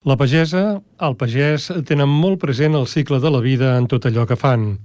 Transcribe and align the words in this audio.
La 0.00 0.14
pagesa, 0.16 0.80
el 1.04 1.14
pagès, 1.20 1.66
tenen 1.84 2.08
molt 2.08 2.38
present 2.40 2.72
el 2.72 2.86
cicle 2.88 3.18
de 3.20 3.30
la 3.34 3.42
vida 3.44 3.74
en 3.76 3.84
tot 3.84 4.06
allò 4.08 4.22
que 4.24 4.38
fan. 4.40 4.78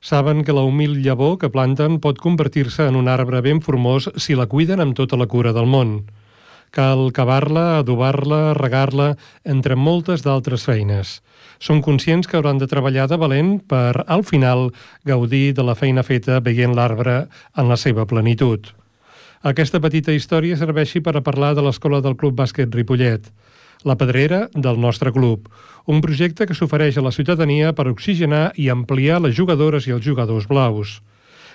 Saben 0.00 0.44
que 0.48 0.54
la 0.56 0.62
humil 0.64 0.94
llavor 1.04 1.34
que 1.42 1.50
planten 1.52 1.98
pot 2.00 2.16
convertir-se 2.16 2.86
en 2.88 2.96
un 2.96 3.10
arbre 3.12 3.42
ben 3.44 3.60
formós 3.60 4.08
si 4.16 4.32
la 4.32 4.46
cuiden 4.48 4.80
amb 4.80 4.96
tota 4.96 5.18
la 5.20 5.26
cura 5.28 5.52
del 5.52 5.68
món. 5.68 6.06
Cal 6.72 7.12
cavar-la, 7.12 7.82
adobar-la, 7.82 8.54
regar-la, 8.56 9.10
entre 9.44 9.76
moltes 9.76 10.24
d'altres 10.24 10.64
feines. 10.64 11.20
Són 11.60 11.82
conscients 11.84 12.24
que 12.24 12.40
hauran 12.40 12.56
de 12.56 12.64
treballar 12.66 13.10
de 13.12 13.20
valent 13.20 13.58
per, 13.60 14.06
al 14.08 14.24
final, 14.24 14.70
gaudir 15.04 15.52
de 15.52 15.68
la 15.68 15.76
feina 15.76 16.00
feta 16.00 16.40
veient 16.40 16.72
l'arbre 16.72 17.26
en 17.60 17.68
la 17.68 17.76
seva 17.76 18.08
plenitud. 18.08 18.72
Aquesta 19.44 19.84
petita 19.84 20.16
història 20.16 20.56
serveixi 20.56 21.04
per 21.04 21.12
a 21.18 21.20
parlar 21.20 21.52
de 21.52 21.60
l'escola 21.60 22.00
del 22.00 22.16
Club 22.16 22.40
Bàsquet 22.40 22.72
Ripollet– 22.72 23.28
la 23.84 23.96
Pedrera 23.96 24.46
del 24.54 24.80
nostre 24.80 25.12
club, 25.12 25.50
un 25.86 26.00
projecte 26.00 26.46
que 26.46 26.54
s'ofereix 26.54 26.98
a 26.98 27.04
la 27.04 27.12
ciutadania 27.14 27.72
per 27.72 27.88
oxigenar 27.90 28.50
i 28.56 28.70
ampliar 28.70 29.20
les 29.22 29.36
jugadores 29.36 29.86
i 29.86 29.94
els 29.94 30.04
jugadors 30.04 30.48
blaus. 30.50 31.00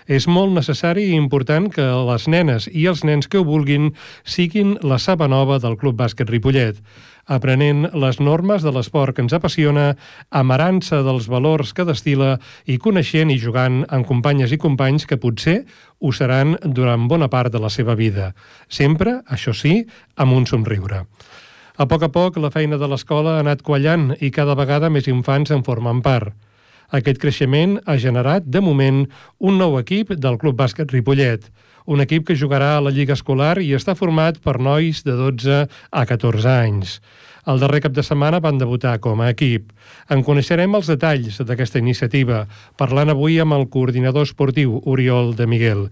És 0.09 0.26
molt 0.27 0.55
necessari 0.55 1.12
i 1.12 1.18
important 1.18 1.70
que 1.70 1.84
les 2.08 2.26
nenes 2.27 2.68
i 2.72 2.88
els 2.90 3.04
nens 3.05 3.27
que 3.30 3.38
ho 3.38 3.46
vulguin 3.46 3.91
siguin 4.23 4.77
la 4.82 4.98
saba 4.98 5.27
nova 5.30 5.60
del 5.62 5.77
Club 5.77 5.99
Bàsquet 5.99 6.30
Ripollet, 6.30 6.80
aprenent 7.27 7.86
les 7.94 8.20
normes 8.20 8.63
de 8.66 8.72
l'esport 8.74 9.16
que 9.16 9.22
ens 9.22 9.35
apassiona, 9.38 9.94
amarant-se 10.32 11.04
dels 11.05 11.30
valors 11.30 11.74
que 11.77 11.85
destila 11.85 12.38
i 12.66 12.80
coneixent 12.82 13.32
i 13.32 13.40
jugant 13.40 13.84
amb 13.90 14.08
companyes 14.08 14.52
i 14.52 14.60
companys 14.62 15.05
que 15.05 15.20
potser 15.22 15.62
ho 16.02 16.12
seran 16.12 16.58
durant 16.63 17.08
bona 17.08 17.30
part 17.30 17.54
de 17.54 17.62
la 17.62 17.70
seva 17.70 17.96
vida. 17.96 18.34
Sempre, 18.68 19.22
això 19.30 19.54
sí, 19.54 19.84
amb 20.18 20.34
un 20.34 20.49
somriure. 20.49 21.05
A 21.81 21.88
poc 21.90 22.03
a 22.05 22.12
poc, 22.13 22.35
la 22.38 22.52
feina 22.53 22.77
de 22.77 22.85
l'escola 22.85 23.31
ha 23.35 23.41
anat 23.41 23.63
quallant 23.66 24.12
i 24.21 24.30
cada 24.30 24.53
vegada 24.59 24.91
més 24.94 25.08
infants 25.09 25.49
en 25.55 25.63
formen 25.66 26.04
part. 26.05 26.35
Aquest 26.94 27.18
creixement 27.18 27.79
ha 27.90 27.96
generat, 28.04 28.46
de 28.46 28.62
moment, 28.62 28.99
un 29.40 29.57
nou 29.57 29.79
equip 29.79 30.12
del 30.13 30.38
Club 30.38 30.60
Bàsquet 30.60 30.93
Ripollet, 30.93 31.48
un 31.90 32.04
equip 32.05 32.27
que 32.27 32.38
jugarà 32.38 32.76
a 32.76 32.84
la 32.85 32.93
Lliga 32.93 33.18
Escolar 33.18 33.55
i 33.65 33.71
està 33.73 33.96
format 33.98 34.38
per 34.46 34.60
nois 34.62 35.01
de 35.07 35.15
12 35.18 35.57
a 35.65 36.05
14 36.05 36.51
anys. 36.54 36.99
El 37.50 37.62
darrer 37.62 37.82
cap 37.86 37.94
de 37.96 38.04
setmana 38.06 38.40
van 38.44 38.60
debutar 38.62 38.98
com 39.02 39.22
a 39.22 39.30
equip. 39.34 39.72
En 40.14 40.22
coneixerem 40.26 40.76
els 40.78 40.90
detalls 40.92 41.40
d'aquesta 41.42 41.82
iniciativa, 41.82 42.44
parlant 42.78 43.14
avui 43.14 43.40
amb 43.42 43.58
el 43.58 43.68
coordinador 43.74 44.28
esportiu 44.30 44.82
Oriol 44.86 45.34
de 45.38 45.48
Miguel. 45.48 45.88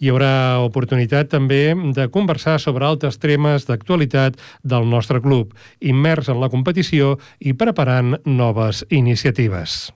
Hi 0.00 0.12
haurà 0.12 0.60
oportunitat 0.64 1.32
també 1.34 1.74
de 1.96 2.08
conversar 2.12 2.56
sobre 2.60 2.86
altres 2.88 3.20
temes 3.20 3.68
d'actualitat 3.68 4.40
del 4.62 4.88
nostre 4.88 5.20
club, 5.20 5.52
immers 5.80 6.28
en 6.32 6.40
la 6.40 6.52
competició 6.52 7.18
i 7.40 7.52
preparant 7.52 8.16
noves 8.24 8.86
iniciatives. 8.90 9.92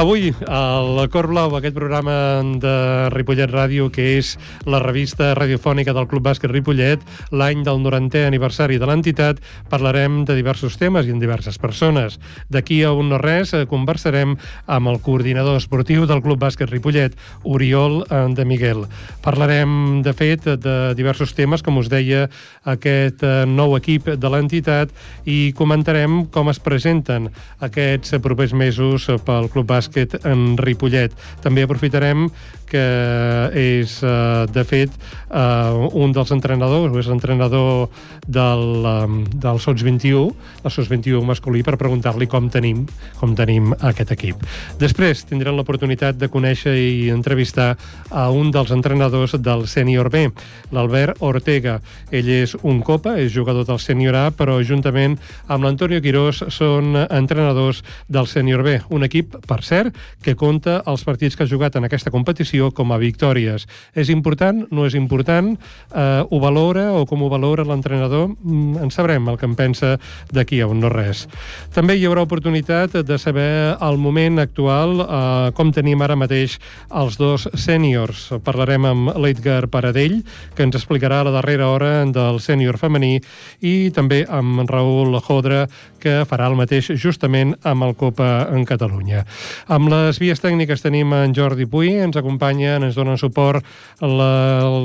Avui, 0.00 0.30
al 0.48 0.96
Cor 1.12 1.26
Blau, 1.28 1.52
aquest 1.58 1.74
programa 1.76 2.40
de 2.56 2.70
Ripollet 3.12 3.50
Ràdio, 3.52 3.90
que 3.92 4.14
és 4.16 4.30
la 4.64 4.78
revista 4.80 5.34
radiofònica 5.36 5.92
del 5.92 6.06
Club 6.08 6.24
Bàsquet 6.24 6.48
Ripollet, 6.48 7.02
l'any 7.36 7.60
del 7.66 7.82
90è 7.84 8.22
aniversari 8.24 8.78
de 8.80 8.88
l'entitat, 8.88 9.42
parlarem 9.68 10.22
de 10.24 10.38
diversos 10.38 10.78
temes 10.80 11.04
i 11.04 11.12
en 11.12 11.20
diverses 11.20 11.60
persones. 11.60 12.16
D'aquí 12.48 12.78
a 12.80 12.94
un 12.96 13.10
no 13.12 13.18
res, 13.20 13.52
eh, 13.52 13.66
conversarem 13.68 14.38
amb 14.64 14.88
el 14.88 15.02
coordinador 15.04 15.60
esportiu 15.60 16.08
del 16.08 16.24
Club 16.24 16.40
Bàsquet 16.40 16.72
Ripollet, 16.72 17.20
Oriol 17.44 18.00
eh, 18.08 18.22
de 18.32 18.48
Miguel. 18.48 18.86
Parlarem, 19.20 20.00
de 20.00 20.16
fet, 20.16 20.48
de 20.64 20.94
diversos 20.96 21.36
temes, 21.36 21.60
com 21.60 21.76
us 21.76 21.92
deia, 21.92 22.30
aquest 22.64 23.20
eh, 23.20 23.44
nou 23.44 23.76
equip 23.76 24.14
de 24.16 24.32
l'entitat 24.32 24.96
i 25.28 25.52
comentarem 25.52 26.24
com 26.32 26.48
es 26.48 26.64
presenten 26.64 27.28
aquests 27.60 28.16
propers 28.24 28.56
mesos 28.56 29.04
pel 29.28 29.52
Club 29.52 29.68
Bàsquet 29.68 29.89
bàsquet 29.90 30.24
en 30.24 30.56
Ripollet. 30.56 31.12
També 31.42 31.62
aprofitarem 31.62 32.30
que 32.70 33.50
és, 33.52 34.02
eh, 34.02 34.46
de 34.46 34.64
fet, 34.64 34.90
eh, 35.30 35.88
un 35.92 36.12
dels 36.12 36.30
entrenadors, 36.30 36.96
és 36.96 37.08
entrenador 37.08 37.88
del, 38.26 39.26
del 39.34 39.58
SOTS 39.58 39.82
21, 39.82 40.30
el 40.62 40.70
SOTS 40.70 40.88
21 40.88 41.24
masculí, 41.26 41.64
per 41.64 41.76
preguntar-li 41.76 42.28
com 42.28 42.48
tenim 42.48 42.86
com 43.18 43.34
tenim 43.34 43.72
aquest 43.80 44.12
equip. 44.12 44.36
Després 44.78 45.24
tindrem 45.24 45.56
l'oportunitat 45.56 46.16
de 46.16 46.28
conèixer 46.28 46.76
i 46.76 47.10
entrevistar 47.10 47.76
a 48.10 48.30
un 48.30 48.50
dels 48.50 48.70
entrenadors 48.70 49.34
del 49.42 49.66
sènior 49.66 50.10
B, 50.10 50.30
l'Albert 50.70 51.16
Ortega. 51.20 51.80
Ell 52.12 52.28
és 52.28 52.54
un 52.62 52.82
copa, 52.82 53.18
és 53.18 53.32
jugador 53.32 53.66
del 53.66 53.80
sènior 53.80 54.14
A, 54.14 54.30
però 54.30 54.62
juntament 54.62 55.18
amb 55.48 55.64
l'Antonio 55.64 56.00
Quirós 56.00 56.44
són 56.54 56.94
entrenadors 57.10 57.82
del 58.08 58.28
sènior 58.30 58.62
B, 58.62 58.78
un 58.90 59.02
equip, 59.02 59.34
per 59.46 59.62
cert, 59.64 59.79
que 60.22 60.36
compta 60.38 60.80
els 60.90 61.04
partits 61.06 61.36
que 61.36 61.46
ha 61.46 61.50
jugat 61.50 61.76
en 61.78 61.86
aquesta 61.88 62.12
competició 62.12 62.70
com 62.76 62.92
a 62.92 62.98
victòries. 63.00 63.66
És 63.94 64.10
important? 64.12 64.66
No 64.70 64.86
és 64.88 64.96
important? 64.98 65.52
Eh, 65.56 66.22
ho 66.28 66.40
valora 66.42 66.90
o 66.96 67.06
com 67.08 67.22
ho 67.22 67.30
valora 67.32 67.66
l'entrenador? 67.66 68.28
Mm, 68.30 68.82
en 68.84 68.90
sabrem 68.94 69.28
el 69.28 69.38
que 69.40 69.48
en 69.48 69.56
pensa 69.56 69.96
d'aquí 70.32 70.60
a 70.60 70.68
un 70.70 70.80
no 70.80 70.90
res. 70.92 71.26
També 71.74 71.96
hi 71.96 72.06
haurà 72.08 72.24
oportunitat 72.26 73.00
de 73.06 73.18
saber 73.18 73.76
el 73.80 73.98
moment 73.98 74.40
actual, 74.42 75.00
eh, 75.00 75.52
com 75.56 75.72
tenim 75.72 76.02
ara 76.02 76.16
mateix 76.16 76.58
els 76.90 77.18
dos 77.20 77.48
sèniors. 77.54 78.28
Parlarem 78.44 78.86
amb 78.88 79.14
l'Edgar 79.16 79.68
Paradell, 79.68 80.20
que 80.54 80.66
ens 80.66 80.76
explicarà 80.76 81.22
la 81.24 81.34
darrera 81.34 81.68
hora 81.68 82.04
del 82.04 82.40
sènior 82.40 82.78
femení, 82.80 83.20
i 83.60 83.90
també 83.94 84.24
amb 84.28 84.68
Raül 84.70 85.18
Jodra, 85.26 85.66
que 86.00 86.24
farà 86.28 86.48
el 86.50 86.56
mateix 86.58 86.90
justament 87.00 87.54
amb 87.62 87.86
el 87.86 87.94
Copa 88.00 88.48
en 88.50 88.64
Catalunya. 88.68 89.22
Amb 89.68 89.92
les 89.92 90.18
vies 90.22 90.42
tècniques 90.42 90.82
tenim 90.82 91.14
en 91.16 91.36
Jordi 91.36 91.68
Puy, 91.70 91.92
ens 92.02 92.18
acompanyen, 92.18 92.88
ens 92.88 92.98
donen 92.98 93.20
suport 93.20 93.64
la, 94.00 94.32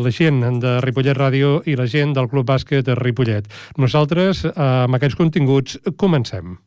la 0.04 0.14
gent 0.14 0.44
de 0.62 0.78
Ripollet 0.86 1.18
Ràdio 1.18 1.58
i 1.66 1.78
la 1.80 1.90
gent 1.90 2.14
del 2.16 2.30
Club 2.30 2.48
Bàsquet 2.52 2.86
de 2.86 2.96
Ripollet. 3.00 3.50
Nosaltres, 3.82 4.46
amb 4.56 5.00
aquests 5.00 5.18
continguts, 5.20 5.80
comencem. 5.98 6.58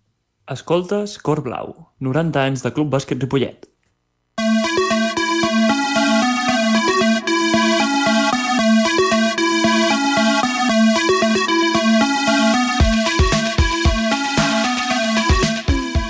Escoltes 0.48 1.19
Cor 1.20 1.42
Blau, 1.44 1.75
90 2.00 2.47
anys 2.48 2.64
de 2.64 2.72
Club 2.72 2.94
Bàsquet 2.94 3.20
Ripollet. 3.20 3.69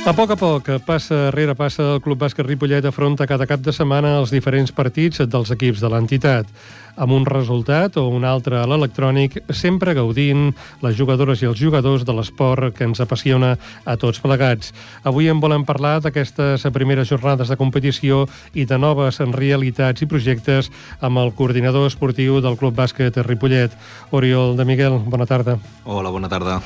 A 0.08 0.14
poc 0.16 0.30
a 0.32 0.36
poc, 0.40 0.68
passa 0.86 1.26
rere 1.34 1.52
passa, 1.52 1.84
el 1.84 1.98
Club 2.00 2.22
Bàsquet 2.22 2.46
Ripollet 2.46 2.86
afronta 2.88 3.26
cada 3.28 3.44
cap 3.44 3.60
de 3.60 3.74
setmana 3.76 4.14
els 4.22 4.30
diferents 4.32 4.70
partits 4.72 5.20
dels 5.28 5.50
equips 5.52 5.82
de 5.84 5.90
l'entitat 5.92 6.48
amb 6.98 7.14
un 7.14 7.26
resultat 7.26 7.96
o 7.96 8.08
un 8.10 8.26
altre 8.26 8.58
a 8.58 8.66
l'electrònic, 8.68 9.38
sempre 9.54 9.94
gaudint 9.94 10.50
les 10.82 10.96
jugadores 10.98 11.42
i 11.42 11.48
els 11.48 11.58
jugadors 11.58 12.04
de 12.04 12.14
l'esport 12.14 12.74
que 12.76 12.84
ens 12.88 13.00
apassiona 13.00 13.54
a 13.86 13.96
tots 13.96 14.20
plegats. 14.20 14.72
Avui 15.06 15.30
en 15.30 15.40
volem 15.40 15.64
parlar 15.64 15.98
d'aquestes 16.02 16.66
primeres 16.74 17.08
jornades 17.08 17.48
de 17.48 17.56
competició 17.56 18.26
i 18.54 18.66
de 18.66 18.78
noves 18.78 19.20
realitats 19.32 20.02
i 20.02 20.10
projectes 20.10 20.72
amb 21.00 21.22
el 21.22 21.32
coordinador 21.38 21.86
esportiu 21.88 22.42
del 22.42 22.58
Club 22.58 22.76
Bàsquet 22.76 23.16
Ripollet, 23.24 23.74
Oriol 24.10 24.56
de 24.58 24.66
Miguel. 24.68 24.98
Bona 25.06 25.26
tarda. 25.26 25.58
Hola, 25.84 26.10
bona 26.10 26.28
tarda. 26.28 26.58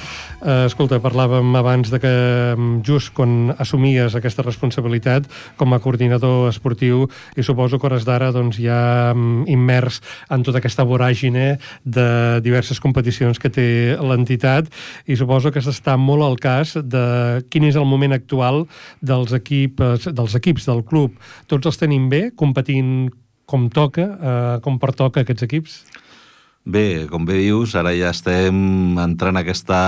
Uh, 0.43 0.67
escolta, 0.67 0.99
parlàvem 1.03 1.55
abans 1.59 1.93
de 1.93 2.01
que 2.03 2.13
mm, 2.57 2.83
just 2.87 3.13
quan 3.15 3.53
assumies 3.59 4.17
aquesta 4.19 4.43
responsabilitat 4.43 5.29
com 5.61 5.73
a 5.73 5.81
coordinador 5.83 6.49
esportiu 6.51 7.07
i 7.37 7.45
suposo 7.47 7.79
que 7.79 7.87
hores 7.87 8.07
d'ara 8.09 8.33
doncs, 8.35 8.59
ja 8.59 9.13
mm, 9.15 9.47
immers 9.53 10.01
en 10.31 10.45
tota 10.47 10.61
aquesta 10.61 10.87
voràgine 10.89 11.57
de 11.85 12.41
diverses 12.45 12.81
competicions 12.83 13.41
que 13.43 13.51
té 13.53 13.97
l'entitat 14.01 14.69
i 15.07 15.17
suposo 15.19 15.53
que 15.53 15.63
s'està 15.65 15.97
molt 15.97 16.27
al 16.27 16.39
cas 16.43 16.77
de 16.77 17.43
quin 17.51 17.67
és 17.69 17.79
el 17.79 17.89
moment 17.89 18.15
actual 18.15 18.67
dels 19.01 19.33
equips, 19.33 20.11
dels 20.13 20.37
equips 20.39 20.69
del 20.69 20.85
club. 20.85 21.17
Tots 21.51 21.67
els 21.67 21.81
tenim 21.81 22.09
bé, 22.13 22.29
competint 22.37 23.11
com 23.47 23.69
toca, 23.69 24.03
eh, 24.03 24.57
com 24.65 24.79
pertoca 24.79 25.23
aquests 25.23 25.49
equips? 25.49 25.83
Bé, 26.65 27.09
com 27.11 27.25
bé 27.27 27.41
dius, 27.43 27.75
ara 27.75 27.91
ja 27.97 28.13
estem 28.15 28.99
entrant 29.03 29.41
aquesta 29.41 29.81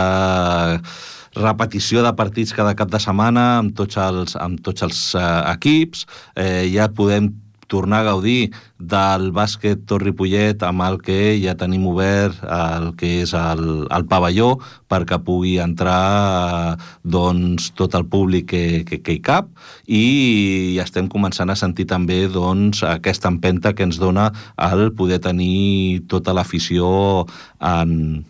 repetició 1.34 2.02
de 2.02 2.12
partits 2.18 2.54
cada 2.54 2.74
cap 2.78 2.90
de 2.90 2.98
setmana 3.02 3.44
amb 3.60 3.74
tots 3.78 3.98
els, 3.98 4.34
amb 4.38 4.60
tots 4.62 4.82
els 4.86 5.00
eh, 5.14 5.24
equips. 5.54 6.04
Eh, 6.34 6.66
ja 6.74 6.90
podem 6.90 7.30
tornar 7.74 8.04
a 8.04 8.08
gaudir 8.12 8.52
del 8.78 9.30
bàsquet 9.34 9.82
Torripollet 9.90 10.62
amb 10.66 10.84
el 10.86 11.00
que 11.02 11.18
ja 11.42 11.56
tenim 11.58 11.88
obert 11.90 12.38
el 12.46 12.92
que 13.00 13.10
és 13.24 13.34
el, 13.34 13.64
el 13.90 14.06
pavelló 14.10 14.54
perquè 14.90 15.18
pugui 15.26 15.56
entrar 15.62 16.76
doncs, 17.02 17.72
tot 17.74 17.96
el 17.98 18.06
públic 18.10 18.46
que, 18.52 18.64
que, 18.86 19.00
que 19.02 19.16
hi 19.16 19.22
cap 19.24 19.50
i 19.86 20.78
estem 20.84 21.08
començant 21.10 21.50
a 21.50 21.58
sentir 21.58 21.88
també 21.90 22.24
doncs, 22.30 22.84
aquesta 22.86 23.32
empenta 23.32 23.74
que 23.74 23.88
ens 23.88 23.98
dona 24.02 24.30
el 24.70 24.92
poder 24.94 25.18
tenir 25.24 26.04
tota 26.10 26.36
l'afició 26.36 27.24
en, 27.58 28.22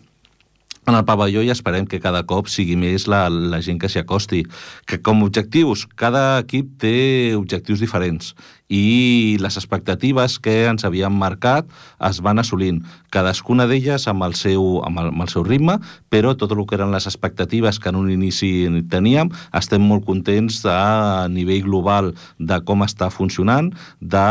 en 0.85 0.95
el 0.95 1.05
pavelló 1.05 1.41
i 1.41 1.51
esperem 1.53 1.87
que 1.89 1.99
cada 2.01 2.23
cop 2.29 2.49
sigui 2.51 2.77
més 2.79 3.07
la, 3.11 3.25
la 3.29 3.61
gent 3.65 3.79
que 3.81 3.89
s'hi 3.89 4.01
acosti. 4.03 4.43
Que 4.85 5.01
com 5.01 5.23
objectius, 5.25 5.85
cada 5.97 6.41
equip 6.43 6.75
té 6.81 6.97
objectius 7.37 7.81
diferents 7.81 8.33
i 8.69 9.37
les 9.39 9.57
expectatives 9.59 10.39
que 10.41 10.65
ens 10.65 10.85
havíem 10.87 11.13
marcat 11.13 11.67
es 12.09 12.21
van 12.25 12.41
assolint, 12.41 12.81
cadascuna 13.13 13.67
d'elles 13.69 14.07
amb, 14.09 14.25
el 14.25 14.33
seu, 14.35 14.79
amb, 14.85 14.99
el, 14.99 15.11
amb 15.13 15.25
el 15.25 15.31
seu 15.31 15.45
ritme, 15.45 15.77
però 16.09 16.33
tot 16.35 16.51
el 16.55 16.63
que 16.65 16.77
eren 16.79 16.93
les 16.93 17.05
expectatives 17.05 17.79
que 17.79 17.91
en 17.91 17.99
un 17.99 18.09
inici 18.11 18.67
teníem, 18.91 19.29
estem 19.55 19.83
molt 19.85 20.05
contents 20.07 20.63
de, 20.65 20.73
a 20.73 21.27
nivell 21.31 21.63
global 21.67 22.11
de 22.39 22.59
com 22.65 22.83
està 22.85 23.11
funcionant, 23.13 23.71
de 24.01 24.25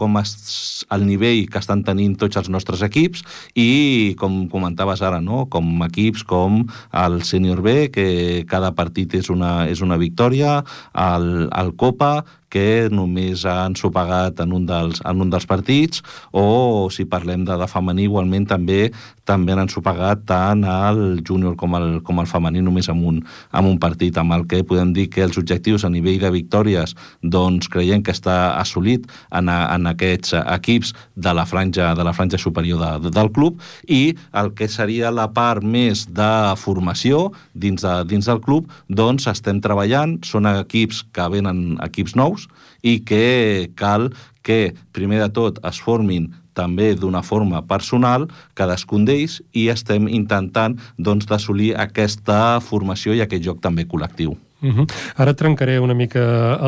com 0.00 0.20
és 0.22 0.84
el 0.94 1.06
nivell 1.08 1.44
que 1.50 1.60
estan 1.60 1.82
tenint 1.86 2.14
tots 2.20 2.38
els 2.40 2.50
nostres 2.52 2.84
equips 2.86 3.24
i, 3.58 4.14
com 4.20 4.44
comentaves 4.52 5.02
ara, 5.02 5.20
no? 5.20 5.44
com 5.50 5.82
equips 5.88 6.24
com 6.28 6.62
el 6.94 7.20
Senior 7.26 7.60
B, 7.64 7.76
que 7.94 8.06
cada 8.50 8.72
partit 8.78 9.18
és 9.18 9.30
una, 9.32 9.66
és 9.70 9.82
una 9.84 9.98
victòria, 10.00 10.60
el, 10.94 11.48
el 11.50 11.74
Copa, 11.80 12.14
que 12.54 12.86
només 12.94 13.42
han 13.50 13.74
sopagat 13.78 14.44
en 14.44 14.54
un 14.54 14.68
dels, 14.68 15.02
en 15.02 15.26
un 15.26 15.32
dels 15.32 15.48
partits, 15.50 16.04
o 16.30 16.86
si 16.94 17.08
parlem 17.10 17.42
de, 17.48 17.58
de 17.58 17.68
femení, 17.70 18.06
igualment 18.06 18.46
també 18.54 18.92
també 19.24 19.54
han 19.54 19.62
ensopegat 19.64 20.24
tant 20.28 20.64
el 20.68 21.22
júnior 21.26 21.56
com 21.60 21.74
el, 21.78 21.88
com 22.04 22.20
el 22.20 22.28
femení 22.28 22.62
només 22.64 22.88
amb 22.92 23.06
un, 23.08 23.20
amb 23.56 23.70
un 23.70 23.78
partit, 23.80 24.16
amb 24.20 24.36
el 24.36 24.46
que 24.48 24.62
podem 24.68 24.92
dir 24.96 25.08
que 25.12 25.24
els 25.24 25.38
objectius 25.40 25.84
a 25.84 25.92
nivell 25.92 26.20
de 26.20 26.30
victòries 26.34 26.94
doncs 27.22 27.70
creiem 27.72 28.04
que 28.04 28.12
està 28.14 28.54
assolit 28.60 29.08
en, 29.30 29.48
a, 29.48 29.58
en 29.74 29.88
aquests 29.94 30.36
equips 30.42 30.92
de 31.16 31.34
la 31.36 31.46
franja, 31.48 31.94
de 31.96 32.04
la 32.06 32.12
franja 32.16 32.40
superior 32.40 32.80
de, 32.80 32.92
de, 33.06 33.14
del 33.16 33.32
club 33.32 33.60
i 33.88 34.14
el 34.36 34.52
que 34.58 34.68
seria 34.68 35.12
la 35.14 35.30
part 35.32 35.64
més 35.64 36.06
de 36.12 36.32
formació 36.60 37.30
dins, 37.54 37.82
de, 37.82 37.96
dins 38.10 38.28
del 38.28 38.42
club, 38.44 38.68
doncs 38.88 39.28
estem 39.30 39.60
treballant, 39.64 40.18
són 40.24 40.48
equips 40.50 41.04
que 41.14 41.28
venen 41.32 41.78
equips 41.84 42.14
nous, 42.18 42.43
i 42.84 43.00
que 43.08 43.72
cal 43.80 44.10
que, 44.44 44.74
primer 44.92 45.22
de 45.24 45.30
tot, 45.32 45.58
es 45.64 45.80
formin 45.80 46.28
també 46.54 46.92
d'una 46.94 47.24
forma 47.26 47.64
personal, 47.66 48.28
cadascun 48.54 49.08
d'ells, 49.08 49.40
i 49.56 49.66
estem 49.72 50.06
intentant 50.06 50.76
doncs, 50.98 51.26
d'assolir 51.26 51.72
aquesta 51.74 52.60
formació 52.62 53.16
i 53.16 53.24
aquest 53.24 53.42
joc 53.48 53.64
també 53.64 53.88
col·lectiu. 53.88 54.36
Uh 54.64 54.72
-huh. 54.72 54.86
Ara 55.16 55.34
trencaré 55.34 55.78
una 55.78 55.94
mica 55.94 56.20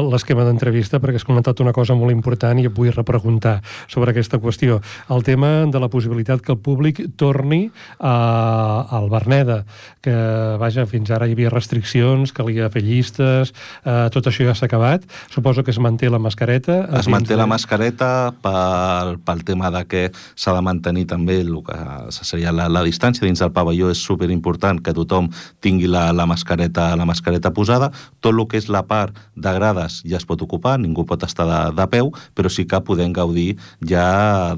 l'esquema 0.04 0.44
d'entrevista 0.44 1.00
perquè 1.00 1.16
has 1.16 1.24
comentat 1.24 1.60
una 1.60 1.72
cosa 1.72 1.94
molt 1.94 2.12
important 2.12 2.58
i 2.60 2.66
et 2.66 2.74
vull 2.74 2.92
repreguntar 2.92 3.62
sobre 3.88 4.10
aquesta 4.10 4.38
qüestió. 4.38 4.80
El 5.08 5.22
tema 5.22 5.64
de 5.66 5.80
la 5.80 5.88
possibilitat 5.88 6.42
que 6.42 6.52
el 6.52 6.58
públic 6.58 7.00
torni 7.16 7.70
a, 7.98 8.86
al 8.90 9.08
Berneda, 9.08 9.64
que, 10.02 10.12
vaja, 10.58 10.86
fins 10.86 11.10
ara 11.10 11.26
hi 11.26 11.32
havia 11.32 11.50
restriccions, 11.50 12.32
calia 12.32 12.68
fer 12.70 12.82
llistes, 12.82 13.52
eh, 13.84 14.08
tot 14.12 14.26
això 14.26 14.44
ja 14.44 14.54
s'ha 14.54 14.66
acabat. 14.66 15.02
Suposo 15.30 15.64
que 15.64 15.70
es 15.70 15.78
manté 15.78 16.10
la 16.10 16.18
mascareta. 16.18 16.88
Es 16.98 17.08
manté 17.08 17.34
de... 17.34 17.40
la 17.40 17.46
mascareta 17.46 18.34
pel, 18.42 19.18
pel 19.24 19.44
tema 19.44 19.70
de 19.70 19.84
que 19.86 20.10
s'ha 20.34 20.52
de 20.52 20.62
mantenir 20.62 21.06
també 21.06 21.40
el 21.40 21.62
que 21.64 21.78
seria 22.10 22.52
la, 22.52 22.68
la 22.68 22.84
distància 22.84 23.26
dins 23.26 23.40
del 23.40 23.52
pavelló. 23.52 23.90
És 23.90 24.02
superimportant 24.04 24.82
que 24.82 24.94
tothom 24.94 25.30
tingui 25.64 25.88
la, 25.90 26.12
la, 26.12 26.26
mascareta, 26.26 26.94
la 26.96 27.06
mascareta 27.08 27.52
posada 27.56 27.85
grada, 27.86 27.92
tot 28.20 28.34
el 28.34 28.46
que 28.48 28.58
és 28.58 28.68
la 28.68 28.86
part 28.86 29.16
de 29.34 29.52
grades 29.52 30.02
ja 30.04 30.18
es 30.18 30.26
pot 30.26 30.42
ocupar, 30.42 30.78
ningú 30.78 31.06
pot 31.06 31.22
estar 31.22 31.46
de, 31.46 31.76
de 31.76 31.86
peu, 31.88 32.12
però 32.34 32.48
sí 32.48 32.66
que 32.66 32.80
podem 32.80 33.12
gaudir 33.12 33.56
ja 33.80 34.56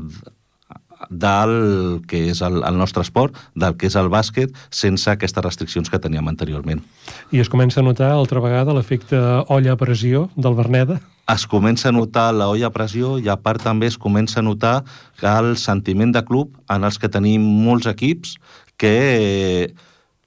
del 1.10 2.02
que 2.08 2.28
és 2.32 2.42
el, 2.42 2.62
el 2.66 2.76
nostre 2.76 3.02
esport, 3.02 3.36
del 3.54 3.76
que 3.78 3.86
és 3.86 3.94
el 3.96 4.10
bàsquet, 4.10 4.50
sense 4.70 5.08
aquestes 5.08 5.44
restriccions 5.44 5.88
que 5.88 5.98
teníem 5.98 6.26
anteriorment. 6.28 6.82
I 7.30 7.38
es 7.40 7.48
comença 7.48 7.80
a 7.80 7.86
notar 7.86 8.10
altra 8.12 8.42
vegada 8.42 8.74
l'efecte 8.74 9.16
olla 9.48 9.72
a 9.72 9.78
pressió 9.78 10.28
del 10.36 10.58
Berneda? 10.58 10.98
Es 11.28 11.46
comença 11.46 11.90
a 11.90 11.92
notar 11.92 12.32
la 12.34 12.48
olla 12.48 12.66
a 12.68 12.74
pressió 12.74 13.18
i 13.20 13.28
a 13.28 13.36
part 13.36 13.62
també 13.62 13.86
es 13.86 13.98
comença 14.00 14.40
a 14.40 14.42
notar 14.42 14.82
el 15.22 15.56
sentiment 15.56 16.12
de 16.12 16.24
club 16.24 16.56
en 16.68 16.84
els 16.84 16.98
que 16.98 17.08
tenim 17.08 17.44
molts 17.44 17.86
equips 17.86 18.38
que 18.80 19.70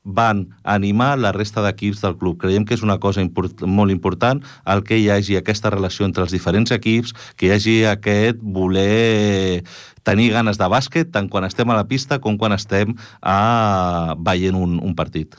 van 0.03 0.48
animar 0.63 1.18
la 1.19 1.31
resta 1.31 1.62
d'equips 1.62 2.01
del 2.01 2.18
club. 2.18 2.39
Creiem 2.42 2.65
que 2.65 2.74
és 2.74 2.83
una 2.86 2.98
cosa 3.00 3.21
import 3.21 3.63
molt 3.68 3.94
important 3.94 4.42
el 4.65 4.83
que 4.83 4.98
hi 4.98 5.09
hagi 5.13 5.38
aquesta 5.38 5.69
relació 5.69 6.06
entre 6.06 6.25
els 6.25 6.33
diferents 6.33 6.74
equips, 6.74 7.13
que 7.38 7.48
hi 7.48 7.56
hagi 7.56 7.77
aquest 7.86 8.42
voler 8.42 9.63
tenir 10.03 10.31
ganes 10.33 10.57
de 10.57 10.68
bàsquet 10.69 11.12
tant 11.13 11.30
quan 11.30 11.45
estem 11.45 11.69
a 11.69 11.77
la 11.77 11.88
pista 11.88 12.19
com 12.19 12.38
quan 12.38 12.56
estem 12.57 12.95
a... 13.21 14.15
veient 14.18 14.57
un, 14.57 14.80
un 14.81 14.95
partit. 14.98 15.38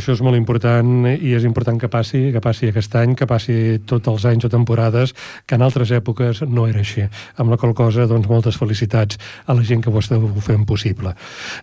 Això 0.00 0.14
és 0.16 0.22
molt 0.24 0.38
important 0.38 1.04
i 1.10 1.34
és 1.36 1.44
important 1.44 1.76
que 1.76 1.88
passi, 1.92 2.30
que 2.32 2.40
passi 2.40 2.70
aquest 2.70 2.94
any, 2.96 3.12
que 3.18 3.26
passi 3.28 3.54
tots 3.84 4.08
els 4.08 4.24
anys 4.30 4.46
o 4.48 4.50
temporades, 4.52 5.12
que 5.44 5.58
en 5.58 5.64
altres 5.66 5.92
èpoques 5.92 6.40
no 6.48 6.64
era 6.70 6.80
així. 6.80 7.04
Amb 7.36 7.52
la 7.52 7.58
qual 7.60 7.74
cosa, 7.76 8.06
doncs, 8.08 8.30
moltes 8.30 8.56
felicitats 8.56 9.20
a 9.44 9.58
la 9.58 9.66
gent 9.66 9.84
que 9.84 9.92
ho 9.92 10.00
esteu 10.00 10.24
fent 10.40 10.64
possible. 10.64 11.12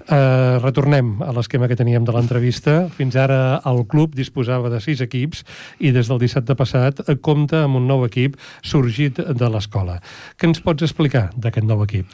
Uh, 0.05 0.61
retornem 0.61 1.15
a 1.25 1.33
l'esquema 1.33 1.65
que 1.65 1.79
teníem 1.79 2.05
de 2.05 2.13
l'entrevista. 2.13 2.77
Fins 2.93 3.17
ara 3.17 3.57
el 3.65 3.87
club 3.89 4.13
disposava 4.13 4.69
de 4.69 4.83
sis 4.85 5.01
equips 5.01 5.41
i 5.81 5.89
des 5.95 6.11
del 6.11 6.21
dissabte 6.21 6.53
passat 6.59 7.01
compta 7.25 7.63
amb 7.65 7.81
un 7.81 7.89
nou 7.89 8.05
equip 8.05 8.37
sorgit 8.61 9.17
de 9.17 9.49
l'escola. 9.49 9.97
Què 10.37 10.51
ens 10.51 10.61
pots 10.61 10.85
explicar 10.85 11.31
d'aquest 11.33 11.65
nou 11.65 11.81
equip? 11.89 12.13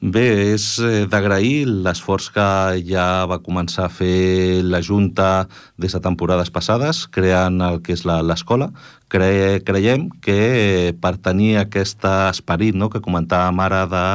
Bé, 0.00 0.54
és 0.54 0.64
eh, 0.80 1.04
d'agrair 1.12 1.66
l'esforç 1.68 2.30
que 2.32 2.44
ja 2.88 3.26
va 3.28 3.36
començar 3.44 3.82
a 3.84 3.92
fer 3.92 4.62
la 4.64 4.80
Junta 4.80 5.44
des 5.76 5.92
de 5.92 6.00
temporades 6.00 6.48
passades, 6.48 7.02
creant 7.12 7.60
el 7.60 7.82
que 7.84 7.92
és 7.92 8.06
l'escola. 8.08 8.70
Cre 9.12 9.60
creiem 9.60 10.08
que 10.24 10.96
per 11.02 11.18
tenir 11.20 11.58
aquest 11.60 12.08
esperit 12.30 12.80
no, 12.80 12.88
que 12.88 13.04
comentàvem 13.04 13.60
ara 13.60 13.82
de, 13.92 14.06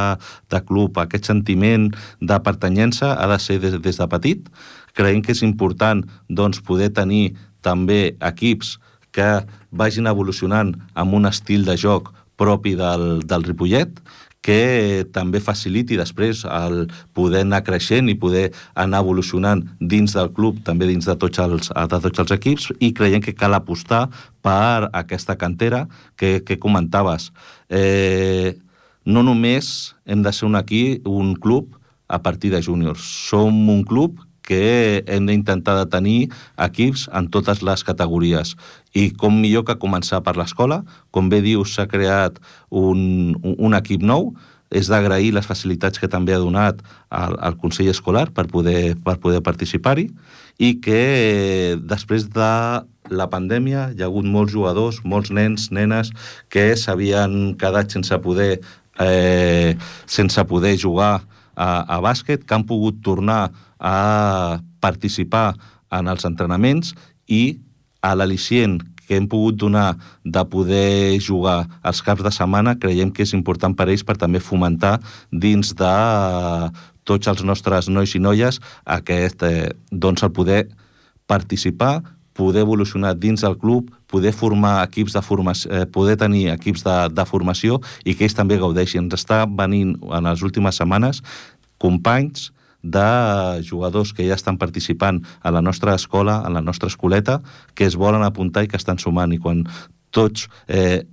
de 0.50 0.64
club, 0.66 0.98
aquest 0.98 1.30
sentiment 1.30 1.92
de 2.18 2.42
pertanyença 2.42 3.14
ha 3.14 3.30
de 3.30 3.38
ser 3.38 3.62
des, 3.62 3.78
des 3.78 4.02
de 4.02 4.10
petit. 4.10 4.50
Creiem 4.98 5.22
que 5.22 5.38
és 5.38 5.46
important 5.46 6.02
doncs, 6.26 6.66
poder 6.66 6.90
tenir 6.98 7.36
també 7.62 8.16
equips 8.26 8.80
que 9.14 9.46
vagin 9.70 10.10
evolucionant 10.10 10.74
amb 10.98 11.14
un 11.14 11.30
estil 11.30 11.62
de 11.62 11.78
joc 11.78 12.10
propi 12.36 12.74
del, 12.76 13.22
del 13.24 13.46
Ripollet, 13.46 14.02
que 14.46 15.06
també 15.16 15.42
faciliti 15.42 15.98
després 15.98 16.44
el 16.46 16.84
poder 17.18 17.42
anar 17.46 17.64
creixent 17.66 18.12
i 18.12 18.18
poder 18.22 18.52
anar 18.78 19.02
evolucionant 19.02 19.64
dins 19.80 20.14
del 20.14 20.30
club, 20.36 20.60
també 20.68 20.86
dins 20.90 21.08
de 21.10 21.16
tots 21.22 21.42
els, 21.42 21.72
de 21.74 22.02
tots 22.04 22.22
els 22.22 22.36
equips, 22.36 22.70
i 22.80 22.92
creiem 22.94 23.24
que 23.26 23.34
cal 23.34 23.58
apostar 23.58 24.06
per 24.46 24.92
aquesta 24.94 25.38
cantera 25.42 25.86
que, 26.16 26.44
que 26.46 26.60
comentaves. 26.62 27.32
Eh, 27.70 28.54
no 29.06 29.26
només 29.26 29.96
hem 30.06 30.22
de 30.26 30.34
ser 30.34 30.46
un 30.50 30.58
aquí, 30.62 31.02
un 31.06 31.34
club 31.42 31.74
a 32.08 32.22
partir 32.22 32.52
de 32.54 32.62
júniors. 32.62 33.02
Som 33.02 33.66
un 33.70 33.84
club 33.86 34.22
que 34.46 35.04
hem 35.08 35.28
d'intentar 35.30 35.78
de 35.82 35.86
tenir 35.92 36.18
equips 36.62 37.08
en 37.14 37.30
totes 37.34 37.64
les 37.66 37.84
categories. 37.84 38.56
I 38.94 39.10
com 39.18 39.34
millor 39.42 39.66
que 39.68 39.80
començar 39.82 40.22
per 40.24 40.38
l'escola, 40.38 40.84
com 41.12 41.30
bé 41.30 41.42
dius, 41.46 41.74
s'ha 41.76 41.90
creat 41.90 42.38
un, 42.70 43.34
un 43.42 43.78
equip 43.78 44.06
nou, 44.06 44.34
és 44.76 44.90
d'agrair 44.90 45.32
les 45.36 45.46
facilitats 45.46 46.02
que 46.02 46.10
també 46.12 46.34
ha 46.34 46.42
donat 46.42 46.82
al, 47.10 47.38
al 47.38 47.58
Consell 47.62 47.92
Escolar 47.92 48.28
per 48.34 48.48
poder, 48.52 48.96
per 49.06 49.18
poder 49.22 49.42
participar-hi 49.46 50.10
i 50.58 50.76
que 50.84 51.00
eh, 51.00 51.76
després 51.78 52.28
de 52.34 52.52
la 53.12 53.28
pandèmia 53.30 53.90
hi 53.94 54.02
ha 54.02 54.10
hagut 54.10 54.26
molts 54.26 54.54
jugadors, 54.56 55.02
molts 55.06 55.32
nens, 55.32 55.70
nenes 55.72 56.10
que 56.50 56.74
s'havien 56.80 57.54
quedat 57.62 57.94
sense 57.94 58.18
poder, 58.24 58.60
eh, 59.00 59.76
sense 60.10 60.46
poder 60.50 60.76
jugar 60.82 61.22
a, 61.56 61.70
a 61.86 62.02
bàsquet, 62.02 62.44
que 62.44 62.56
han 62.56 62.66
pogut 62.68 63.00
tornar 63.06 63.52
a 63.80 64.60
participar 64.84 65.54
en 65.92 66.10
els 66.12 66.26
entrenaments 66.28 66.94
i 67.28 67.60
a 68.02 68.14
l'al·licient 68.16 68.80
que 69.06 69.18
hem 69.18 69.28
pogut 69.30 69.58
donar 69.62 69.96
de 70.24 70.44
poder 70.50 71.20
jugar 71.22 71.66
els 71.86 72.02
caps 72.02 72.26
de 72.26 72.32
setmana 72.34 72.76
creiem 72.82 73.12
que 73.14 73.26
és 73.26 73.36
important 73.38 73.76
per 73.78 73.90
ells 73.90 74.06
per 74.06 74.18
també 74.18 74.42
fomentar 74.42 74.98
dins 75.32 75.76
de 75.78 75.94
tots 77.06 77.30
els 77.30 77.46
nostres 77.46 77.90
nois 77.90 78.16
i 78.18 78.22
noies 78.22 78.60
aquest, 78.98 79.46
eh, 79.46 79.70
doncs 79.92 80.26
el 80.26 80.34
poder 80.34 80.66
participar 81.30 82.02
poder 82.36 82.66
evolucionar 82.66 83.16
dins 83.16 83.42
del 83.42 83.56
club, 83.58 83.90
poder 84.12 84.34
formar 84.36 84.84
equips 84.84 85.14
de 85.16 85.22
formació, 85.24 85.72
eh, 85.72 85.86
poder 85.88 86.18
tenir 86.20 86.50
equips 86.52 86.84
de, 86.84 86.96
de 87.16 87.26
formació 87.26 87.80
i 88.04 88.14
que 88.14 88.28
ells 88.28 88.36
també 88.36 88.60
gaudeixin. 88.60 89.06
Ens 89.06 89.16
està 89.22 89.46
venint 89.48 89.96
en 90.04 90.28
les 90.28 90.44
últimes 90.44 90.76
setmanes 90.76 91.24
companys 91.80 92.52
de 92.86 93.62
jugadors 93.66 94.14
que 94.14 94.28
ja 94.28 94.38
estan 94.38 94.60
participant 94.62 95.24
a 95.42 95.52
la 95.52 95.62
nostra 95.66 95.96
escola, 95.98 96.40
a 96.46 96.50
la 96.54 96.62
nostra 96.62 96.88
escoleta, 96.88 97.42
que 97.74 97.86
es 97.90 97.98
volen 97.98 98.24
apuntar 98.24 98.64
i 98.64 98.70
que 98.70 98.78
estan 98.78 99.02
sumant. 99.02 99.34
I 99.34 99.42
quan 99.42 99.66
tots 100.14 100.48
eh, 100.68 101.04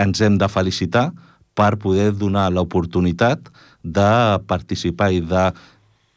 ens 0.00 0.22
hem 0.24 0.38
de 0.40 0.48
felicitar 0.48 1.10
per 1.54 1.76
poder 1.82 2.14
donar 2.16 2.48
l'oportunitat 2.54 3.50
de 3.82 4.12
participar 4.48 5.10
i 5.12 5.20
de 5.20 5.50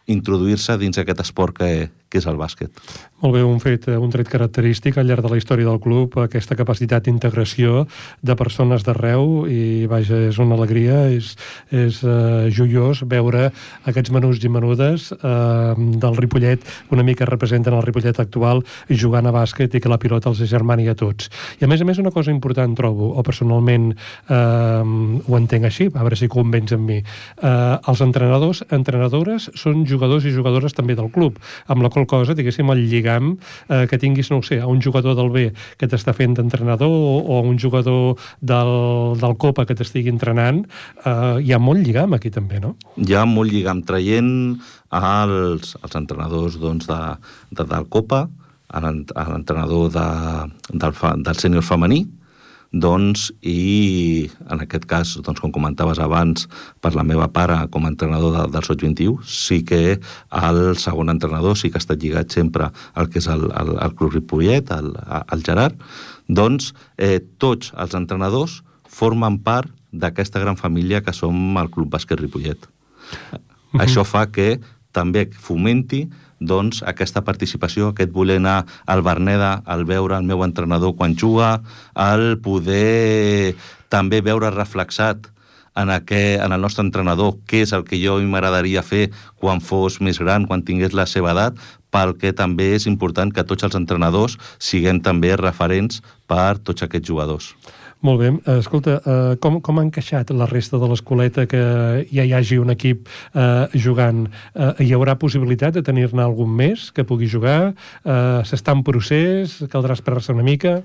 introduir-se 0.07 0.77
dins 0.79 0.97
aquest 0.99 1.23
esport 1.23 1.57
que, 1.57 1.89
que 2.13 2.21
és 2.21 2.29
el 2.29 2.37
bàsquet. 2.37 2.69
Molt 3.23 3.33
bé, 3.33 3.41
un 3.47 3.57
fet, 3.63 3.87
un 3.87 4.11
tret 4.13 4.27
característic 4.29 4.99
al 4.99 5.07
llarg 5.09 5.23
de 5.25 5.31
la 5.31 5.37
història 5.39 5.65
del 5.65 5.79
club, 5.81 6.17
aquesta 6.21 6.57
capacitat 6.59 7.07
d'integració 7.07 7.87
de 8.21 8.35
persones 8.37 8.83
d'arreu 8.85 9.47
i, 9.49 9.87
vaja, 9.89 10.19
és 10.27 10.37
una 10.43 10.57
alegria, 10.59 11.05
és, 11.09 11.31
és 11.71 12.01
uh, 12.05 12.51
joiós 12.53 13.01
veure 13.09 13.47
aquests 13.89 14.13
menuts 14.13 14.43
i 14.43 14.51
menudes 14.51 15.07
uh, 15.15 15.73
del 15.73 16.19
Ripollet, 16.19 16.67
una 16.93 17.05
mica 17.07 17.25
representen 17.29 17.73
el 17.73 17.85
Ripollet 17.87 18.19
actual, 18.21 18.61
jugant 18.91 19.25
a 19.25 19.33
bàsquet 19.33 19.73
i 19.73 19.81
que 19.81 19.91
la 19.91 19.97
pilota 20.03 20.29
els 20.29 20.43
germani 20.51 20.89
a 20.91 20.97
tots. 20.99 21.31
I 21.61 21.65
a 21.65 21.71
més 21.71 21.81
a 21.81 21.89
més 21.89 22.03
una 22.03 22.13
cosa 22.13 22.35
important 22.35 22.75
trobo, 22.77 23.13
o 23.17 23.25
personalment 23.25 23.89
uh, 23.95 24.83
ho 24.83 25.39
entenc 25.39 25.71
així, 25.71 25.89
a 25.89 26.03
veure 26.03 26.19
si 26.19 26.29
convenç 26.29 26.75
amb 26.75 26.91
mi, 26.91 26.99
uh, 27.01 27.79
els 27.79 28.03
entrenadors, 28.05 28.65
entrenadores 28.75 29.49
són 29.57 29.87
jugadors 29.89 30.27
i 30.27 30.35
jugadores 30.35 30.75
també 30.75 30.99
del 30.99 31.09
club, 31.15 31.39
amb 31.71 31.87
la 31.87 31.89
qual 31.93 32.02
cosa, 32.09 32.35
diguéssim, 32.37 32.69
el 32.73 32.83
lligam 32.89 33.33
eh, 33.69 33.85
que 33.89 33.99
tinguis, 34.01 34.29
no 34.31 34.41
sé, 34.45 34.59
a 34.61 34.67
un 34.67 34.81
jugador 34.81 35.15
del 35.19 35.31
B 35.33 35.47
que 35.79 35.89
t'està 35.89 36.13
fent 36.17 36.35
d'entrenador 36.37 36.91
o, 36.91 37.17
o 37.21 37.39
a 37.39 37.47
un 37.47 37.59
jugador 37.59 38.19
del, 38.41 38.73
del 39.21 39.37
Copa 39.41 39.67
que 39.69 39.77
t'estigui 39.77 40.11
entrenant, 40.13 40.63
eh, 41.05 41.41
hi 41.43 41.53
ha 41.53 41.61
molt 41.61 41.83
lligam 41.85 42.15
aquí 42.17 42.31
també, 42.33 42.61
no? 42.63 42.75
Hi 42.97 43.17
ha 43.17 43.25
molt 43.29 43.53
lligam, 43.53 43.83
traient 43.87 44.31
els, 44.93 45.75
els 45.81 45.99
entrenadors 45.99 46.59
doncs, 46.61 46.89
de, 46.89 47.01
de, 47.51 47.63
del 47.65 47.87
Copa, 47.89 48.27
l'entrenador 48.73 49.89
de, 49.93 50.09
del, 50.73 50.99
del 51.23 51.39
sènior 51.39 51.65
femení, 51.65 52.03
doncs, 52.73 53.27
i 53.45 54.29
en 54.49 54.63
aquest 54.65 54.87
cas, 54.89 55.13
doncs, 55.21 55.39
com 55.39 55.53
comentaves 55.53 56.01
abans, 56.01 56.47
per 56.81 56.95
la 56.97 57.05
meva 57.05 57.27
pare 57.31 57.59
com 57.71 57.85
a 57.85 57.91
entrenador 57.93 58.33
de, 58.33 58.47
del 58.55 58.65
Sot 58.65 58.81
21, 58.81 59.21
sí 59.29 59.61
que 59.67 59.99
el 60.41 60.61
segon 60.81 61.13
entrenador 61.13 61.55
sí 61.59 61.69
que 61.69 61.77
ha 61.77 61.83
estat 61.83 62.01
lligat 62.01 62.33
sempre 62.33 62.71
al 62.97 63.11
que 63.13 63.21
és 63.21 63.29
el, 63.29 63.45
el, 63.51 63.75
el 63.77 63.95
Club 63.99 64.17
Ripollet, 64.17 64.73
el, 64.73 64.91
el 65.21 65.45
Gerard, 65.45 65.77
doncs 66.27 66.73
eh, 66.97 67.21
tots 67.37 67.75
els 67.77 67.93
entrenadors 67.99 68.61
formen 68.89 69.37
part 69.45 69.69
d'aquesta 69.93 70.41
gran 70.41 70.57
família 70.57 71.03
que 71.05 71.13
som 71.13 71.57
el 71.61 71.69
Club 71.69 71.93
Bàsquet 71.93 72.19
Ripollet. 72.19 72.57
Uh 72.57 73.37
-huh. 73.37 73.85
Això 73.85 74.03
fa 74.03 74.25
que 74.31 74.59
també 74.91 75.29
fomenti 75.31 76.07
doncs, 76.39 76.81
aquesta 76.87 77.23
participació, 77.25 77.91
aquest 77.91 78.11
voler 78.15 78.39
anar 78.41 78.63
al 78.85 79.03
Berneda, 79.05 79.61
al 79.65 79.85
veure 79.85 80.17
el 80.17 80.25
meu 80.27 80.43
entrenador 80.45 80.95
quan 80.97 81.15
juga, 81.17 81.61
al 81.93 82.37
poder 82.43 83.55
també 83.89 84.21
veure 84.21 84.49
reflexat 84.53 85.29
en, 85.75 85.89
aquest, 85.89 86.41
en 86.43 86.51
el 86.53 86.61
nostre 86.61 86.85
entrenador 86.85 87.37
què 87.49 87.63
és 87.65 87.73
el 87.73 87.85
que 87.87 87.99
jo 88.01 88.19
m'agradaria 88.21 88.83
fer 88.85 89.07
quan 89.41 89.61
fos 89.61 89.99
més 90.01 90.19
gran, 90.21 90.47
quan 90.49 90.65
tingués 90.65 90.93
la 90.93 91.07
seva 91.09 91.33
edat, 91.33 91.57
perquè 91.93 92.33
també 92.33 92.73
és 92.77 92.87
important 92.89 93.31
que 93.33 93.45
tots 93.45 93.65
els 93.67 93.77
entrenadors 93.77 94.37
siguem 94.57 95.01
també 95.05 95.35
referents 95.37 96.01
per 96.29 96.57
tots 96.57 96.85
aquests 96.85 97.09
jugadors. 97.09 97.53
Molt 98.03 98.19
bé. 98.19 98.29
Eh, 98.35 98.57
escolta, 98.59 98.97
uh, 98.99 99.35
com, 99.39 99.61
com 99.63 99.79
ha 99.79 99.85
encaixat 99.85 100.33
la 100.35 100.47
resta 100.49 100.75
de 100.79 100.89
l'escoleta 100.91 101.45
que 101.47 101.61
ja 102.11 102.25
hi 102.27 102.33
hagi 102.35 102.57
un 102.59 102.73
equip 102.73 103.07
uh, 103.07 103.71
jugant? 103.85 104.25
Uh, 104.51 104.73
hi 104.83 104.91
haurà 104.91 105.15
possibilitat 105.19 105.77
de 105.77 105.85
tenir-ne 105.87 106.25
algun 106.25 106.51
més 106.51 106.89
que 106.91 107.07
pugui 107.07 107.31
jugar? 107.31 107.71
Uh, 108.03 108.43
S'està 108.43 108.75
en 108.75 108.83
procés? 108.83 109.55
Caldrà 109.71 109.95
esperar-se 109.95 110.35
una 110.35 110.43
mica? 110.43 110.81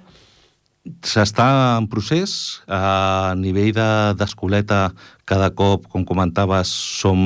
S'està 1.05 1.77
en 1.79 1.87
procés. 1.91 2.33
A 2.69 3.35
nivell 3.37 3.75
d'escoleta, 4.17 4.89
de, 4.89 5.17
cada 5.29 5.51
cop, 5.53 5.85
com 5.93 6.05
comentaves, 6.09 6.71
som 6.73 7.19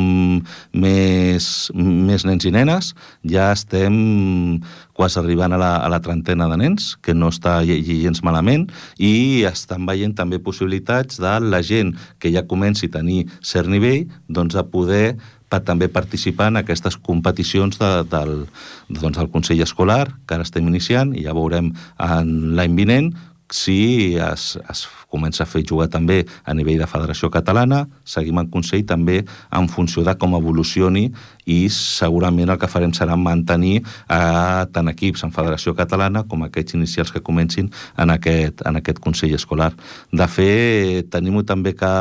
més, 0.74 1.46
més 1.74 2.24
nens 2.26 2.46
i 2.48 2.52
nenes. 2.54 2.92
Ja 3.22 3.52
estem 3.54 4.58
quasi 4.96 5.20
arribant 5.20 5.54
a 5.54 5.60
la, 5.60 5.72
a 5.84 5.90
la 5.92 6.00
trentena 6.02 6.48
de 6.50 6.58
nens, 6.58 6.92
que 7.02 7.14
no 7.14 7.30
està 7.30 7.60
gens 7.64 8.24
malament, 8.26 8.66
i 8.98 9.44
estan 9.48 9.86
veient 9.86 10.16
també 10.18 10.42
possibilitats 10.42 11.22
de 11.22 11.36
la 11.46 11.62
gent 11.62 11.94
que 12.18 12.32
ja 12.34 12.46
comenci 12.48 12.90
a 12.90 12.96
tenir 12.98 13.22
cert 13.40 13.70
nivell, 13.70 14.08
doncs 14.28 14.58
a 14.58 14.66
poder 14.66 15.14
per 15.52 15.60
també 15.60 15.90
participar 15.92 16.48
en 16.48 16.62
aquestes 16.62 16.96
competicions 16.96 17.76
de, 17.76 17.90
del, 18.08 18.46
doncs, 18.88 19.18
del 19.18 19.28
Consell 19.30 19.60
Escolar, 19.60 20.06
que 20.26 20.38
ara 20.38 20.46
estem 20.48 20.68
iniciant, 20.70 21.12
i 21.12 21.26
ja 21.26 21.36
veurem 21.36 21.70
l'any 22.00 22.78
vinent 22.78 23.12
si 23.52 24.16
es, 24.16 24.56
es 24.70 24.86
comença 25.12 25.44
a 25.44 25.48
fer 25.48 25.62
jugar 25.68 25.88
també 25.92 26.22
a 26.48 26.54
nivell 26.56 26.80
de 26.80 26.88
Federació 26.88 27.28
Catalana, 27.32 27.84
seguim 28.08 28.40
en 28.40 28.48
Consell 28.52 28.84
també 28.88 29.20
en 29.52 29.68
funció 29.68 30.04
de 30.06 30.14
com 30.18 30.36
evolucioni 30.38 31.10
i 31.44 31.58
segurament 31.72 32.52
el 32.52 32.60
que 32.60 32.70
farem 32.70 32.94
serà 32.96 33.16
mantenir 33.18 33.82
eh, 33.82 34.62
tant 34.72 34.92
equips 34.92 35.26
en 35.26 35.34
Federació 35.34 35.76
Catalana 35.78 36.24
com 36.28 36.46
aquests 36.46 36.78
inicials 36.78 37.12
que 37.12 37.24
comencin 37.24 37.68
en 38.00 38.14
aquest, 38.14 38.64
en 38.68 38.80
aquest 38.80 39.02
Consell 39.04 39.36
Escolar. 39.36 39.72
De 40.12 40.28
fet, 40.30 41.10
tenim 41.12 41.40
també 41.48 41.74
que 41.76 41.92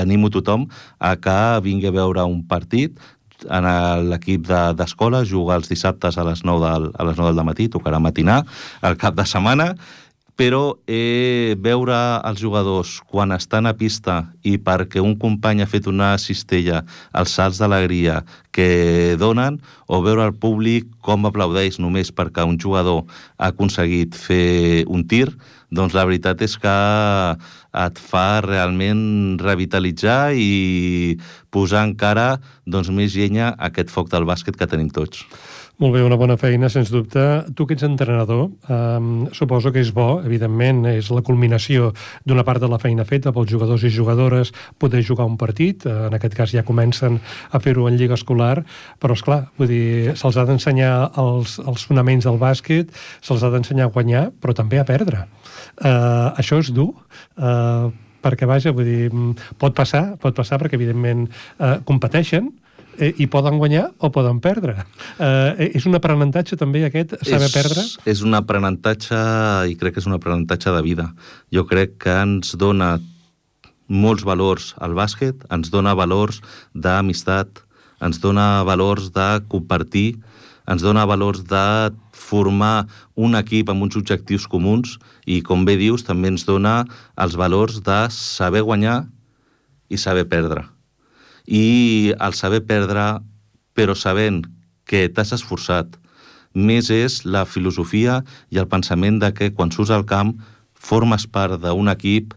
animo 0.00 0.30
tothom 0.32 0.66
a 0.98 1.16
que 1.20 1.36
vingui 1.64 1.90
a 1.90 1.94
veure 1.94 2.24
un 2.24 2.42
partit 2.48 2.96
en 3.52 3.66
l'equip 4.08 4.46
d'escola, 4.48 5.20
de, 5.22 5.28
juga 5.28 5.58
els 5.60 5.68
dissabtes 5.68 6.16
a 6.16 6.24
les 6.24 6.42
9 6.44 6.62
del, 6.64 6.88
a 6.96 7.06
les 7.08 7.18
9 7.18 7.34
del 7.36 7.46
matí, 7.48 7.68
tocarà 7.68 8.00
matinar 8.00 8.42
el 8.86 8.96
cap 9.00 9.16
de 9.18 9.26
setmana, 9.28 9.74
però 10.36 10.76
eh, 10.86 11.56
veure 11.56 11.96
els 12.28 12.40
jugadors 12.44 12.98
quan 13.08 13.32
estan 13.32 13.66
a 13.66 13.72
pista 13.74 14.18
i 14.44 14.58
perquè 14.60 15.00
un 15.00 15.16
company 15.16 15.64
ha 15.64 15.68
fet 15.68 15.88
una 15.88 16.12
cistella, 16.20 16.82
els 17.16 17.32
salts 17.32 17.58
d'alegria 17.62 18.20
que 18.52 19.16
donen, 19.20 19.58
o 19.88 20.02
veure 20.04 20.28
el 20.28 20.36
públic 20.36 20.92
com 21.00 21.24
aplaudeix 21.24 21.80
només 21.80 22.12
perquè 22.12 22.44
un 22.44 22.60
jugador 22.60 23.06
ha 23.40 23.48
aconseguit 23.48 24.16
fer 24.16 24.84
un 24.92 25.06
tir, 25.08 25.30
doncs 25.72 25.96
la 25.96 26.04
veritat 26.06 26.44
és 26.44 26.54
que 26.60 26.76
et 27.76 27.98
fa 27.98 28.28
realment 28.44 29.40
revitalitzar 29.40 30.36
i 30.36 31.16
posar 31.52 31.86
encara 31.88 32.36
doncs, 32.64 32.92
més 32.92 33.16
llenya 33.16 33.54
a 33.54 33.70
aquest 33.72 33.92
foc 33.92 34.12
del 34.12 34.28
bàsquet 34.28 34.56
que 34.56 34.68
tenim 34.68 34.92
tots. 34.92 35.24
Molt 35.76 35.92
bé, 35.92 36.00
una 36.00 36.16
bona 36.16 36.38
feina, 36.40 36.70
sens 36.72 36.88
dubte. 36.88 37.20
Tu 37.52 37.66
que 37.68 37.74
ets 37.76 37.84
entrenador, 37.84 38.46
um, 38.72 39.26
suposo 39.36 39.68
que 39.74 39.82
és 39.84 39.90
bo, 39.92 40.22
evidentment, 40.24 40.86
és 40.88 41.10
la 41.12 41.20
culminació 41.20 41.90
d'una 42.24 42.46
part 42.48 42.64
de 42.64 42.70
la 42.72 42.78
feina 42.80 43.04
feta 43.04 43.28
pels 43.36 43.52
jugadors 43.52 43.84
i 43.84 43.90
jugadores 43.92 44.54
poder 44.80 45.04
jugar 45.04 45.26
un 45.28 45.36
partit, 45.36 45.84
en 45.84 46.16
aquest 46.16 46.38
cas 46.38 46.56
ja 46.56 46.64
comencen 46.64 47.20
a 47.52 47.60
fer-ho 47.60 47.90
en 47.90 48.00
lliga 48.00 48.16
escolar, 48.16 48.64
però 48.96 49.12
és 49.20 49.26
clar, 49.28 49.42
vull 49.60 49.68
dir, 49.68 50.16
se'ls 50.16 50.40
ha 50.40 50.48
d'ensenyar 50.48 50.94
els, 51.20 51.58
els 51.60 51.84
fonaments 51.84 52.24
del 52.24 52.40
bàsquet, 52.40 52.96
se'ls 53.20 53.44
ha 53.44 53.52
d'ensenyar 53.52 53.90
a 53.90 53.92
guanyar, 53.92 54.30
però 54.40 54.56
també 54.56 54.80
a 54.80 54.88
perdre. 54.88 55.26
Uh, 55.76 56.32
això 56.40 56.56
és 56.64 56.72
dur, 56.72 56.94
uh, 57.36 57.92
perquè, 58.24 58.48
vaja, 58.48 58.72
vull 58.72 58.88
dir, 58.88 59.26
pot 59.60 59.76
passar, 59.76 60.06
pot 60.24 60.40
passar 60.40 60.56
perquè, 60.56 60.80
evidentment, 60.80 61.28
uh, 61.60 61.82
competeixen, 61.84 62.54
eh, 62.98 63.12
i 63.22 63.26
poden 63.30 63.58
guanyar 63.60 63.88
o 63.98 64.10
poden 64.14 64.40
perdre. 64.44 64.84
Eh, 65.18 65.72
és 65.76 65.86
un 65.88 65.96
aprenentatge 65.98 66.58
també 66.60 66.84
aquest, 66.86 67.16
saber 67.22 67.48
és, 67.48 67.54
perdre? 67.54 67.84
És 68.08 68.22
un 68.26 68.36
aprenentatge, 68.38 69.18
i 69.70 69.76
crec 69.80 69.96
que 69.96 70.02
és 70.02 70.08
un 70.08 70.16
aprenentatge 70.16 70.72
de 70.74 70.82
vida. 70.84 71.10
Jo 71.54 71.66
crec 71.68 71.96
que 72.04 72.16
ens 72.22 72.54
dona 72.58 72.96
molts 73.86 74.26
valors 74.26 74.74
al 74.82 74.96
bàsquet, 74.98 75.46
ens 75.52 75.70
dona 75.70 75.94
valors 75.94 76.40
d'amistat, 76.74 77.62
ens 78.02 78.20
dona 78.20 78.64
valors 78.66 79.12
de 79.14 79.28
compartir, 79.48 80.18
ens 80.66 80.82
dona 80.82 81.06
valors 81.06 81.44
de 81.46 81.94
formar 82.10 82.88
un 83.14 83.38
equip 83.38 83.70
amb 83.70 83.86
uns 83.86 83.96
objectius 83.96 84.48
comuns 84.50 84.96
i, 85.24 85.40
com 85.46 85.64
bé 85.64 85.76
dius, 85.78 86.02
també 86.02 86.32
ens 86.34 86.46
dona 86.48 86.80
els 87.14 87.38
valors 87.38 87.82
de 87.86 88.00
saber 88.10 88.66
guanyar 88.66 89.04
i 89.86 90.00
saber 90.00 90.26
perdre 90.26 90.66
i 91.46 92.12
el 92.18 92.34
saber 92.34 92.64
perdre, 92.66 93.20
però 93.74 93.94
sabent 93.94 94.44
que 94.86 95.06
t'has 95.08 95.32
esforçat. 95.36 95.96
Més 96.54 96.90
és 96.90 97.22
la 97.24 97.44
filosofia 97.44 98.22
i 98.50 98.58
el 98.58 98.68
pensament 98.68 99.20
de 99.20 99.32
que 99.36 99.52
quan 99.52 99.72
surts 99.72 99.92
al 99.92 100.06
camp 100.08 100.36
formes 100.74 101.26
part 101.26 101.60
d'un 101.60 101.88
equip, 101.92 102.34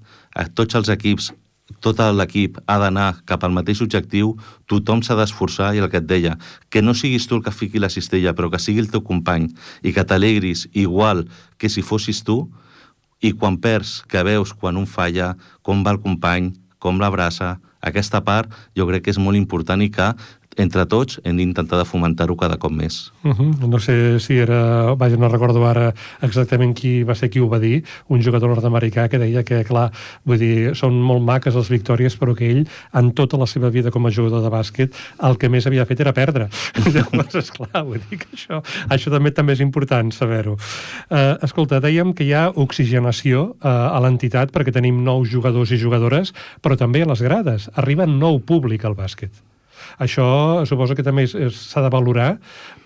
tots 0.55 0.75
els 0.75 0.89
equips 0.89 1.31
tot 1.79 1.99
l'equip 2.01 2.57
ha 2.65 2.77
d'anar 2.81 3.21
cap 3.29 3.43
al 3.45 3.53
mateix 3.53 3.81
objectiu, 3.85 4.33
tothom 4.67 5.03
s'ha 5.05 5.15
d'esforçar 5.15 5.73
i 5.75 5.83
el 5.83 5.89
que 5.91 6.01
et 6.01 6.07
deia, 6.09 6.37
que 6.69 6.81
no 6.81 6.95
siguis 6.97 7.27
tu 7.27 7.37
el 7.37 7.43
que 7.45 7.53
fiqui 7.53 7.79
la 7.79 7.91
cistella, 7.93 8.33
però 8.33 8.49
que 8.49 8.59
sigui 8.59 8.81
el 8.81 8.89
teu 8.89 9.03
company 9.05 9.47
i 9.83 9.93
que 9.93 10.03
t'alegris 10.03 10.67
igual 10.73 11.27
que 11.57 11.69
si 11.69 11.85
fossis 11.85 12.23
tu, 12.25 12.49
i 13.21 13.33
quan 13.35 13.59
perds, 13.59 13.99
que 14.07 14.23
veus 14.23 14.53
quan 14.53 14.79
un 14.79 14.87
falla, 14.87 15.35
com 15.61 15.83
va 15.85 15.93
el 15.93 16.01
company, 16.01 16.53
com 16.79 16.99
l'abraça, 16.99 17.59
aquesta 17.81 18.21
part 18.25 18.51
jo 18.77 18.87
crec 18.89 19.05
que 19.05 19.13
és 19.13 19.21
molt 19.21 19.39
important 19.39 19.81
i 19.81 19.89
que 19.93 20.11
entre 20.57 20.85
tots 20.89 21.19
hem 21.23 21.37
d'intentar 21.37 21.77
de 21.79 21.85
fomentar-ho 21.87 22.35
cada 22.39 22.57
cop 22.57 22.71
més. 22.71 23.11
Uh 23.23 23.33
-huh. 23.33 23.67
No 23.67 23.79
sé 23.79 24.19
si 24.19 24.37
era... 24.37 24.93
Vaja, 24.95 25.17
no 25.17 25.29
recordo 25.29 25.65
ara 25.65 25.93
exactament 26.21 26.73
qui 26.73 27.03
va 27.03 27.15
ser 27.15 27.29
qui 27.29 27.39
ho 27.39 27.47
va 27.47 27.59
dir, 27.59 27.83
un 28.07 28.21
jugador 28.21 28.49
nord-americà 28.49 29.07
que 29.09 29.19
deia 29.19 29.43
que, 29.43 29.63
clar, 29.63 29.91
vull 30.25 30.37
dir, 30.37 30.75
són 30.75 30.93
molt 31.01 31.21
maques 31.21 31.55
les 31.55 31.69
victòries, 31.69 32.17
però 32.17 32.35
que 32.35 32.49
ell, 32.49 32.67
en 32.93 33.11
tota 33.13 33.37
la 33.37 33.45
seva 33.45 33.69
vida 33.69 33.91
com 33.91 34.05
a 34.05 34.11
jugador 34.11 34.41
de 34.41 34.49
bàsquet, 34.49 34.93
el 35.21 35.37
que 35.37 35.49
més 35.49 35.65
havia 35.67 35.85
fet 35.85 35.99
era 35.99 36.13
perdre. 36.13 36.49
Llavors, 36.93 37.35
esclar, 37.35 37.83
vull 37.85 38.01
dir 38.09 38.17
que 38.17 38.27
això, 38.33 38.63
això 38.89 39.11
també 39.11 39.31
també 39.31 39.53
és 39.53 39.59
important 39.59 40.11
saber-ho. 40.11 40.57
Uh, 41.09 41.37
escolta, 41.41 41.79
dèiem 41.79 42.13
que 42.13 42.23
hi 42.23 42.33
ha 42.33 42.51
oxigenació 42.55 43.55
uh, 43.63 43.95
a 43.95 43.99
l'entitat 43.99 44.51
perquè 44.51 44.71
tenim 44.71 45.03
nous 45.03 45.29
jugadors 45.29 45.71
i 45.71 45.77
jugadores, 45.77 46.33
però 46.61 46.77
també 46.77 47.01
a 47.01 47.05
les 47.05 47.21
grades. 47.21 47.69
Arriba 47.75 48.05
nou 48.05 48.39
públic 48.39 48.85
al 48.85 48.95
bàsquet. 48.95 49.48
Això 49.99 50.65
suposo 50.69 50.95
que 50.95 51.05
també 51.05 51.27
s'ha 51.27 51.83
de 51.85 51.91
valorar 51.93 52.31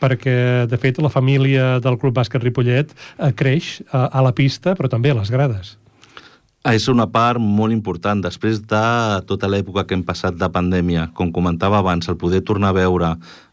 perquè, 0.01 0.65
de 0.69 0.79
fet, 0.81 1.00
la 1.03 1.13
família 1.13 1.77
del 1.83 2.00
Club 2.01 2.15
Bàsquet 2.17 2.43
Ripollet 2.43 2.91
eh, 2.91 3.31
creix 3.35 3.79
a, 3.91 4.05
eh, 4.05 4.09
a 4.19 4.25
la 4.25 4.33
pista, 4.35 4.77
però 4.79 4.91
també 4.91 5.13
a 5.13 5.19
les 5.21 5.31
grades. 5.33 5.77
És 6.63 6.85
una 6.88 7.09
part 7.12 7.41
molt 7.43 7.75
important. 7.75 8.21
Després 8.23 8.62
de 8.71 8.83
tota 9.27 9.50
l'època 9.51 9.83
que 9.83 9.97
hem 9.97 10.03
passat 10.07 10.38
de 10.39 10.47
pandèmia, 10.47 11.09
com 11.12 11.33
comentava 11.35 11.81
abans, 11.83 12.07
el 12.07 12.15
poder 12.15 12.39
tornar 12.47 12.71
a 12.71 12.77
veure 12.77 13.09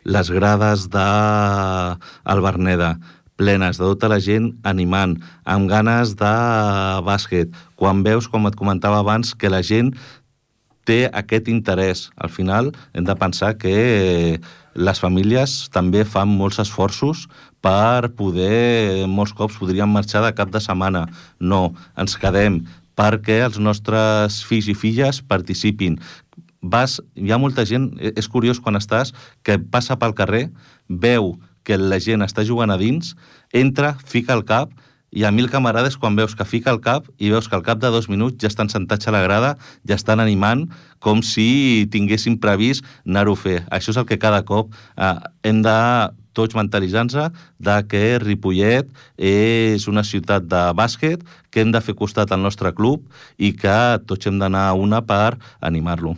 les 0.06 0.30
grades 0.30 0.86
de 0.92 1.06
Berneda, 2.44 2.92
plenes 3.34 3.80
de 3.80 3.88
tota 3.88 4.06
la 4.12 4.20
gent 4.22 4.52
animant, 4.68 5.16
amb 5.42 5.66
ganes 5.66 6.14
de 6.20 6.32
bàsquet, 7.02 7.50
quan 7.74 8.04
veus, 8.06 8.28
com 8.30 8.46
et 8.46 8.54
comentava 8.54 9.00
abans, 9.00 9.34
que 9.34 9.50
la 9.50 9.62
gent 9.64 9.90
té 10.90 11.04
aquest 11.06 11.48
interès. 11.52 12.08
Al 12.18 12.32
final 12.34 12.72
hem 12.92 13.06
de 13.06 13.14
pensar 13.18 13.54
que 13.60 14.40
les 14.74 15.02
famílies 15.02 15.68
també 15.74 16.02
fan 16.06 16.30
molts 16.30 16.58
esforços 16.62 17.26
per 17.62 18.10
poder, 18.18 19.06
molts 19.10 19.34
cops 19.36 19.58
podríem 19.60 19.90
marxar 19.90 20.24
de 20.24 20.34
cap 20.34 20.50
de 20.50 20.62
setmana. 20.62 21.06
No, 21.38 21.70
ens 21.98 22.16
quedem 22.18 22.62
perquè 22.98 23.40
els 23.46 23.60
nostres 23.62 24.42
fills 24.44 24.68
i 24.68 24.76
filles 24.76 25.22
participin. 25.22 25.98
Vas, 26.60 26.98
hi 27.16 27.30
ha 27.32 27.38
molta 27.40 27.64
gent, 27.64 27.94
és 28.00 28.28
curiós 28.28 28.60
quan 28.60 28.76
estàs, 28.76 29.14
que 29.46 29.56
passa 29.72 29.96
pel 29.96 30.12
carrer, 30.16 30.48
veu 30.88 31.36
que 31.64 31.78
la 31.78 32.00
gent 32.02 32.24
està 32.26 32.44
jugant 32.44 32.72
a 32.72 32.76
dins, 32.80 33.14
entra, 33.56 33.94
fica 34.04 34.34
el 34.36 34.44
cap 34.48 34.74
i 35.10 35.24
a 35.24 35.32
mil 35.34 35.50
camarades 35.50 35.96
quan 35.98 36.16
veus 36.16 36.36
que 36.38 36.46
fica 36.46 36.70
el 36.70 36.80
cap 36.84 37.08
i 37.18 37.32
veus 37.32 37.48
que 37.48 37.56
al 37.58 37.66
cap 37.66 37.80
de 37.82 37.90
dos 37.90 38.08
minuts 38.08 38.38
ja 38.42 38.50
estan 38.50 38.70
sentats 38.70 39.08
a 39.08 39.14
la 39.14 39.22
grada, 39.24 39.56
ja 39.86 39.98
estan 39.98 40.22
animant 40.22 40.68
com 41.02 41.22
si 41.26 41.88
tinguessin 41.90 42.38
previst 42.40 42.86
anar-ho 43.06 43.34
a 43.34 43.42
fer. 43.42 43.58
Això 43.74 43.94
és 43.94 44.00
el 44.00 44.06
que 44.06 44.20
cada 44.22 44.44
cop 44.46 44.70
eh, 44.96 45.14
hem 45.42 45.62
de 45.66 45.76
tots 46.32 46.54
mentalitzant-se 46.54 47.26
de 47.58 47.76
que 47.90 48.04
Ripollet 48.22 48.88
és 49.18 49.88
una 49.90 50.06
ciutat 50.06 50.46
de 50.46 50.62
bàsquet, 50.78 51.26
que 51.50 51.64
hem 51.64 51.74
de 51.74 51.82
fer 51.82 51.98
costat 51.98 52.30
al 52.30 52.42
nostre 52.42 52.72
club 52.72 53.02
i 53.36 53.52
que 53.52 53.98
tots 54.06 54.30
hem 54.30 54.38
d'anar 54.38 54.68
a 54.70 54.78
una 54.78 55.02
per 55.02 55.36
animar-lo. 55.60 56.14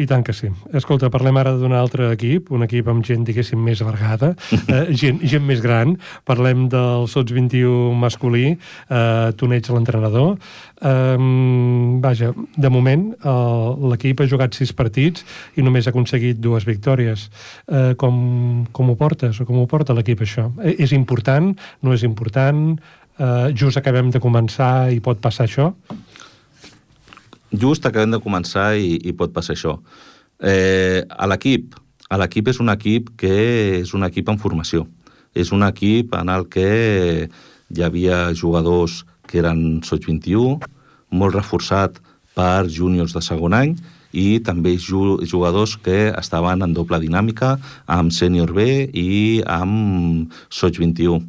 I 0.00 0.06
tant 0.08 0.22
que 0.24 0.32
sí. 0.32 0.48
Escolta, 0.72 1.10
parlem 1.12 1.36
ara 1.36 1.50
d'un 1.60 1.74
altre 1.76 2.06
equip, 2.14 2.46
un 2.56 2.64
equip 2.64 2.86
amb 2.88 3.04
gent, 3.04 3.26
diguéssim, 3.28 3.60
més 3.60 3.82
vergada, 3.84 4.30
eh, 4.72 4.86
gent, 4.96 5.18
gent 5.20 5.44
més 5.44 5.60
gran. 5.60 5.98
Parlem 6.28 6.64
del 6.72 7.04
Sots 7.12 7.34
21 7.36 7.92
masculí, 8.00 8.54
eh, 8.56 9.28
tu 9.36 9.50
n'ets 9.52 9.68
l'entrenador. 9.68 10.38
Eh, 10.80 11.18
vaja, 12.00 12.32
de 12.56 12.70
moment 12.72 13.04
eh, 13.12 13.34
l'equip 13.92 14.24
ha 14.24 14.28
jugat 14.30 14.56
sis 14.56 14.72
partits 14.72 15.26
i 15.60 15.66
només 15.66 15.84
ha 15.84 15.92
aconseguit 15.92 16.40
dues 16.40 16.64
victòries. 16.64 17.28
Eh, 17.68 17.92
com, 18.00 18.64
com 18.72 18.94
ho 18.94 18.96
portes 18.96 19.42
o 19.44 19.48
com 19.48 19.60
ho 19.60 19.68
porta 19.68 19.92
l'equip 19.92 20.24
això? 20.24 20.48
Eh, 20.64 20.78
és 20.86 20.96
important? 20.96 21.52
No 21.84 21.92
és 21.92 22.08
important? 22.08 22.78
Eh, 23.20 23.52
just 23.52 23.76
acabem 23.76 24.08
de 24.08 24.24
començar 24.24 24.88
i 24.88 25.04
pot 25.04 25.20
passar 25.20 25.44
això? 25.44 25.74
Just 27.62 27.86
acabem 27.86 28.16
de 28.16 28.20
començar 28.22 28.72
i, 28.76 28.98
i 29.06 29.14
pot 29.14 29.32
passar 29.34 29.54
això. 29.56 29.76
Eh, 30.42 31.06
a 31.06 31.28
l'equip, 31.30 31.76
a 32.10 32.18
l'equip 32.20 32.50
és 32.50 32.60
un 32.60 32.72
equip 32.74 33.14
que 33.20 33.32
és 33.78 33.94
un 33.94 34.04
equip 34.08 34.28
en 34.32 34.40
formació. 34.42 34.86
És 35.34 35.54
un 35.54 35.62
equip 35.64 36.12
en 36.18 36.32
el 36.34 36.48
que 36.52 36.68
hi 37.72 37.82
havia 37.86 38.26
jugadors 38.36 39.02
que 39.30 39.40
eren 39.40 39.80
soig 39.86 40.04
21, 40.10 40.58
molt 41.12 41.36
reforçat 41.38 42.00
per 42.36 42.68
júniors 42.68 43.14
de 43.16 43.22
segon 43.24 43.56
any 43.56 43.76
i 44.12 44.40
també 44.44 44.74
jugadors 44.76 45.78
que 45.80 46.12
estaven 46.12 46.64
en 46.64 46.74
doble 46.76 46.98
dinàmica 47.00 47.54
amb 47.88 48.12
sènior 48.12 48.52
B 48.52 48.66
i 48.92 49.40
amb 49.48 50.32
soig 50.52 50.76
21 50.80 51.22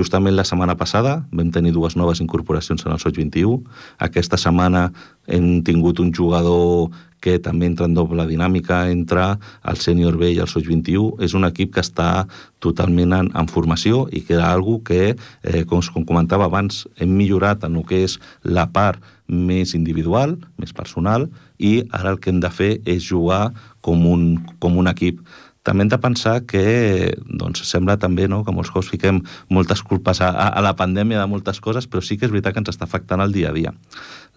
Justament 0.00 0.32
la 0.32 0.46
setmana 0.48 0.78
passada 0.80 1.18
vam 1.28 1.50
tenir 1.52 1.74
dues 1.76 1.92
noves 1.92 2.22
incorporacions 2.24 2.86
en 2.86 2.94
el 2.94 3.00
Soig 3.02 3.18
21. 3.20 3.58
Aquesta 4.00 4.38
setmana 4.40 4.86
hem 5.28 5.58
tingut 5.66 6.00
un 6.00 6.08
jugador 6.16 6.88
que 7.20 7.34
també 7.36 7.68
entra 7.68 7.84
en 7.84 7.92
doble 7.92 8.24
dinàmica 8.24 8.86
entre 8.88 9.26
el 9.68 9.76
sènior 9.76 10.16
B 10.16 10.30
i 10.32 10.38
el 10.40 10.48
Soig 10.48 10.64
21. 10.70 11.20
És 11.20 11.36
un 11.36 11.44
equip 11.44 11.74
que 11.74 11.84
està 11.84 12.24
totalment 12.64 13.12
en, 13.18 13.28
en 13.36 13.50
formació 13.52 14.06
i 14.08 14.24
que 14.24 14.38
era 14.38 14.48
algo 14.54 14.78
que, 14.88 15.12
eh, 15.12 15.62
com, 15.68 15.84
com 15.92 16.08
comentava 16.08 16.48
abans, 16.48 16.86
hem 16.96 17.12
millorat 17.12 17.68
en 17.68 17.76
el 17.76 17.84
que 17.84 18.00
és 18.06 18.16
la 18.40 18.70
part 18.72 19.04
més 19.28 19.76
individual, 19.76 20.38
més 20.56 20.72
personal, 20.72 21.28
i 21.60 21.84
ara 21.92 22.16
el 22.16 22.24
que 22.24 22.32
hem 22.32 22.40
de 22.40 22.48
fer 22.48 22.72
és 22.88 23.04
jugar 23.04 23.50
com 23.84 24.08
un, 24.08 24.26
com 24.58 24.80
un 24.80 24.88
equip 24.88 25.20
també 25.62 25.84
hem 25.84 25.90
de 25.92 25.98
pensar 26.00 26.38
que 26.48 27.12
doncs, 27.26 27.62
sembla 27.68 27.98
també 28.00 28.26
no, 28.28 28.40
que 28.44 28.54
molts 28.54 28.72
cops 28.72 28.88
fiquem 28.92 29.20
moltes 29.52 29.82
culpes 29.84 30.22
a, 30.24 30.30
a 30.48 30.62
la 30.64 30.72
pandèmia 30.76 31.20
de 31.20 31.28
moltes 31.28 31.60
coses, 31.60 31.88
però 31.90 32.00
sí 32.04 32.16
que 32.16 32.24
és 32.28 32.32
veritat 32.32 32.56
que 32.56 32.62
ens 32.62 32.72
està 32.72 32.88
afectant 32.88 33.20
el 33.20 33.34
dia 33.36 33.50
a 33.50 33.56
dia. 33.56 33.74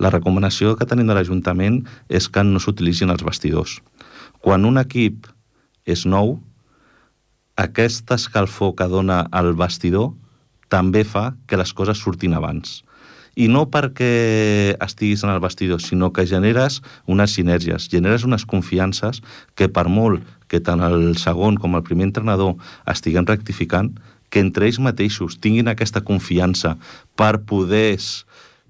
La 0.04 0.12
recomanació 0.12 0.76
que 0.76 0.88
tenim 0.90 1.08
de 1.08 1.16
l'Ajuntament 1.16 1.84
és 2.10 2.28
que 2.28 2.44
no 2.44 2.60
s'utilitzin 2.60 3.14
els 3.14 3.24
vestidors. 3.24 3.80
Quan 4.44 4.68
un 4.68 4.82
equip 4.82 5.30
és 5.88 6.04
nou, 6.04 6.40
aquesta 7.56 8.20
escalfor 8.20 8.74
que 8.76 8.90
dona 8.92 9.24
el 9.32 9.54
vestidor 9.56 10.12
també 10.74 11.06
fa 11.08 11.32
que 11.48 11.60
les 11.60 11.72
coses 11.72 12.02
surtin 12.02 12.34
abans 12.36 12.82
i 13.36 13.48
no 13.50 13.66
perquè 13.74 14.76
estiguis 14.84 15.24
en 15.26 15.32
el 15.34 15.42
vestidor, 15.42 15.82
sinó 15.82 16.12
que 16.14 16.28
generes 16.30 16.82
unes 17.10 17.34
sinergies, 17.34 17.90
generes 17.90 18.24
unes 18.24 18.46
confiances 18.46 19.24
que 19.56 19.70
per 19.70 19.88
molt 19.90 20.22
que 20.54 20.62
tant 20.62 20.86
el 20.86 21.16
segon 21.18 21.58
com 21.58 21.74
el 21.74 21.86
primer 21.86 22.12
entrenador 22.12 22.54
estiguem 22.90 23.26
rectificant, 23.26 23.96
que 24.30 24.42
entre 24.42 24.68
ells 24.70 24.80
mateixos 24.82 25.40
tinguin 25.42 25.70
aquesta 25.70 26.02
confiança 26.06 26.76
per 27.18 27.40
poder 27.50 27.98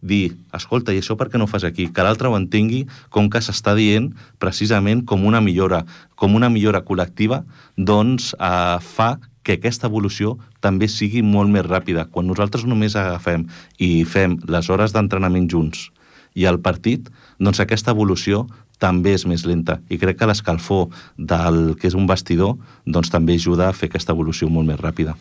dir, 0.03 0.35
escolta, 0.55 0.91
i 0.91 0.99
això 0.99 1.15
per 1.19 1.29
què 1.31 1.39
no 1.39 1.47
fas 1.47 1.63
aquí? 1.67 1.87
Que 1.91 2.03
l'altre 2.03 2.27
ho 2.27 2.35
entengui 2.35 2.83
com 3.11 3.29
que 3.31 3.39
s'està 3.43 3.75
dient 3.75 4.11
precisament 4.43 5.05
com 5.07 5.23
una 5.27 5.39
millora, 5.43 5.83
com 6.19 6.35
una 6.35 6.51
millora 6.51 6.83
col·lectiva, 6.83 7.43
doncs 7.77 8.33
eh, 8.35 8.79
fa 8.83 9.15
que 9.43 9.57
aquesta 9.59 9.87
evolució 9.91 10.37
també 10.63 10.87
sigui 10.91 11.23
molt 11.23 11.51
més 11.51 11.65
ràpida. 11.67 12.07
Quan 12.11 12.27
nosaltres 12.27 12.67
només 12.67 12.95
agafem 12.99 13.47
i 13.79 14.03
fem 14.07 14.37
les 14.47 14.69
hores 14.71 14.95
d'entrenament 14.95 15.49
junts 15.51 15.89
i 16.35 16.47
el 16.49 16.59
partit, 16.63 17.07
doncs 17.39 17.59
aquesta 17.61 17.93
evolució 17.95 18.47
també 18.83 19.15
és 19.15 19.23
més 19.29 19.45
lenta 19.47 19.79
i 19.87 19.99
crec 20.01 20.19
que 20.19 20.27
l'escalfor 20.27 20.89
del 21.17 21.77
que 21.79 21.87
és 21.87 21.95
un 21.95 22.07
vestidor 22.09 22.57
doncs 22.83 23.11
també 23.13 23.37
ajuda 23.39 23.69
a 23.69 23.75
fer 23.75 23.87
aquesta 23.89 24.11
evolució 24.11 24.49
molt 24.51 24.67
més 24.67 24.79
ràpida. 24.81 25.15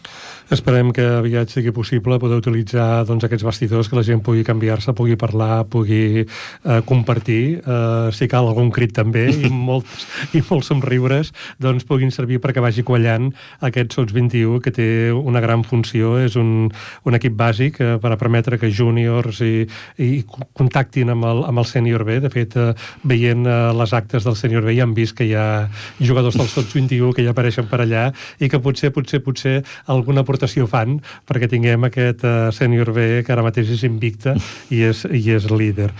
Esperem 0.52 0.90
que 0.92 1.04
aviat 1.20 1.52
sigui 1.52 1.70
possible 1.72 2.18
poder 2.20 2.40
utilitzar 2.40 3.04
doncs, 3.08 3.24
aquests 3.24 3.46
vestidors, 3.46 3.88
que 3.88 3.96
la 3.96 4.04
gent 4.04 4.20
pugui 4.24 4.42
canviar-se, 4.44 4.92
pugui 4.98 5.14
parlar, 5.16 5.62
pugui 5.70 6.24
eh, 6.24 6.80
compartir, 6.88 7.60
eh, 7.62 8.10
si 8.12 8.28
cal 8.28 8.50
algun 8.50 8.72
crit 8.74 8.92
també, 8.96 9.28
i 9.46 9.50
molts, 9.52 10.06
i 10.34 10.42
molts 10.48 10.72
somriures 10.72 11.32
doncs, 11.62 11.86
puguin 11.88 12.12
servir 12.12 12.40
perquè 12.42 12.62
vagi 12.64 12.84
quallant 12.86 13.30
aquest 13.62 13.94
Sots 13.96 14.12
21, 14.16 14.58
que 14.64 14.74
té 14.74 14.88
una 15.14 15.40
gran 15.44 15.62
funció, 15.64 16.16
és 16.20 16.36
un, 16.40 16.68
un 17.06 17.18
equip 17.18 17.38
bàsic 17.38 17.80
eh, 17.80 17.94
per 18.02 18.12
a 18.12 18.18
permetre 18.20 18.58
que 18.58 18.72
júniors 18.72 19.40
i, 19.46 19.66
i 20.02 20.10
contactin 20.58 21.14
amb 21.14 21.28
el, 21.30 21.44
amb 21.48 21.62
el 21.62 21.68
sènior 21.70 22.04
B. 22.08 22.18
De 22.24 22.32
fet, 22.32 22.58
eh, 22.58 22.72
veient 23.08 23.46
eh, 23.52 23.72
les 23.76 23.92
actes 23.96 24.24
del 24.24 24.36
sènior 24.38 24.64
B 24.66 24.74
ja 24.76 24.86
han 24.86 24.94
vist 24.96 25.16
que 25.18 25.26
hi 25.28 25.34
ha 25.36 25.68
jugadors 26.00 26.38
del 26.40 26.48
Sots 26.48 26.72
21 26.74 27.12
que 27.16 27.24
ja 27.26 27.34
apareixen 27.34 27.68
per 27.70 27.82
allà 27.84 28.08
i 28.40 28.48
que 28.48 28.60
potser, 28.62 28.92
potser, 28.94 29.22
potser 29.24 29.54
alguna 29.92 30.24
aportació 30.24 30.66
fan 30.70 30.98
perquè 31.28 31.50
tinguem 31.50 31.84
aquest 31.88 32.24
uh, 32.26 32.50
sènior 32.54 32.92
B 32.96 33.22
que 33.26 33.34
ara 33.34 33.44
mateix 33.44 33.70
és 33.76 33.84
invicta 33.88 34.34
i 34.72 34.82
és, 34.88 35.04
i 35.06 35.22
és 35.34 35.48
líder. 35.52 35.90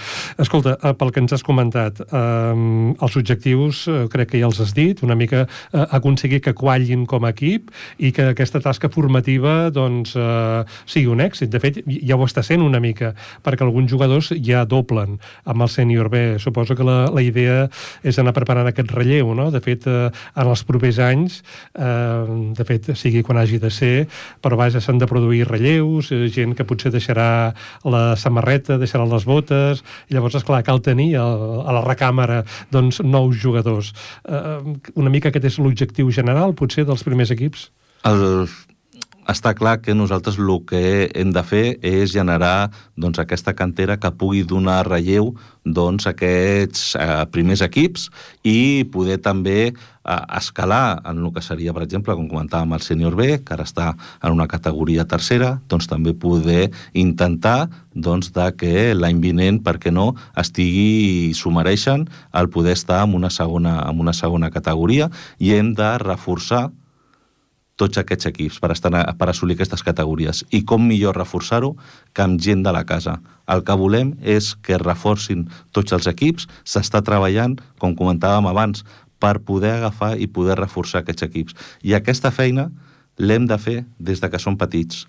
Escolta, 0.42 0.76
uh, 0.80 0.94
pel 0.98 1.12
que 1.12 1.22
ens 1.22 1.36
has 1.36 1.44
comentat, 1.46 2.00
uh, 2.08 2.54
els 2.96 3.18
objectius 3.20 3.84
uh, 3.90 4.04
crec 4.12 4.32
que 4.32 4.42
ja 4.42 4.48
els 4.48 4.60
has 4.62 4.74
dit, 4.76 5.02
una 5.04 5.16
mica 5.18 5.44
uh, 5.46 5.84
aconseguir 5.98 6.42
que 6.44 6.56
quallin 6.56 7.06
com 7.08 7.26
a 7.26 7.32
equip 7.34 7.70
i 7.98 8.12
que 8.14 8.30
aquesta 8.32 8.62
tasca 8.64 8.90
formativa 8.92 9.70
doncs, 9.74 10.14
uh, 10.16 10.62
sigui 10.86 11.10
un 11.12 11.22
èxit. 11.24 11.50
De 11.52 11.60
fet, 11.62 11.82
ja 11.86 12.16
ho 12.16 12.26
està 12.26 12.44
sent 12.46 12.64
una 12.64 12.80
mica, 12.82 13.12
perquè 13.44 13.66
alguns 13.66 13.90
jugadors 13.92 14.32
ja 14.44 14.64
doblen 14.68 15.18
amb 15.44 15.66
el 15.66 15.70
sènior 15.72 16.10
B. 16.12 16.22
Suposo 16.42 16.76
que 16.78 16.86
la, 16.86 17.06
la 17.12 17.22
idea 17.24 17.41
és 17.46 18.18
anar 18.20 18.34
preparant 18.36 18.68
aquest 18.68 18.92
relleu, 18.94 19.32
no? 19.38 19.50
De 19.54 19.60
fet, 19.64 19.86
uh, 19.90 20.08
en 20.34 20.50
els 20.52 20.64
propers 20.68 20.98
anys, 21.02 21.40
uh, 21.76 22.52
de 22.56 22.66
fet, 22.68 22.92
sigui 22.98 23.22
quan 23.26 23.40
hagi 23.40 23.60
de 23.62 23.70
ser, 23.72 24.06
però 24.42 24.58
vaja, 24.60 24.80
s'han 24.82 25.00
de 25.00 25.08
produir 25.10 25.46
relleus, 25.48 26.12
eh, 26.12 26.26
gent 26.32 26.56
que 26.58 26.66
potser 26.68 26.92
deixarà 26.94 27.52
la 27.84 28.02
samarreta, 28.16 28.78
deixarà 28.80 29.06
les 29.08 29.26
botes, 29.28 29.82
i 30.08 30.16
llavors, 30.16 30.36
és 30.38 30.46
clar 30.46 30.62
cal 30.66 30.82
tenir 30.84 31.12
a, 31.20 31.26
a 31.62 31.76
la 31.78 31.84
recàmera 31.86 32.42
doncs, 32.74 33.02
nous 33.04 33.38
jugadors. 33.38 33.92
Eh, 34.24 34.58
una 34.94 35.12
mica 35.12 35.32
aquest 35.32 35.52
és 35.52 35.62
l'objectiu 35.62 36.10
general, 36.10 36.56
potser, 36.58 36.86
dels 36.88 37.04
primers 37.06 37.32
equips? 37.34 37.70
El, 38.08 38.48
està 39.30 39.54
clar 39.54 39.78
que 39.82 39.94
nosaltres 39.94 40.38
el 40.38 40.50
que 40.66 41.10
hem 41.14 41.30
de 41.32 41.42
fer 41.46 41.78
és 41.82 42.10
generar 42.12 42.70
doncs, 42.96 43.20
aquesta 43.22 43.54
cantera 43.54 43.98
que 44.00 44.10
pugui 44.10 44.42
donar 44.42 44.82
relleu 44.88 45.32
doncs, 45.64 46.08
aquests 46.10 46.96
eh, 46.98 47.22
primers 47.30 47.62
equips 47.62 48.08
i 48.42 48.82
poder 48.90 49.20
també 49.22 49.70
eh, 49.70 50.22
escalar 50.36 51.02
en 51.06 51.22
el 51.22 51.30
que 51.32 51.42
seria, 51.42 51.72
per 51.72 51.84
exemple, 51.86 52.16
com 52.18 52.26
comentàvem, 52.28 52.74
el 52.74 52.82
sènior 52.82 53.14
B, 53.14 53.38
que 53.44 53.54
ara 53.54 53.66
està 53.68 53.92
en 54.22 54.34
una 54.34 54.48
categoria 54.50 55.06
tercera, 55.06 55.54
doncs 55.70 55.86
també 55.86 56.14
poder 56.14 56.70
intentar 56.92 57.70
doncs, 57.94 58.32
de 58.34 58.50
que 58.58 58.92
l'any 58.98 59.22
vinent, 59.22 59.62
per 59.62 59.78
què 59.78 59.94
no, 59.94 60.12
estigui 60.34 61.30
i 61.30 61.34
s'ho 61.36 61.54
mereixen 61.54 62.08
el 62.34 62.50
poder 62.50 62.74
estar 62.74 63.04
en 63.06 63.14
una 63.14 63.30
segona, 63.30 63.78
en 63.86 64.00
una 64.02 64.16
segona 64.16 64.50
categoria 64.50 65.10
i 65.38 65.54
hem 65.54 65.74
de 65.78 65.96
reforçar 66.02 66.70
tots 67.80 67.98
aquests 67.98 68.28
equips 68.28 68.58
per, 68.60 68.72
estar, 68.74 68.92
per 69.18 69.28
assolir 69.30 69.56
aquestes 69.56 69.82
categories. 69.82 70.44
I 70.50 70.62
com 70.68 70.84
millor 70.86 71.16
reforçar-ho 71.18 71.72
que 72.12 72.24
amb 72.24 72.40
gent 72.40 72.62
de 72.66 72.72
la 72.74 72.84
casa. 72.88 73.18
El 73.50 73.64
que 73.66 73.76
volem 73.78 74.14
és 74.20 74.52
que 74.62 74.78
reforcin 74.80 75.48
tots 75.72 75.94
els 75.96 76.06
equips, 76.10 76.48
s'està 76.64 77.02
treballant, 77.04 77.56
com 77.80 77.96
comentàvem 77.98 78.48
abans, 78.50 78.84
per 79.22 79.38
poder 79.46 79.76
agafar 79.76 80.16
i 80.18 80.26
poder 80.26 80.58
reforçar 80.58 81.02
aquests 81.02 81.28
equips. 81.28 81.56
I 81.86 81.94
aquesta 81.94 82.32
feina 82.34 82.68
l'hem 83.18 83.46
de 83.46 83.58
fer 83.58 83.82
des 83.98 84.20
de 84.20 84.30
que 84.30 84.40
som 84.42 84.56
petits. 84.58 85.06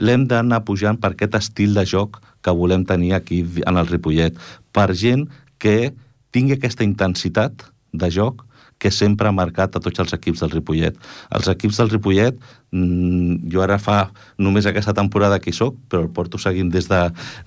L'hem 0.00 0.24
d'anar 0.28 0.62
pujant 0.64 0.96
per 1.00 1.12
aquest 1.12 1.36
estil 1.36 1.74
de 1.76 1.84
joc 1.84 2.20
que 2.40 2.54
volem 2.56 2.86
tenir 2.88 3.12
aquí 3.14 3.42
en 3.66 3.76
el 3.76 3.88
Ripollet, 3.88 4.36
per 4.72 4.94
gent 4.96 5.26
que 5.60 5.92
tingui 6.32 6.56
aquesta 6.56 6.86
intensitat 6.86 7.66
de 7.92 8.08
joc 8.10 8.46
que 8.80 8.90
sempre 8.90 9.28
ha 9.28 9.34
marcat 9.36 9.76
a 9.76 9.82
tots 9.84 10.00
els 10.02 10.14
equips 10.16 10.40
del 10.42 10.54
Ripollet. 10.54 10.96
Els 11.36 11.50
equips 11.52 11.78
del 11.82 11.92
Ripollet, 11.92 12.38
mmm, 12.72 13.50
jo 13.52 13.62
ara 13.62 13.76
fa 13.78 13.98
només 14.40 14.66
aquesta 14.66 14.96
temporada 14.96 15.38
que 15.38 15.52
hi 15.52 15.56
soc, 15.56 15.76
però 15.92 16.06
el 16.06 16.12
porto 16.16 16.40
seguint 16.40 16.72
des 16.72 16.88
de, 16.88 17.02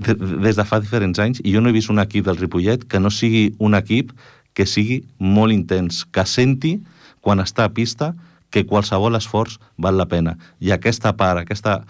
de, 0.05 0.15
des 0.45 0.59
de 0.59 0.67
fa 0.69 0.79
diferents 0.83 1.19
anys, 1.19 1.41
i 1.43 1.55
jo 1.55 1.63
no 1.63 1.71
he 1.71 1.75
vist 1.75 1.91
un 1.91 2.03
equip 2.03 2.29
del 2.29 2.37
Ripollet 2.37 2.85
que 2.85 3.01
no 3.01 3.11
sigui 3.11 3.49
un 3.59 3.73
equip 3.79 4.13
que 4.53 4.67
sigui 4.69 5.01
molt 5.17 5.55
intens, 5.55 6.03
que 6.05 6.25
senti, 6.29 6.77
quan 7.25 7.41
està 7.41 7.65
a 7.65 7.73
pista, 7.73 8.13
que 8.53 8.67
qualsevol 8.69 9.17
esforç 9.17 9.57
val 9.81 9.97
la 9.97 10.05
pena. 10.05 10.35
I 10.61 10.75
aquesta 10.75 11.15
part, 11.17 11.41
aquesta 11.41 11.81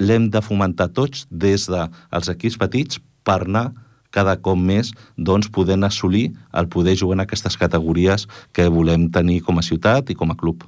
l'hem 0.00 0.26
de 0.32 0.42
fomentar 0.42 0.88
tots 0.96 1.28
des 1.30 1.68
dels 1.70 2.32
equips 2.32 2.58
petits 2.58 2.98
per 3.22 3.44
anar 3.44 3.68
cada 4.10 4.36
cop 4.42 4.58
més 4.58 4.92
doncs, 5.16 5.50
podent 5.50 5.86
assolir 5.86 6.30
el 6.52 6.68
poder 6.68 6.96
jugar 6.98 7.18
en 7.18 7.24
aquestes 7.26 7.56
categories 7.60 8.26
que 8.52 8.68
volem 8.68 9.08
tenir 9.10 9.40
com 9.46 9.58
a 9.58 9.66
ciutat 9.66 10.10
i 10.10 10.18
com 10.18 10.30
a 10.30 10.38
club. 10.38 10.66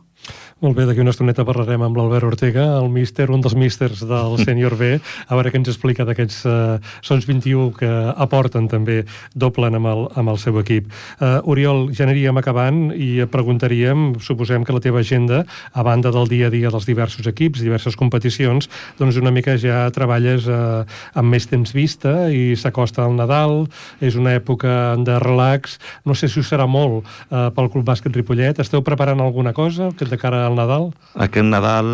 Molt 0.63 0.77
bé, 0.79 0.85
d'aquí 0.87 1.03
una 1.03 1.11
estoneta 1.11 1.43
parlarem 1.43 1.83
amb 1.83 1.97
l'Albert 1.99 2.23
Ortega, 2.23 2.63
el 2.79 2.85
míster, 2.95 3.25
un 3.35 3.41
dels 3.43 3.57
místers 3.59 4.05
del 4.07 4.37
Sènior 4.47 4.77
B, 4.79 4.93
a 5.03 5.35
veure 5.35 5.51
què 5.51 5.59
ens 5.59 5.73
explica 5.73 6.05
d'aquests 6.07 6.37
uh, 6.47 6.77
Sons 7.03 7.25
21 7.27 7.73
que 7.81 7.89
aporten 8.23 8.69
també, 8.71 9.01
doblen 9.35 9.75
amb 9.75 9.91
el, 9.91 10.05
amb 10.23 10.31
el 10.31 10.39
seu 10.39 10.61
equip. 10.61 10.87
Uh, 11.17 11.41
Oriol, 11.51 11.89
ja 11.91 12.05
aniríem 12.07 12.39
acabant 12.39 12.93
i 12.95 13.25
preguntaríem, 13.33 14.13
suposem 14.23 14.63
que 14.63 14.77
la 14.77 14.83
teva 14.85 15.03
agenda, 15.03 15.41
a 15.75 15.83
banda 15.83 16.13
del 16.15 16.31
dia 16.31 16.47
a 16.47 16.55
dia 16.55 16.71
dels 16.71 16.87
diversos 16.87 17.27
equips, 17.27 17.65
diverses 17.67 17.99
competicions, 17.99 18.71
doncs 19.03 19.19
una 19.19 19.35
mica 19.35 19.57
ja 19.59 19.89
treballes 19.91 20.47
uh, 20.47 20.87
amb 21.19 21.35
més 21.35 21.51
temps 21.51 21.75
vista 21.75 22.29
i 22.31 22.55
s'acosta 22.55 23.03
al 23.03 23.19
Nadal, 23.19 23.65
és 23.99 24.15
una 24.15 24.37
època 24.39 24.95
de 25.03 25.19
relax, 25.27 25.81
no 26.07 26.15
sé 26.15 26.31
si 26.31 26.39
ho 26.39 26.47
serà 26.47 26.71
molt 26.71 27.03
uh, 27.03 27.51
pel 27.51 27.75
Club 27.75 27.91
Bàsquet 27.91 28.15
Ripollet, 28.15 28.63
esteu 28.63 28.87
preparant 28.87 29.27
alguna 29.27 29.51
cosa 29.59 29.91
que 29.99 30.07
de 30.07 30.23
cara 30.23 30.52
al 30.53 30.61
Nadal? 30.61 30.91
Aquest 31.27 31.49
Nadal 31.49 31.89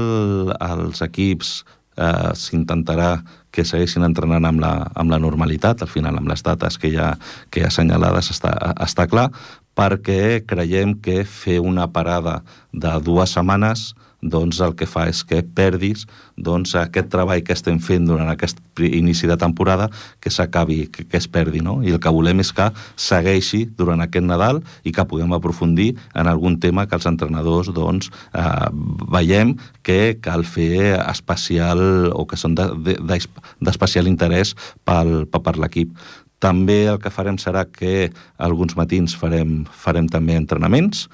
els 0.59 1.03
equips 1.07 1.53
eh, 1.99 2.33
s'intentarà 2.39 3.19
que 3.55 3.65
segueixin 3.67 4.07
entrenant 4.07 4.47
amb 4.47 4.63
la, 4.63 4.73
amb 4.99 5.11
la 5.15 5.21
normalitat, 5.23 5.83
al 5.83 5.91
final 5.91 6.19
amb 6.19 6.31
les 6.31 6.45
dates 6.45 6.79
que 6.79 6.93
ha, 6.99 7.15
que 7.51 7.65
ha 7.65 7.71
assenyalades 7.73 8.31
està, 8.35 8.53
està 8.85 9.09
clar, 9.11 9.31
perquè 9.79 10.43
creiem 10.47 10.97
que 11.01 11.23
fer 11.25 11.61
una 11.63 11.89
parada 11.95 12.41
de 12.73 12.93
dues 13.07 13.35
setmanes 13.37 13.93
doncs 14.23 14.59
el 14.65 14.75
que 14.75 14.87
fa 14.91 15.07
és 15.09 15.21
que 15.27 15.41
perdis 15.43 16.07
doncs, 16.37 16.75
aquest 16.79 17.11
treball 17.13 17.43
que 17.47 17.55
estem 17.55 17.79
fent 17.83 18.07
durant 18.09 18.29
aquest 18.31 18.59
inici 18.83 19.29
de 19.31 19.37
temporada 19.39 19.89
que 20.21 20.31
s'acabi, 20.31 20.87
que, 20.91 21.05
que 21.07 21.19
es 21.19 21.29
perdi, 21.31 21.63
no? 21.63 21.79
I 21.83 21.95
el 21.95 22.01
que 22.03 22.13
volem 22.15 22.43
és 22.43 22.53
que 22.55 22.69
segueixi 22.99 23.65
durant 23.79 24.03
aquest 24.03 24.27
Nadal 24.27 24.61
i 24.83 24.93
que 24.95 25.07
puguem 25.09 25.33
aprofundir 25.35 25.93
en 26.19 26.31
algun 26.31 26.59
tema 26.59 26.87
que 26.87 26.99
els 26.99 27.07
entrenadors 27.11 27.71
doncs, 27.75 28.11
eh, 28.35 28.69
veiem 29.15 29.55
que 29.87 30.19
cal 30.23 30.45
fer 30.45 30.99
especial 31.07 32.13
o 32.13 32.27
que 32.27 32.39
són 32.39 32.57
d'especial 32.59 34.05
de, 34.05 34.11
de, 34.11 34.15
interès 34.15 34.55
pel, 34.85 35.27
per 35.31 35.57
l'equip. 35.59 35.95
També 36.39 36.85
el 36.87 37.01
que 37.03 37.11
farem 37.11 37.39
serà 37.39 37.65
que 37.67 38.11
alguns 38.39 38.77
matins 38.79 39.17
farem, 39.19 39.65
farem 39.75 40.07
també 40.11 40.37
entrenaments, 40.39 41.09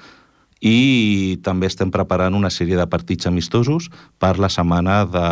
i 0.61 1.37
també 1.43 1.67
estem 1.67 1.91
preparant 1.91 2.35
una 2.37 2.51
sèrie 2.53 2.77
de 2.79 2.87
partits 2.87 3.27
amistosos 3.27 3.89
per 4.19 4.37
la 4.39 4.49
setmana 4.49 5.03
de 5.05 5.25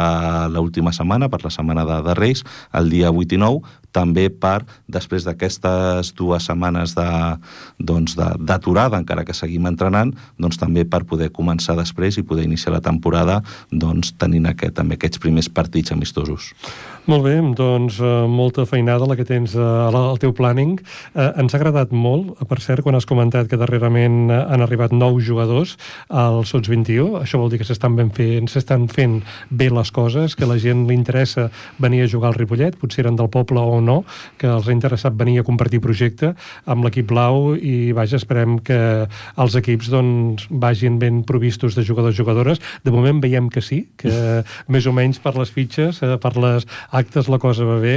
l'última 0.54 0.94
setmana, 0.94 1.30
per 1.30 1.44
la 1.44 1.54
setmana 1.54 1.86
de, 1.88 2.02
de 2.04 2.18
Reis, 2.20 2.44
el 2.74 2.92
dia 2.92 3.12
8 3.12 3.38
i 3.38 3.42
9, 3.42 3.62
també 3.94 4.28
per, 4.30 4.64
després 4.92 5.28
d'aquestes 5.28 6.14
dues 6.18 6.50
setmanes 6.50 6.96
doncs 6.98 8.18
d'aturada, 8.18 8.98
doncs, 8.98 9.02
encara 9.04 9.26
que 9.28 9.36
seguim 9.38 9.68
entrenant, 9.70 10.14
doncs 10.42 10.60
també 10.62 10.86
per 10.86 11.04
poder 11.10 11.30
començar 11.34 11.78
després 11.80 12.18
i 12.18 12.26
poder 12.28 12.48
iniciar 12.48 12.74
la 12.76 12.84
temporada 12.84 13.42
doncs, 13.72 14.14
tenint 14.20 14.50
aquest, 14.50 14.76
també 14.80 14.98
aquests 14.98 15.22
primers 15.22 15.50
partits 15.50 15.94
amistosos. 15.94 16.54
Molt 17.04 17.26
bé, 17.26 17.36
doncs 17.58 17.98
eh, 18.00 18.12
molta 18.32 18.64
feinada 18.64 19.08
la 19.10 19.18
que 19.20 19.26
tens 19.28 19.58
eh, 19.60 19.60
al 19.60 20.20
teu 20.22 20.32
planning. 20.36 20.78
Eh, 21.12 21.26
ens 21.42 21.52
ha 21.52 21.60
agradat 21.60 21.92
molt, 21.92 22.38
per 22.48 22.62
cert, 22.64 22.80
quan 22.86 22.96
has 22.96 23.08
comentat 23.10 23.50
que 23.52 23.60
darrerament 23.60 24.32
eh, 24.32 24.38
han 24.40 24.64
arribat 24.64 24.96
nous 24.96 25.20
jugadors 25.28 25.76
al 26.08 26.46
Sots 26.48 26.72
21. 26.72 27.20
Això 27.20 27.42
vol 27.42 27.52
dir 27.52 27.60
que 27.60 27.68
s'estan 27.68 27.98
ben 28.00 28.14
fent, 28.16 28.48
s'estan 28.48 28.88
fent 28.88 29.20
bé 29.52 29.68
les 29.74 29.92
coses, 29.92 30.38
que 30.40 30.48
la 30.48 30.56
gent 30.62 30.86
li 30.88 30.96
interessa 30.96 31.50
venir 31.84 32.06
a 32.06 32.08
jugar 32.08 32.32
al 32.32 32.40
Ripollet, 32.40 32.80
potser 32.80 33.04
eren 33.04 33.20
del 33.20 33.32
poble 33.34 33.60
o 33.60 33.83
no, 33.86 34.02
que 34.42 34.50
els 34.50 34.68
ha 34.68 34.76
interessat 34.76 35.16
venir 35.20 35.40
a 35.42 35.48
compartir 35.48 35.82
projecte 35.84 36.34
amb 36.66 36.86
l'equip 36.86 37.10
blau 37.10 37.54
i 37.56 37.92
vaja, 37.96 38.18
esperem 38.20 38.58
que 38.64 38.80
els 39.38 39.58
equips 39.60 39.92
doncs, 39.94 40.48
vagin 40.50 41.00
ben 41.02 41.22
provistos 41.28 41.76
de 41.78 41.86
jugadors 41.86 42.16
i 42.16 42.22
jugadores. 42.24 42.62
De 42.84 42.92
moment 42.92 43.22
veiem 43.24 43.50
que 43.50 43.62
sí, 43.62 43.84
que 43.98 44.44
més 44.74 44.88
o 44.88 44.94
menys 44.96 45.20
per 45.24 45.36
les 45.38 45.52
fitxes, 45.54 46.02
eh, 46.04 46.18
per 46.22 46.36
les 46.40 46.68
actes 46.92 47.30
la 47.32 47.40
cosa 47.42 47.68
va 47.68 47.80
bé 47.84 47.96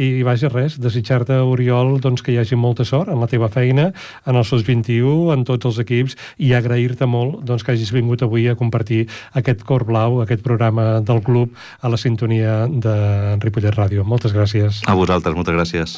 i 0.00 0.22
vaja 0.26 0.50
res, 0.52 0.78
desitjar-te 0.80 1.40
Oriol 1.42 1.98
doncs, 2.02 2.22
que 2.24 2.34
hi 2.34 2.38
hagi 2.40 2.58
molta 2.58 2.86
sort 2.86 3.10
en 3.12 3.20
la 3.22 3.30
teva 3.30 3.50
feina, 3.52 3.90
en 4.26 4.38
els 4.38 4.50
SOS 4.50 4.66
21, 4.66 5.32
en 5.34 5.44
tots 5.48 5.68
els 5.70 5.80
equips 5.82 6.18
i 6.42 6.52
agrair-te 6.56 7.08
molt 7.10 7.42
doncs, 7.46 7.64
que 7.64 7.74
hagis 7.74 7.92
vingut 7.94 8.22
avui 8.24 8.46
a 8.50 8.56
compartir 8.58 9.04
aquest 9.38 9.64
cor 9.66 9.86
blau, 9.88 10.20
aquest 10.22 10.44
programa 10.44 11.00
del 11.00 11.22
club 11.24 11.54
a 11.80 11.90
la 11.90 12.00
sintonia 12.00 12.64
de 12.68 12.94
Ripollet 13.42 13.74
Ràdio. 13.74 14.04
Moltes 14.04 14.34
gràcies. 14.36 14.82
A 14.86 14.94
vosaltres, 14.98 15.23
moltes 15.32 15.56
gràcies. 15.56 15.96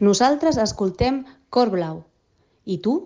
Nosaltres 0.00 0.56
escoltem 0.56 1.26
Cor 1.52 1.68
Blau. 1.68 2.00
I 2.64 2.80
tu? 2.80 2.96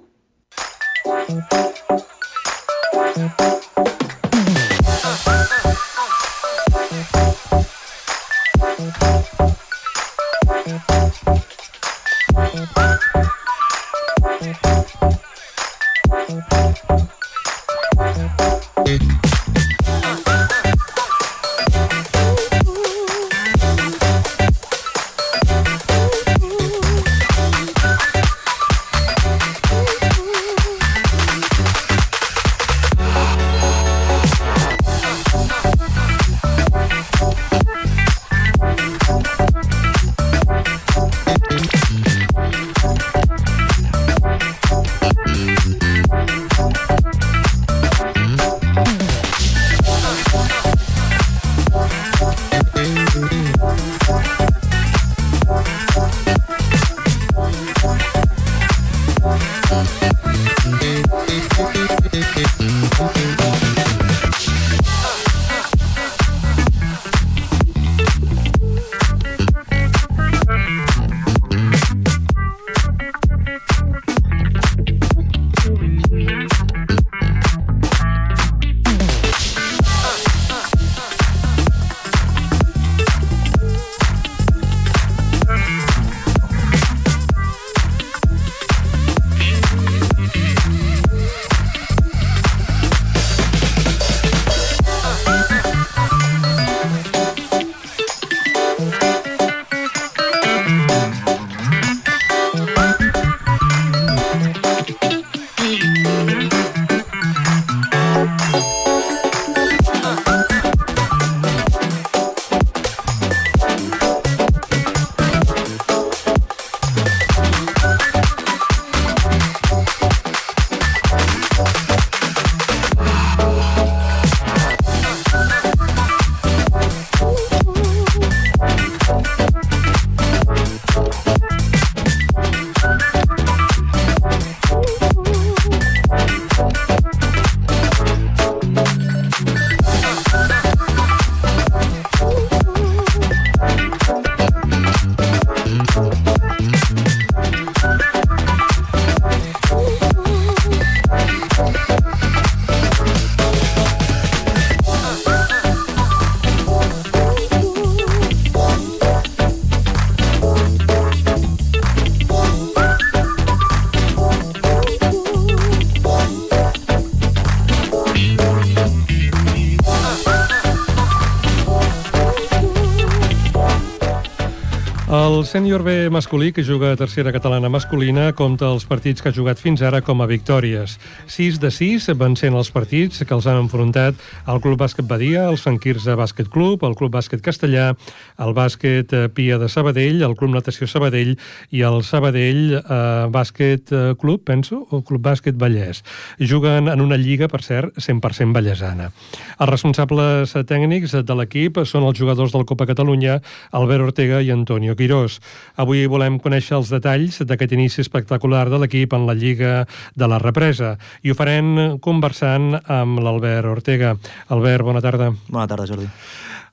Sènior 175.54 175.84
B 175.86 176.10
masculí, 176.10 176.50
que 176.50 176.64
juga 176.66 176.90
a 176.90 176.96
tercera 176.98 177.30
catalana 177.30 177.68
masculina, 177.70 178.32
compta 178.34 178.66
els 178.74 178.82
partits 178.90 179.22
que 179.22 179.30
ha 179.30 179.36
jugat 179.36 179.60
fins 179.62 179.84
ara 179.86 180.00
com 180.02 180.18
a 180.18 180.26
victòries. 180.26 180.96
6 181.30 181.60
de 181.62 181.70
6 181.70 182.08
van 182.18 182.34
sent 182.34 182.56
els 182.58 182.72
partits 182.74 183.22
que 183.22 183.34
els 183.36 183.46
han 183.46 183.60
enfrontat 183.62 184.18
el 184.50 184.58
Club 184.64 184.80
Bàsquet 184.82 185.06
Badia, 185.06 185.44
el 185.46 185.60
Sant 185.62 185.78
Quirze 185.78 186.16
Bàsquet 186.18 186.50
Club, 186.50 186.82
el 186.82 186.96
Club 186.98 187.14
Bàsquet 187.14 187.38
Castellà, 187.38 187.92
el 188.38 188.54
Bàsquet 188.54 189.12
eh, 189.14 189.28
Pia 189.34 189.58
de 189.58 189.68
Sabadell, 189.68 190.22
el 190.26 190.34
Club 190.38 190.54
Natació 190.54 190.88
Sabadell 190.90 191.34
i 191.74 191.82
el 191.86 192.00
Sabadell 192.06 192.78
eh, 192.78 192.98
Bàsquet 193.32 193.92
eh, 193.92 194.02
Club, 194.20 194.42
penso, 194.48 194.80
o 194.90 195.02
Club 195.06 195.22
Bàsquet 195.24 195.58
Vallès. 195.60 196.02
Juguen 196.40 196.88
en 196.90 197.04
una 197.04 197.18
lliga, 197.20 197.48
per 197.48 197.62
cert, 197.62 197.94
100% 198.00 198.54
ballesana. 198.54 199.10
Els 199.58 199.70
responsables 199.70 200.54
tècnics 200.66 201.16
de 201.22 201.38
l'equip 201.38 201.82
són 201.86 202.08
els 202.08 202.18
jugadors 202.18 202.54
del 202.54 202.66
Copa 202.68 202.88
Catalunya, 202.90 203.40
Albert 203.72 204.10
Ortega 204.10 204.40
i 204.42 204.50
Antonio 204.54 204.96
Quirós. 204.98 205.40
Avui 205.80 206.06
volem 206.10 206.40
conèixer 206.42 206.78
els 206.78 206.90
detalls 206.92 207.40
d'aquest 207.46 207.76
inici 207.76 208.02
espectacular 208.04 208.66
de 208.70 208.82
l'equip 208.82 209.14
en 209.14 209.28
la 209.28 209.36
Lliga 209.38 209.84
de 210.14 210.30
la 210.30 210.40
Represa 210.42 210.94
i 211.22 211.30
ho 211.30 211.38
farem 211.38 211.98
conversant 212.04 212.74
amb 212.84 213.22
l'Albert 213.22 213.70
Ortega. 213.70 214.16
Albert, 214.54 214.86
bona 214.86 215.04
tarda. 215.04 215.30
Bona 215.48 215.68
tarda, 215.70 215.86
Jordi. 215.90 216.10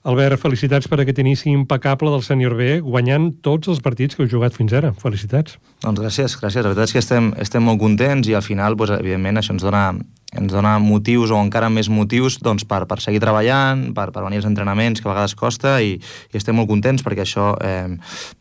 Albert, 0.02 0.40
felicitats 0.42 0.88
per 0.90 0.98
aquest 0.98 1.20
inici 1.22 1.52
impecable 1.52 2.10
del 2.10 2.24
sènior 2.26 2.56
B, 2.58 2.80
guanyant 2.82 3.28
tots 3.46 3.70
els 3.70 3.78
partits 3.84 4.18
que 4.18 4.24
heu 4.24 4.30
jugat 4.32 4.56
fins 4.56 4.74
ara. 4.74 4.90
Felicitats. 4.98 5.60
Doncs 5.84 6.02
gràcies, 6.02 6.34
gràcies. 6.40 6.64
La 6.64 6.72
veritat 6.72 6.90
és 6.90 6.96
que 6.96 7.02
estem, 7.04 7.28
estem 7.38 7.62
molt 7.62 7.78
contents 7.78 8.26
i 8.26 8.34
al 8.34 8.42
final, 8.42 8.74
doncs, 8.74 8.96
evidentment, 8.98 9.38
això 9.38 9.54
ens 9.54 9.62
dona 9.62 9.84
ens 10.32 10.52
dona 10.52 10.78
motius 10.80 11.32
o 11.32 11.38
encara 11.40 11.68
més 11.72 11.90
motius 11.92 12.38
doncs, 12.42 12.64
per, 12.68 12.82
per 12.88 12.98
seguir 13.04 13.20
treballant, 13.22 13.90
per, 13.96 14.08
per 14.14 14.24
venir 14.24 14.40
als 14.40 14.48
entrenaments, 14.48 15.02
que 15.02 15.08
a 15.08 15.12
vegades 15.12 15.36
costa, 15.38 15.76
i, 15.84 15.98
i 15.98 16.40
estem 16.40 16.56
molt 16.56 16.70
contents 16.70 17.04
perquè 17.04 17.26
això 17.26 17.52
eh, 17.60 17.92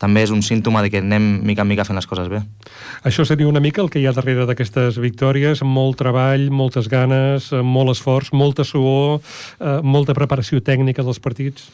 també 0.02 0.24
és 0.26 0.32
un 0.32 0.44
símptoma 0.46 0.84
de 0.86 0.92
que 0.94 1.04
anem 1.04 1.42
mica 1.48 1.66
en 1.66 1.72
mica 1.72 1.86
fent 1.88 2.00
les 2.00 2.08
coses 2.08 2.32
bé. 2.32 2.42
Això 3.08 3.26
seria 3.28 3.50
una 3.50 3.64
mica 3.64 3.84
el 3.84 3.92
que 3.92 4.00
hi 4.00 4.08
ha 4.08 4.16
darrere 4.16 4.48
d'aquestes 4.50 5.02
victòries, 5.04 5.66
molt 5.68 6.00
treball, 6.00 6.50
moltes 6.52 6.88
ganes, 6.92 7.52
molt 7.52 7.96
esforç, 7.96 8.32
molta 8.32 8.66
suor, 8.68 9.20
eh, 9.60 9.80
molta 9.84 10.16
preparació 10.18 10.64
tècnica 10.64 11.04
dels 11.04 11.20
partits? 11.20 11.70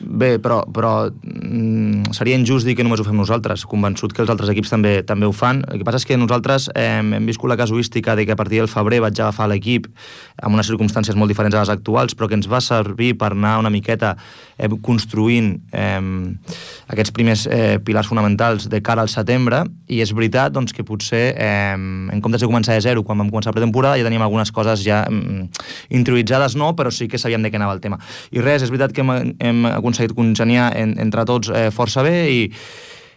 Bé, 0.00 0.38
però, 0.40 0.62
però 0.72 1.10
mm, 1.10 2.12
seria 2.16 2.36
injust 2.36 2.66
dir 2.68 2.74
que 2.76 2.84
només 2.84 3.00
ho 3.00 3.04
fem 3.04 3.16
nosaltres, 3.16 3.66
convençut 3.68 4.14
que 4.16 4.22
els 4.24 4.32
altres 4.32 4.50
equips 4.52 4.72
també 4.72 4.94
també 5.06 5.28
ho 5.28 5.32
fan. 5.36 5.62
El 5.68 5.80
que 5.80 5.86
passa 5.86 6.00
és 6.00 6.06
que 6.08 6.16
nosaltres 6.20 6.70
eh, 6.74 7.00
hem 7.00 7.28
viscut 7.28 7.52
la 7.52 7.58
casuística 7.60 8.16
de 8.16 8.26
que 8.26 8.32
a 8.32 8.38
partir 8.38 8.60
del 8.60 8.68
febrer 8.68 9.00
vaig 9.04 9.20
agafar 9.20 9.48
l'equip 9.50 9.88
amb 10.40 10.56
unes 10.56 10.68
circumstàncies 10.68 11.16
molt 11.16 11.32
diferents 11.32 11.56
a 11.56 11.64
les 11.64 11.72
actuals, 11.72 12.16
però 12.16 12.28
que 12.28 12.36
ens 12.38 12.48
va 12.48 12.62
servir 12.64 13.12
per 13.20 13.32
anar 13.34 13.58
una 13.60 13.72
miqueta 13.72 14.14
eh, 14.56 14.68
construint 14.82 15.52
eh, 15.72 16.00
aquests 16.92 17.14
primers 17.16 17.46
eh, 17.46 17.78
pilars 17.84 18.08
fonamentals 18.08 18.68
de 18.72 18.82
cara 18.84 19.04
al 19.04 19.12
setembre, 19.12 19.62
i 19.88 20.00
és 20.04 20.12
veritat 20.16 20.52
doncs, 20.56 20.74
que 20.76 20.84
potser 20.86 21.34
eh, 21.36 21.76
en 21.76 22.24
comptes 22.24 22.44
de 22.44 22.48
començar 22.48 22.76
de 22.76 22.84
zero 22.84 23.04
quan 23.04 23.20
vam 23.20 23.30
començar 23.32 23.52
la 23.52 23.58
pretemporada 23.58 24.00
ja 24.00 24.06
teníem 24.06 24.24
algunes 24.24 24.52
coses 24.52 24.84
ja 24.84 25.02
eh, 25.08 25.44
interioritzades, 25.92 26.56
no, 26.56 26.72
però 26.76 26.92
sí 26.92 27.08
que 27.08 27.20
sabíem 27.20 27.44
de 27.44 27.52
què 27.52 27.60
anava 27.60 27.76
el 27.76 27.84
tema. 27.84 28.00
I 28.32 28.44
res, 28.44 28.64
és 28.64 28.72
veritat 28.72 28.96
que 28.96 29.04
hem, 29.04 29.34
hem 29.38 29.69
aconseguit 29.74 30.16
congeniar 30.16 30.72
en, 30.78 30.96
entre 31.02 31.26
tots 31.28 31.50
eh, 31.54 31.68
força 31.74 32.04
bé 32.06 32.14
i, 32.30 32.40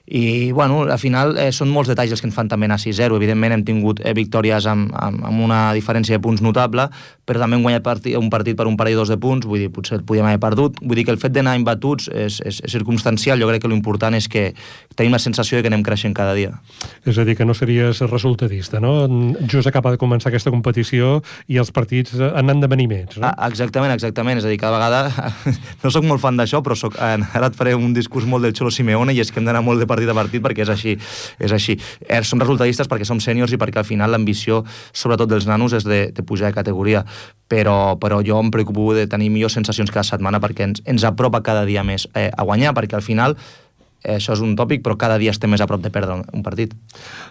i 0.05 0.51
bueno, 0.51 0.81
al 0.83 0.99
final 0.99 1.37
eh, 1.39 1.51
són 1.55 1.71
molts 1.71 1.87
detalls 1.91 2.11
els 2.11 2.21
que 2.21 2.27
ens 2.27 2.35
fan 2.35 2.49
també 2.51 2.67
anar 2.67 2.79
6-0 2.81 3.15
evidentment 3.15 3.55
hem 3.55 3.63
tingut 3.63 4.01
eh, 4.03 4.11
victòries 4.17 4.67
amb, 4.67 4.91
amb, 4.99 5.23
amb 5.29 5.45
una 5.45 5.61
diferència 5.77 6.17
de 6.17 6.23
punts 6.23 6.43
notable 6.43 6.89
però 7.25 7.39
també 7.39 7.57
hem 7.57 7.65
guanyat 7.65 7.85
partit, 7.85 8.17
un 8.19 8.29
partit 8.33 8.57
per 8.57 8.67
un 8.67 8.77
parell 8.79 8.99
dos 8.99 9.11
de 9.11 9.17
punts 9.21 9.47
vull 9.47 9.61
dir, 9.63 9.69
potser 9.73 9.99
el 9.99 10.05
podíem 10.07 10.27
haver 10.27 10.41
perdut 10.43 10.79
vull 10.81 10.99
dir 10.99 11.05
que 11.07 11.13
el 11.15 11.21
fet 11.21 11.35
d'anar 11.35 11.55
imbatuts 11.59 12.09
és, 12.11 12.39
és, 12.43 12.59
és 12.59 12.73
circumstancial 12.73 13.39
jo 13.41 13.49
crec 13.51 13.63
que 13.63 13.71
l'important 13.71 14.17
és 14.17 14.27
que 14.27 14.51
tenim 14.95 15.15
la 15.15 15.21
sensació 15.23 15.57
de 15.57 15.65
que 15.65 15.71
anem 15.71 15.85
creixent 15.85 16.15
cada 16.17 16.35
dia 16.37 16.53
És 17.05 17.17
a 17.17 17.25
dir, 17.27 17.37
que 17.37 17.45
no 17.45 17.55
series 17.57 18.01
resultadista 18.09 18.81
no? 18.83 19.07
just 19.47 19.67
acaba 19.67 19.93
de 19.93 20.01
començar 20.01 20.31
aquesta 20.31 20.51
competició 20.51 21.21
i 21.47 21.59
els 21.61 21.71
partits 21.71 22.15
han 22.19 22.51
d'esdeveniments 22.51 23.19
no? 23.19 23.29
Ah, 23.29 23.47
exactament, 23.47 23.93
exactament, 23.95 24.41
és 24.41 24.47
a 24.47 24.51
dir, 24.51 24.59
cada 24.61 24.77
vegada 24.77 25.31
no 25.83 25.91
sóc 25.93 26.05
molt 26.07 26.21
fan 26.23 26.37
d'això, 26.39 26.61
però 26.65 26.75
soc, 26.77 26.97
ara 26.99 27.47
et 27.47 27.57
faré 27.57 27.73
un 27.77 27.93
discurs 27.95 28.27
molt 28.29 28.45
del 28.45 28.55
Xolo 28.57 28.71
Simeone 28.73 29.13
i 29.15 29.21
és 29.23 29.31
que 29.31 29.39
hem 29.41 29.47
d'anar 29.47 29.63
molt 29.65 29.81
de 29.81 29.87
partit 29.89 30.09
a 30.09 30.15
partit 30.17 30.43
perquè 30.43 30.65
és 30.65 30.71
així. 30.73 30.95
És 31.39 31.53
així. 31.55 31.77
Eh, 32.07 32.21
som 32.27 32.41
resultadistes 32.41 32.89
perquè 32.91 33.07
som 33.07 33.21
sèniors 33.23 33.53
i 33.53 33.59
perquè 33.61 33.81
al 33.81 33.87
final 33.87 34.13
l'ambició, 34.13 34.63
sobretot 34.91 35.31
dels 35.31 35.47
nanos, 35.49 35.75
és 35.77 35.87
de, 35.87 36.05
de 36.15 36.25
pujar 36.25 36.51
de 36.51 36.57
categoria. 36.57 37.03
Però, 37.51 37.99
però 38.01 38.21
jo 38.25 38.39
em 38.41 38.49
preocupo 38.49 38.95
de 38.97 39.03
tenir 39.05 39.27
millors 39.29 39.53
sensacions 39.53 39.91
cada 39.93 40.07
setmana 40.07 40.39
perquè 40.41 40.65
ens, 40.65 40.79
ens 40.89 41.03
apropa 41.05 41.43
cada 41.45 41.67
dia 41.67 41.83
més 41.85 42.07
eh, 42.17 42.31
a 42.31 42.45
guanyar, 42.47 42.71
perquè 42.73 42.97
al 42.97 43.05
final 43.05 43.35
això 44.03 44.35
és 44.35 44.41
un 44.43 44.55
tòpic, 44.59 44.83
però 44.83 44.97
cada 44.99 45.17
dia 45.21 45.31
estem 45.31 45.51
més 45.53 45.61
a 45.63 45.67
prop 45.69 45.81
de 45.83 45.91
perdre 45.93 46.19
un 46.19 46.43
partit. 46.43 46.73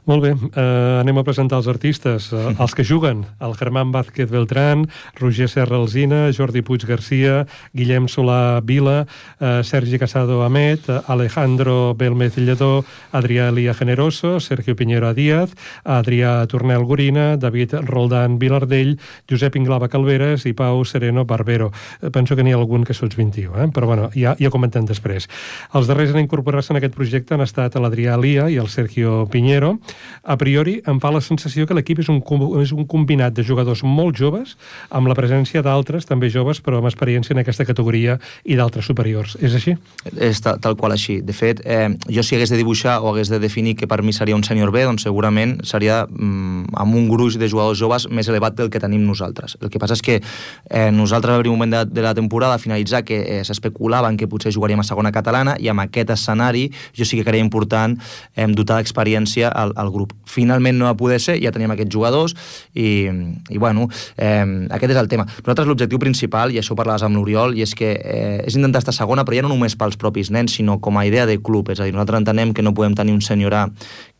Molt 0.09 0.25
bé, 0.25 0.33
uh, 0.33 1.01
anem 1.03 1.21
a 1.21 1.25
presentar 1.27 1.59
els 1.61 1.69
artistes, 1.69 2.31
uh, 2.33 2.53
els 2.63 2.75
que 2.75 2.85
juguen, 2.87 3.27
el 3.45 3.55
Germán 3.59 3.93
Vázquez 3.93 4.31
Beltrán, 4.31 4.87
Roger 5.21 5.49
Serra 5.53 5.77
Alzina, 5.77 6.25
Jordi 6.33 6.63
Puig 6.65 6.87
Garcia, 6.89 7.45
Guillem 7.77 8.09
Solà 8.09 8.63
Vila, 8.65 9.03
uh, 9.05 9.61
Sergi 9.63 10.01
Casado 10.01 10.43
Amet, 10.47 10.89
Alejandro 11.07 11.95
Belmez 11.99 12.39
Lledó, 12.39 12.85
Adrià 13.13 13.51
Elia 13.53 13.75
Generoso, 13.75 14.39
Sergio 14.41 14.77
Piñero 14.77 15.13
Díaz, 15.15 15.53
Adrià 15.85 16.47
Tornel 16.49 16.85
Gorina, 16.89 17.37
David 17.37 17.77
Roldán 17.85 18.39
Vilardell, 18.39 18.97
Josep 19.29 19.57
Inglava 19.61 19.91
Calveres 19.93 20.47
i 20.49 20.55
Pau 20.57 20.85
Sereno 20.85 21.27
Barbero. 21.29 21.71
Penso 22.13 22.37
que 22.37 22.45
n'hi 22.45 22.55
ha 22.55 22.61
algun 22.61 22.85
que 22.85 22.97
sots 22.97 23.17
21, 23.19 23.53
eh? 23.61 23.69
però 23.75 23.87
bueno, 23.91 24.09
ja, 24.17 24.35
ja 24.41 24.51
comentem 24.51 24.87
després. 24.89 25.29
Els 25.77 25.91
darrers 25.91 26.15
han 26.15 26.23
incorporat 26.25 26.62
incorporar-se 26.63 26.73
en 26.73 26.79
aquest 26.79 26.95
projecte 26.95 27.35
han 27.35 27.43
estat 27.43 27.75
l'Adrià 27.75 28.17
Lia 28.21 28.49
i 28.51 28.57
el 28.59 28.69
Sergio 28.69 29.27
Piñero. 29.31 29.79
A 30.23 30.37
priori 30.37 30.81
em 30.87 31.01
fa 31.01 31.11
la 31.11 31.21
sensació 31.21 31.67
que 31.67 31.75
l'equip 31.75 32.01
és, 32.01 32.09
un, 32.09 32.23
és 32.63 32.73
un 32.73 32.87
combinat 32.87 33.35
de 33.35 33.43
jugadors 33.43 33.83
molt 33.83 34.17
joves 34.17 34.57
amb 34.91 35.09
la 35.09 35.15
presència 35.15 35.63
d'altres 35.63 36.07
també 36.07 36.31
joves 36.31 36.61
però 36.63 36.79
amb 36.79 36.89
experiència 36.89 37.35
en 37.35 37.43
aquesta 37.43 37.65
categoria 37.65 38.19
i 38.45 38.57
d'altres 38.57 38.87
superiors. 38.87 39.37
És 39.41 39.55
així? 39.55 39.77
És 40.17 40.41
tal, 40.41 40.61
tal 40.61 40.77
qual 40.77 40.93
així. 40.93 41.21
De 41.23 41.33
fet, 41.33 41.63
eh, 41.65 41.91
jo 42.09 42.23
si 42.23 42.37
hagués 42.37 42.51
de 42.51 42.61
dibuixar 42.61 43.01
o 43.03 43.13
hagués 43.13 43.31
de 43.33 43.41
definir 43.43 43.77
que 43.77 43.89
per 43.89 44.03
mi 44.03 44.13
seria 44.13 44.37
un 44.37 44.45
sènior 44.45 44.71
B, 44.73 44.85
doncs 44.85 45.03
segurament 45.03 45.59
seria 45.65 46.05
mm, 46.07 46.75
amb 46.79 46.95
un 46.95 47.09
gruix 47.11 47.39
de 47.39 47.49
jugadors 47.49 47.79
joves 47.79 48.09
més 48.11 48.29
elevat 48.29 48.57
del 48.57 48.71
que 48.71 48.81
tenim 48.81 49.05
nosaltres. 49.07 49.57
El 49.61 49.71
que 49.71 49.81
passa 49.83 49.97
és 49.99 50.05
que 50.05 50.21
eh, 50.21 50.91
nosaltres 50.93 51.43
un 51.43 51.57
moment 51.57 51.73
de, 51.73 51.85
de 51.91 52.03
la 52.05 52.15
temporada 52.15 52.55
a 52.55 52.63
finalitzar 52.63 53.03
que 53.05 53.19
eh, 53.23 53.43
s'especulava 53.45 54.11
en 54.11 54.17
que 54.21 54.29
potser 54.31 54.53
jugaríem 54.55 54.81
a 54.81 54.87
segona 54.87 55.13
catalana 55.13 55.57
i 55.59 55.69
amb 55.73 55.83
aquest 55.83 56.13
escenari 56.15 56.52
escenari, 56.53 56.71
jo 56.97 57.05
sí 57.05 57.17
que 57.17 57.25
creia 57.25 57.43
important 57.43 57.99
eh, 58.37 58.47
dotar 58.49 58.79
d'experiència 58.81 59.49
al, 59.49 59.73
al 59.77 59.91
grup. 59.91 60.13
Finalment 60.27 60.79
no 60.79 60.87
va 60.87 60.97
poder 60.97 61.21
ser, 61.21 61.39
ja 61.43 61.53
teníem 61.53 61.73
aquests 61.73 61.93
jugadors 61.93 62.35
i, 62.75 63.09
i 63.51 63.59
bueno, 63.59 63.89
eh, 64.17 64.45
aquest 64.71 64.93
és 64.93 65.01
el 65.01 65.09
tema. 65.09 65.27
Nosaltres 65.43 65.69
l'objectiu 65.69 65.99
principal, 65.99 66.53
i 66.53 66.61
això 66.61 66.75
ho 66.75 66.79
parlaves 66.79 67.03
amb 67.03 67.17
l'Oriol, 67.17 67.57
i 67.57 67.63
és 67.63 67.75
que 67.75 67.95
eh, 67.97 68.43
és 68.47 68.57
intentar 68.57 68.83
estar 68.83 68.95
segona, 68.95 69.25
però 69.25 69.39
ja 69.39 69.47
no 69.47 69.53
només 69.53 69.77
pels 69.77 69.97
propis 69.97 70.31
nens, 70.31 70.57
sinó 70.59 70.79
com 70.81 70.99
a 70.99 71.07
idea 71.07 71.27
de 71.27 71.39
club. 71.43 71.73
És 71.73 71.81
a 71.81 71.89
dir, 71.89 71.95
nosaltres 71.95 72.23
entenem 72.23 72.53
que 72.53 72.63
no 72.63 72.75
podem 72.75 72.97
tenir 72.99 73.15
un 73.17 73.23
senyor 73.23 73.53
A 73.53 73.67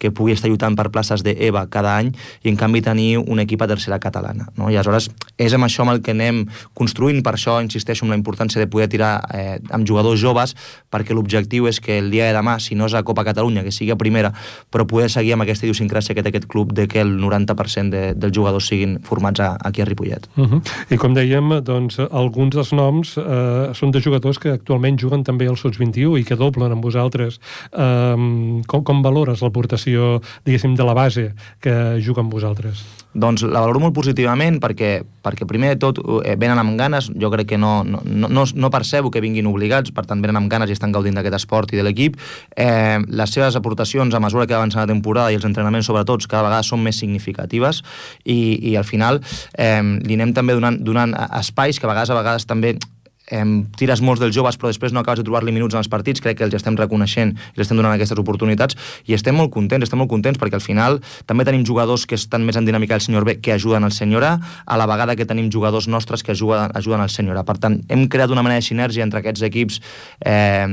que 0.03 0.11
pugui 0.11 0.35
estar 0.35 0.51
lluitant 0.51 0.75
per 0.75 0.91
places 0.91 1.23
d'EVA 1.23 1.69
cada 1.71 1.95
any 2.01 2.11
i 2.43 2.51
en 2.51 2.57
canvi 2.59 2.83
tenir 2.83 3.21
un 3.23 3.39
equip 3.39 3.63
a 3.63 3.69
tercera 3.71 4.01
catalana. 4.03 4.49
No? 4.59 4.67
I 4.67 4.77
aleshores 4.77 5.09
és 5.39 5.55
amb 5.55 5.69
això 5.69 5.87
amb 5.87 5.95
el 5.95 6.03
que 6.03 6.11
anem 6.11 6.43
construint, 6.75 7.23
per 7.23 7.37
això 7.37 7.61
insisteixo 7.63 8.05
en 8.05 8.11
la 8.11 8.19
importància 8.19 8.59
de 8.59 8.67
poder 8.67 8.89
tirar 8.91 9.13
eh, 9.31 9.61
amb 9.71 9.87
jugadors 9.87 10.21
joves, 10.21 10.57
perquè 10.91 11.15
l'objectiu 11.15 11.69
és 11.71 11.79
que 11.83 12.01
el 12.03 12.11
dia 12.11 12.22
de 12.29 12.37
demà, 12.37 12.59
si 12.61 12.77
no 12.79 12.87
és 12.87 12.95
a 12.95 13.03
Copa 13.03 13.25
Catalunya, 13.25 13.65
que 13.65 13.73
sigui 13.75 13.93
a 13.93 13.99
primera, 13.99 14.33
però 14.71 14.87
poder 14.89 15.11
seguir 15.13 15.35
amb 15.37 15.47
aquesta 15.47 15.67
idiosincràsia 15.67 16.15
que 16.15 16.25
té 16.25 16.33
aquest 16.33 16.49
club 16.51 16.73
de 16.77 16.87
que 16.89 17.03
el 17.03 17.17
90% 17.21 17.91
de, 17.91 18.03
dels 18.15 18.35
jugadors 18.37 18.69
siguin 18.69 18.99
formats 19.07 19.41
a, 19.41 19.53
aquí 19.61 19.83
a 19.83 19.89
Ripollet. 19.89 20.29
Uh 20.37 20.47
-huh. 20.47 20.63
I 20.91 20.97
com 20.97 21.15
dèiem, 21.15 21.61
doncs, 21.63 21.99
alguns 22.11 22.55
dels 22.55 22.73
noms 22.73 23.17
eh, 23.17 23.71
són 23.75 23.91
de 23.91 24.01
jugadors 24.01 24.39
que 24.39 24.51
actualment 24.51 24.99
juguen 24.99 25.25
també 25.25 25.49
al 25.49 25.57
Sots 25.57 25.79
21 25.79 26.19
i 26.19 26.25
que 26.25 26.37
doblen 26.37 26.73
amb 26.73 26.83
vosaltres. 26.83 27.41
Eh, 27.73 28.17
com, 28.67 28.83
com 28.85 29.03
valores 29.03 29.41
l'aportació 29.43 30.21
diguéssim, 30.45 30.75
de 30.75 30.85
la 30.85 30.95
base 30.95 31.35
que 31.61 32.01
juga 32.01 32.21
amb 32.21 32.33
vosaltres? 32.33 33.02
Doncs 33.13 33.43
la 33.45 33.61
valoro 33.61 33.83
molt 33.83 33.95
positivament 33.97 34.57
perquè, 34.63 35.03
perquè 35.25 35.45
primer 35.49 35.75
de 35.75 35.81
tot 35.83 35.99
eh, 36.01 36.37
venen 36.41 36.61
amb 36.63 36.79
ganes, 36.81 37.11
jo 37.21 37.29
crec 37.33 37.51
que 37.53 37.59
no, 37.61 37.83
no, 37.85 38.01
no, 38.05 38.45
no 38.47 38.71
percebo 38.73 39.11
que 39.13 39.21
vinguin 39.21 39.51
obligats, 39.51 39.93
per 39.93 40.07
tant 40.09 40.23
venen 40.25 40.41
amb 40.41 40.51
ganes 40.53 40.73
i 40.73 40.77
estan 40.77 40.95
gaudint 40.95 41.19
d'aquest 41.19 41.37
esport 41.37 41.75
i 41.75 41.81
de 41.81 41.85
l'equip. 41.85 42.17
Eh, 42.57 42.99
les 43.09 43.35
seves 43.35 43.59
aportacions 43.59 44.15
a 44.15 44.23
mesura 44.23 44.47
que 44.47 44.57
avança 44.57 44.81
la 44.81 44.89
temporada 44.91 45.33
i 45.33 45.37
els 45.37 45.47
entrenaments 45.49 45.91
sobretot 45.91 46.25
cada 46.27 46.47
vegada 46.49 46.65
són 46.65 46.81
més 46.85 46.99
significatives 47.03 47.83
i, 48.25 48.73
i 48.73 48.77
al 48.81 48.89
final 48.89 49.21
eh, 49.59 49.83
li 49.83 50.17
anem 50.17 50.33
també 50.37 50.57
donant, 50.57 50.81
donant 50.81 51.15
espais 51.43 51.79
que 51.79 51.89
a 51.89 51.93
vegades 51.93 52.13
a 52.13 52.19
vegades 52.19 52.49
també 52.49 52.77
em, 53.33 53.55
tires 53.79 54.03
molts 54.05 54.23
dels 54.23 54.35
joves 54.37 54.59
però 54.61 54.71
després 54.71 54.93
no 54.93 55.03
acabes 55.03 55.23
de 55.23 55.27
trobar-li 55.27 55.55
minuts 55.55 55.75
en 55.75 55.83
els 55.83 55.91
partits, 55.93 56.23
crec 56.23 56.39
que 56.39 56.47
els 56.47 56.57
estem 56.59 56.77
reconeixent 56.79 57.35
i 57.35 57.57
els 57.57 57.67
estem 57.67 57.81
donant 57.81 57.95
aquestes 57.97 58.19
oportunitats 58.21 58.79
i 59.09 59.17
estem 59.17 59.37
molt 59.39 59.53
contents, 59.55 59.89
estem 59.89 60.01
molt 60.03 60.11
contents 60.13 60.41
perquè 60.41 60.59
al 60.59 60.65
final 60.65 61.01
també 61.27 61.47
tenim 61.49 61.65
jugadors 61.67 62.07
que 62.07 62.19
estan 62.19 62.45
més 62.47 62.59
en 62.61 62.69
dinàmica 62.69 62.97
del 62.99 63.05
senyor 63.05 63.27
B 63.29 63.39
que 63.43 63.55
ajuden 63.57 63.89
al 63.89 63.95
senyor 63.97 64.27
A, 64.29 64.33
a 64.67 64.79
la 64.79 64.87
vegada 64.91 65.17
que 65.17 65.27
tenim 65.29 65.51
jugadors 65.53 65.89
nostres 65.89 66.23
que 66.23 66.37
ajuden, 66.37 66.71
ajuden 66.75 67.01
al 67.01 67.11
senyor 67.11 67.41
A. 67.41 67.47
Per 67.49 67.59
tant, 67.63 67.81
hem 67.89 68.07
creat 68.13 68.31
una 68.31 68.45
manera 68.45 68.61
de 68.61 68.69
sinergia 68.69 69.07
entre 69.07 69.23
aquests 69.23 69.43
equips 69.49 69.81
eh, 70.21 70.67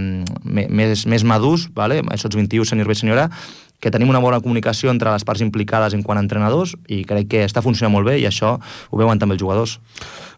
més, 0.43 1.05
més 1.07 1.25
madurs, 1.25 1.69
vale? 1.75 2.01
això 2.13 2.31
21, 2.31 2.67
senyor 2.67 2.89
B, 2.89 2.97
senyor 2.97 3.25
A, 3.25 3.29
que 3.79 3.91
tenim 3.91 4.09
una 4.11 4.21
bona 4.23 4.41
comunicació 4.43 4.91
entre 4.91 5.11
les 5.13 5.25
parts 5.25 5.43
implicades 5.45 5.95
en 5.95 6.03
quant 6.03 6.19
a 6.19 6.23
entrenadors 6.23 6.75
i 6.87 7.03
crec 7.07 7.29
que 7.31 7.43
està 7.47 7.63
funcionant 7.65 7.95
molt 7.95 8.09
bé 8.09 8.17
i 8.19 8.27
això 8.27 8.57
ho 8.59 8.99
veuen 8.99 9.19
també 9.19 9.37
els 9.37 9.43
jugadors. 9.43 9.77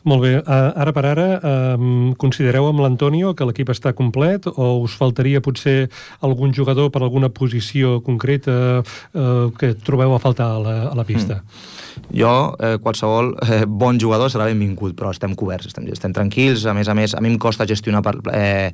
Molt 0.04 0.24
bé. 0.24 0.34
Uh, 0.40 0.72
ara 0.82 0.94
per 0.94 1.06
ara, 1.06 1.28
uh, 1.38 2.14
considereu 2.22 2.70
amb 2.70 2.82
l'Antonio 2.82 3.36
que 3.38 3.46
l'equip 3.46 3.70
està 3.74 3.94
complet 3.98 4.48
o 4.50 4.72
us 4.82 4.96
faltaria 4.98 5.44
potser 5.46 5.92
algun 6.26 6.56
jugador 6.58 6.90
per 6.94 7.04
alguna 7.04 7.30
posició 7.30 8.00
concreta 8.06 8.82
uh, 8.82 9.50
que 9.58 9.76
trobeu 9.86 10.16
a 10.16 10.22
faltar 10.22 10.50
a 10.56 10.60
la, 10.62 10.76
a 10.90 10.98
la 10.98 11.06
pista? 11.06 11.42
Mm. 11.42 11.81
Jo, 12.12 12.56
eh, 12.60 12.78
qualsevol 12.84 13.34
eh, 13.46 13.64
bon 13.68 14.00
jugador 14.00 14.32
serà 14.32 14.46
benvingut, 14.50 14.96
però 14.98 15.12
estem 15.12 15.36
coberts, 15.36 15.70
estem, 15.72 15.88
estem 15.92 16.14
tranquils. 16.14 16.66
A 16.66 16.74
més 16.78 16.90
a 16.92 16.96
més, 16.98 17.16
a 17.16 17.22
mi 17.24 17.32
em 17.32 17.38
costa 17.40 17.68
gestionar 17.68 18.02
per, 18.06 18.16
eh, 18.34 18.72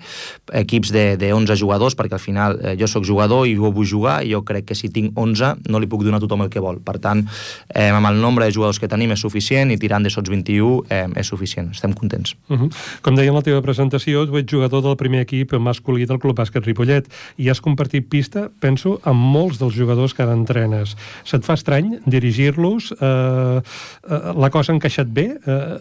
equips 0.63 0.91
de, 0.93 1.05
de 1.17 1.31
11 1.33 1.57
jugadors, 1.59 1.95
perquè 1.97 2.17
al 2.17 2.23
final 2.23 2.57
eh, 2.61 2.75
jo 2.79 2.89
sóc 2.89 3.05
jugador 3.07 3.47
i 3.47 3.55
jo 3.57 3.71
vull 3.73 3.87
jugar, 3.87 4.19
i 4.25 4.33
jo 4.33 4.43
crec 4.47 4.69
que 4.71 4.77
si 4.77 4.89
tinc 4.93 5.17
11 5.17 5.69
no 5.69 5.81
li 5.81 5.89
puc 5.89 6.03
donar 6.05 6.21
a 6.21 6.25
tothom 6.25 6.45
el 6.45 6.51
que 6.53 6.63
vol. 6.63 6.81
Per 6.83 6.97
tant, 7.03 7.25
eh, 7.73 7.89
amb 7.89 8.09
el 8.09 8.21
nombre 8.21 8.45
de 8.45 8.55
jugadors 8.55 8.79
que 8.79 8.89
tenim 8.89 9.13
és 9.13 9.23
suficient 9.23 9.71
i 9.71 9.79
tirant 9.81 10.03
de 10.03 10.13
sots 10.13 10.29
21 10.29 10.83
eh, 10.89 11.05
és 11.21 11.27
suficient. 11.27 11.71
Estem 11.75 11.93
contents. 11.93 12.35
Uh 12.49 12.57
-huh. 12.59 12.69
Com 13.01 13.15
deia 13.15 13.29
en 13.29 13.35
la 13.35 13.41
teva 13.45 13.61
presentació, 13.61 14.25
tu 14.25 14.37
ets 14.37 14.51
jugador 14.51 14.83
del 14.83 14.97
primer 14.97 15.21
equip 15.21 15.53
masculí 15.59 16.05
del 16.05 16.19
Club 16.19 16.37
Bàsquet 16.37 16.65
Ripollet 16.65 17.07
i 17.37 17.49
has 17.49 17.61
compartit 17.61 18.09
pista, 18.09 18.49
penso, 18.59 18.99
amb 19.03 19.19
molts 19.19 19.59
dels 19.59 19.75
jugadors 19.75 20.13
que 20.13 20.23
ara 20.23 20.33
entrenes. 20.33 20.95
Se't 21.23 21.45
fa 21.45 21.53
estrany 21.53 21.99
dirigir-los? 22.05 22.91
Eh, 22.91 23.06
eh, 23.07 24.33
la 24.37 24.49
cosa 24.53 24.71
ha 24.71 24.75
encaixat 24.75 25.09
bé? 25.13 25.27
Eh, 25.37 25.77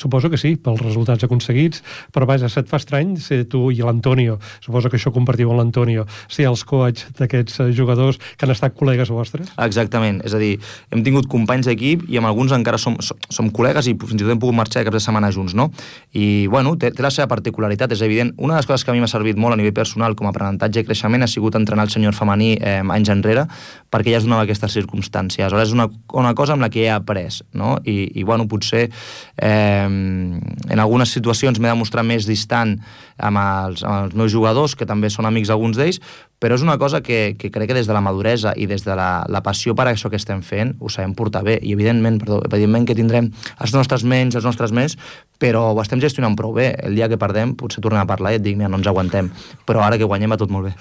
suposo 0.00 0.30
que 0.30 0.40
sí, 0.40 0.54
pels 0.60 0.82
resultats 0.82 1.26
aconseguits, 1.26 1.82
però 2.14 2.28
vaja, 2.28 2.50
se't 2.52 2.70
fa 2.70 2.80
estrany 2.82 3.14
ser 3.22 3.44
tu 3.50 3.68
i 3.72 3.80
l'Antonio, 3.84 4.38
suposo 4.64 4.90
que 4.90 4.98
això 5.00 5.12
compartiu 5.14 5.52
amb 5.52 5.62
l'Antonio, 5.62 6.06
ser 6.28 6.48
els 6.50 6.64
coach 6.68 7.06
d'aquests 7.18 7.60
eh, 7.64 7.70
jugadors 7.76 8.20
que 8.36 8.46
han 8.46 8.54
estat 8.54 8.76
col·legues 8.78 9.12
vostres? 9.14 9.52
Exactament, 9.64 10.20
és 10.26 10.34
a 10.34 10.42
dir, 10.42 10.54
hem 10.94 11.04
tingut 11.06 11.28
companys 11.30 11.68
d'equip 11.70 12.06
i 12.10 12.20
amb 12.20 12.30
alguns 12.30 12.54
encara 12.56 12.80
som, 12.80 12.98
som, 13.04 13.18
som 13.30 13.50
col·legues 13.54 13.88
i 13.90 13.96
fins 13.98 14.20
i 14.20 14.24
tot 14.24 14.34
hem 14.34 14.42
pogut 14.42 14.58
marxar 14.58 14.84
caps 14.86 14.98
de 14.98 15.04
setmana 15.04 15.32
junts, 15.34 15.56
no? 15.56 15.70
I, 16.12 16.46
bueno, 16.52 16.74
té, 16.80 16.90
té 16.94 17.04
la 17.04 17.12
seva 17.14 17.28
particularitat, 17.30 17.92
és 17.94 18.02
evident. 18.04 18.34
Una 18.38 18.56
de 18.56 18.62
les 18.62 18.68
coses 18.68 18.84
que 18.84 18.92
a 18.92 18.96
mi 18.96 19.02
m'ha 19.02 19.10
servit 19.10 19.38
molt 19.40 19.56
a 19.56 19.60
nivell 19.60 19.74
personal 19.76 20.16
com 20.18 20.28
a 20.28 20.34
aprenentatge 20.34 20.82
i 20.82 20.88
creixement 20.88 21.24
ha 21.24 21.30
sigut 21.30 21.56
entrenar 21.58 21.86
el 21.88 21.92
senyor 21.94 22.16
femení 22.16 22.54
eh, 22.58 22.80
anys 22.82 23.12
enrere, 23.14 23.46
perquè 23.92 24.14
ja 24.14 24.20
es 24.20 24.28
donava 24.28 24.46
aquestes 24.46 24.74
circumstàncies. 24.76 25.46
Aleshores, 25.46 25.70
és 25.70 25.76
una, 25.76 25.88
una 26.14 26.34
cosa 26.38 26.56
amb 26.56 26.63
la 26.64 26.70
que 26.72 26.86
he 26.86 26.90
après, 26.90 27.42
no? 27.52 27.76
I, 27.84 28.10
i 28.18 28.26
bueno, 28.26 28.48
potser 28.50 28.88
eh, 28.88 29.86
en 29.86 30.78
algunes 30.80 31.12
situacions 31.14 31.60
m'he 31.60 31.70
demostrat 31.70 32.06
més 32.06 32.26
distant 32.28 32.78
amb 33.18 33.38
els, 33.38 33.84
amb 33.84 34.08
els 34.08 34.16
meus 34.18 34.32
jugadors, 34.32 34.74
que 34.74 34.88
també 34.88 35.12
són 35.12 35.28
amics 35.28 35.52
alguns 35.54 35.78
d'ells, 35.78 36.00
però 36.44 36.58
és 36.58 36.64
una 36.66 36.76
cosa 36.76 37.00
que, 37.00 37.36
que 37.38 37.48
crec 37.48 37.70
que 37.70 37.76
des 37.78 37.86
de 37.88 37.94
la 37.96 38.02
maduresa 38.04 38.52
i 38.60 38.66
des 38.68 38.82
de 38.84 38.92
la, 38.98 39.24
la 39.32 39.40
passió 39.40 39.72
per 39.78 39.86
això 39.88 40.10
que 40.12 40.18
estem 40.20 40.42
fent 40.44 40.74
ho 40.80 40.90
sabem 40.92 41.14
portar 41.16 41.44
bé 41.46 41.54
i 41.62 41.72
evidentment, 41.72 42.18
perdó, 42.20 42.42
evidentment 42.50 42.84
que 42.88 42.96
tindrem 42.98 43.30
els 43.64 43.72
nostres 43.72 44.04
menys, 44.04 44.36
els 44.36 44.44
nostres 44.44 44.74
més, 44.76 44.98
però 45.42 45.66
ho 45.72 45.80
estem 45.82 46.00
gestionant 46.02 46.36
prou 46.38 46.54
bé. 46.54 46.70
El 46.86 46.94
dia 46.94 47.08
que 47.10 47.18
perdem 47.20 47.54
potser 47.58 47.82
tornem 47.82 48.02
a 48.04 48.08
parlar 48.08 48.34
i 48.34 48.38
et 48.38 48.44
dic, 48.44 48.56
mira, 48.58 48.70
no 48.70 48.78
ens 48.78 48.88
aguantem, 48.88 49.30
però 49.66 49.82
ara 49.84 49.98
que 49.98 50.06
guanyem 50.08 50.30
va 50.30 50.38
tot 50.40 50.52
molt 50.54 50.68
bé. 50.68 50.74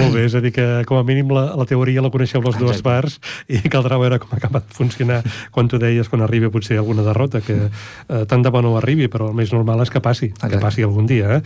Molt 0.00 0.16
bé, 0.16 0.24
és 0.26 0.34
a 0.34 0.42
dir 0.42 0.52
que 0.56 0.66
com 0.88 0.98
a 0.98 1.04
mínim 1.06 1.30
la, 1.34 1.50
la 1.58 1.66
teoria 1.68 2.02
la 2.02 2.10
coneixeu 2.12 2.42
les 2.44 2.58
dues 2.58 2.82
parts 2.86 3.20
i 3.48 3.60
caldrà 3.70 4.00
veure 4.00 4.18
com 4.22 4.34
acaba 4.36 4.62
de 4.64 4.76
funcionar 4.76 5.20
quan 5.54 5.70
tu 5.70 5.78
deies 5.80 6.10
quan 6.10 6.24
arribi 6.26 6.50
potser 6.50 6.78
alguna 6.80 7.04
derrota, 7.06 7.40
que 7.44 7.56
eh, 7.68 8.24
tant 8.28 8.42
de 8.42 8.50
bo 8.50 8.62
no 8.64 8.74
arribi, 8.80 9.08
però 9.12 9.30
el 9.30 9.38
més 9.38 9.54
normal 9.54 9.84
és 9.84 9.92
que 9.92 10.02
passi, 10.02 10.30
Exacte. 10.32 10.56
que 10.56 10.62
passi 10.62 10.86
algun 10.86 11.06
dia. 11.10 11.38
Eh? 11.38 11.40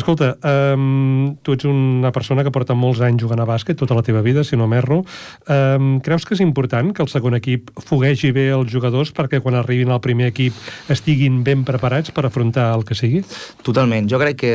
Escolta, 0.00 0.32
um, 0.74 1.36
tu 1.46 1.54
ets 1.54 1.68
una 1.68 2.10
persona 2.12 2.44
que 2.46 2.52
porta 2.54 2.74
molts 2.74 3.02
anys 3.06 3.22
jugant 3.22 3.40
a 3.40 3.48
bàsquet, 3.48 3.78
tota 3.78 3.96
la 3.96 4.04
teva 4.06 4.24
vida, 4.26 4.44
si 4.44 4.58
no 4.58 4.68
m'erro. 4.70 5.02
Um, 5.46 6.00
creus 6.04 6.26
que 6.26 6.34
és 6.34 6.42
important 6.44 6.92
que 6.96 7.04
el 7.04 7.10
segon 7.12 7.38
equip 7.38 7.70
foguegi 7.86 8.32
bé 8.34 8.50
els 8.56 8.70
jugadors 8.72 9.14
perquè 9.14 9.40
quan 9.44 9.58
arribin 9.58 9.92
al 9.94 10.02
primer 10.02 10.30
equip 10.32 10.56
estiguin 10.90 11.42
ben 11.46 11.64
preparats 11.68 11.99
per 12.08 12.24
afrontar 12.24 12.70
el 12.72 12.86
que 12.88 12.96
sigui? 12.96 13.20
Totalment. 13.66 14.08
Jo 14.08 14.18
crec 14.22 14.40
que, 14.40 14.54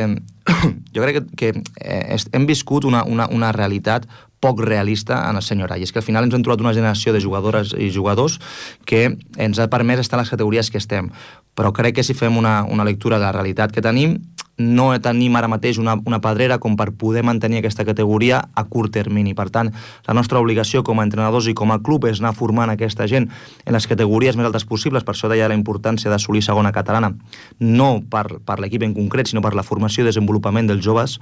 jo 0.94 1.04
crec 1.04 1.20
que, 1.20 1.24
que 1.38 1.62
eh, 1.80 2.18
hem 2.34 2.46
viscut 2.50 2.84
una, 2.84 3.04
una, 3.06 3.28
una 3.30 3.52
realitat 3.54 4.08
poc 4.40 4.60
realista 4.60 5.22
en 5.30 5.38
el 5.38 5.42
senyor. 5.42 5.72
I 5.78 5.86
és 5.86 5.92
que 5.94 6.02
al 6.02 6.06
final 6.06 6.26
ens 6.26 6.34
hem 6.36 6.44
trobat 6.44 6.62
una 6.62 6.74
generació 6.76 7.14
de 7.14 7.22
jugadores 7.22 7.72
i 7.78 7.88
jugadors 7.94 8.38
que 8.86 9.16
ens 9.38 9.58
ha 9.58 9.70
permès 9.72 10.02
estar 10.02 10.18
en 10.18 10.24
les 10.24 10.32
categories 10.32 10.70
que 10.70 10.82
estem. 10.82 11.10
Però 11.56 11.72
crec 11.72 11.96
que 11.96 12.04
si 12.04 12.14
fem 12.14 12.36
una, 12.36 12.62
una 12.64 12.84
lectura 12.84 13.18
de 13.18 13.24
la 13.24 13.32
realitat 13.32 13.72
que 13.72 13.84
tenim, 13.84 14.18
no 14.58 14.88
tenim 15.04 15.36
ara 15.36 15.48
mateix 15.52 15.78
una, 15.78 15.96
una 16.08 16.20
pedrera 16.24 16.58
com 16.62 16.76
per 16.76 16.88
poder 16.96 17.22
mantenir 17.26 17.60
aquesta 17.60 17.84
categoria 17.84 18.40
a 18.54 18.64
curt 18.64 18.94
termini. 18.96 19.34
Per 19.36 19.48
tant, 19.52 19.72
la 20.06 20.14
nostra 20.16 20.40
obligació 20.40 20.82
com 20.86 21.00
a 21.00 21.04
entrenadors 21.04 21.48
i 21.50 21.54
com 21.54 21.72
a 21.72 21.80
club 21.84 22.06
és 22.08 22.22
anar 22.22 22.32
formant 22.36 22.72
aquesta 22.72 23.06
gent 23.10 23.28
en 23.28 23.76
les 23.76 23.86
categories 23.86 24.36
més 24.36 24.48
altes 24.48 24.64
possibles, 24.64 25.04
per 25.04 25.14
això 25.14 25.28
deia 25.28 25.48
la 25.48 25.58
importància 25.58 26.10
d'assolir 26.10 26.42
segona 26.42 26.72
catalana, 26.72 27.12
no 27.60 27.90
per, 28.10 28.40
per 28.44 28.58
l'equip 28.62 28.86
en 28.86 28.96
concret, 28.96 29.28
sinó 29.28 29.44
per 29.44 29.54
la 29.54 29.66
formació 29.66 30.04
i 30.04 30.08
desenvolupament 30.08 30.70
dels 30.70 30.84
joves 30.84 31.18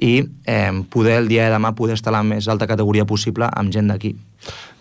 i 0.00 0.14
eh, 0.46 0.72
poder 0.90 1.18
el 1.22 1.28
dia 1.28 1.46
de 1.46 1.56
demà 1.56 1.74
poder 1.74 1.96
estar 1.96 2.12
a 2.12 2.18
la 2.18 2.24
més 2.26 2.48
alta 2.48 2.68
categoria 2.68 3.06
possible 3.08 3.48
amb 3.52 3.72
gent 3.72 3.92
d'aquí. 3.92 4.14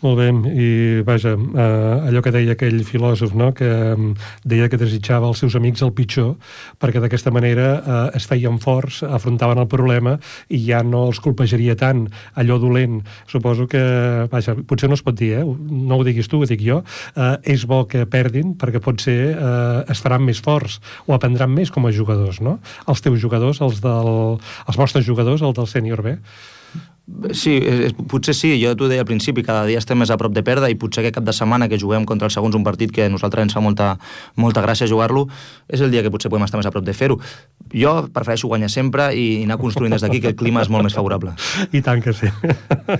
Molt 0.03 0.19
bé, 0.19 0.27
i 0.53 1.01
vaja, 1.07 1.31
eh, 1.33 2.07
allò 2.09 2.21
que 2.21 2.29
deia 2.33 2.53
aquell 2.53 2.83
filòsof, 2.85 3.31
no?, 3.33 3.47
que 3.57 3.65
eh, 3.65 4.09
deia 4.45 4.67
que 4.69 4.77
desitjava 4.77 5.25
als 5.25 5.39
seus 5.41 5.55
amics 5.57 5.81
el 5.81 5.93
pitjor, 5.97 6.35
perquè 6.77 7.01
d'aquesta 7.01 7.31
manera 7.33 7.69
eh, 7.79 8.17
es 8.19 8.27
feien 8.29 8.59
forts, 8.61 8.99
afrontaven 9.07 9.63
el 9.63 9.69
problema 9.71 10.17
i 10.51 10.59
ja 10.67 10.83
no 10.85 11.05
els 11.07 11.21
colpejaria 11.23 11.77
tant 11.79 12.03
allò 12.37 12.59
dolent. 12.61 12.99
Suposo 13.31 13.65
que, 13.71 13.81
vaja, 14.29 14.53
potser 14.67 14.91
no 14.91 14.99
es 14.99 15.01
pot 15.05 15.17
dir, 15.17 15.31
eh? 15.39 15.45
no 15.45 15.97
ho 15.97 16.05
diguis 16.05 16.29
tu, 16.29 16.43
ho 16.43 16.49
dic 16.49 16.61
jo, 16.61 16.81
eh, 17.15 17.31
és 17.55 17.65
bo 17.65 17.85
que 17.89 18.03
perdin 18.05 18.53
perquè 18.61 18.83
potser 18.83 19.17
eh, 19.31 19.81
es 19.89 20.03
faran 20.03 20.27
més 20.27 20.43
forts 20.43 20.77
o 21.07 21.15
aprendran 21.15 21.49
més 21.55 21.73
com 21.73 21.87
a 21.87 21.95
jugadors, 21.95 22.43
no? 22.45 22.59
Els 22.91 23.01
teus 23.01 23.17
jugadors, 23.23 23.63
els, 23.65 23.81
del, 23.81 24.13
els 24.67 24.77
vostres 24.77 25.04
jugadors, 25.05 25.43
el 25.45 25.53
del 25.55 25.69
sènior 25.69 26.01
B. 26.05 26.17
Sí, 27.37 27.59
és, 27.61 27.93
potser 28.09 28.33
sí, 28.33 28.49
jo 28.57 28.71
t'ho 28.73 28.87
deia 28.89 29.03
al 29.03 29.05
principi, 29.05 29.43
cada 29.45 29.67
dia 29.69 29.77
estem 29.77 29.99
més 30.01 30.09
a 30.09 30.17
prop 30.17 30.33
de 30.33 30.41
perdre 30.41 30.71
i 30.73 30.77
potser 30.79 31.03
aquest 31.03 31.19
cap 31.19 31.25
de 31.27 31.35
setmana 31.37 31.67
que 31.69 31.77
juguem 31.77 32.01
contra 32.09 32.25
els 32.25 32.33
segons 32.33 32.55
un 32.57 32.63
partit 32.65 32.89
que 32.89 33.05
a 33.05 33.11
nosaltres 33.13 33.45
ens 33.45 33.53
fa 33.53 33.61
molta, 33.61 33.91
molta 34.41 34.63
gràcia 34.65 34.87
jugar-lo, 34.89 35.27
és 35.69 35.83
el 35.85 35.93
dia 35.93 36.01
que 36.01 36.09
potser 36.09 36.31
podem 36.33 36.47
estar 36.47 36.57
més 36.57 36.65
a 36.65 36.71
prop 36.73 36.85
de 36.85 36.95
fer-ho. 36.97 37.19
Jo 37.69 37.93
prefereixo 38.13 38.49
guanyar 38.49 38.71
sempre 38.73 39.11
i 39.13 39.43
anar 39.43 39.59
construint 39.61 39.93
des 39.93 40.01
d'aquí, 40.01 40.17
que 40.23 40.31
el 40.33 40.37
clima 40.39 40.63
és 40.65 40.71
molt 40.73 40.87
més 40.87 40.97
favorable. 40.97 41.35
I 41.77 41.83
tant 41.85 42.01
que 42.01 42.13
sí. 42.17 42.31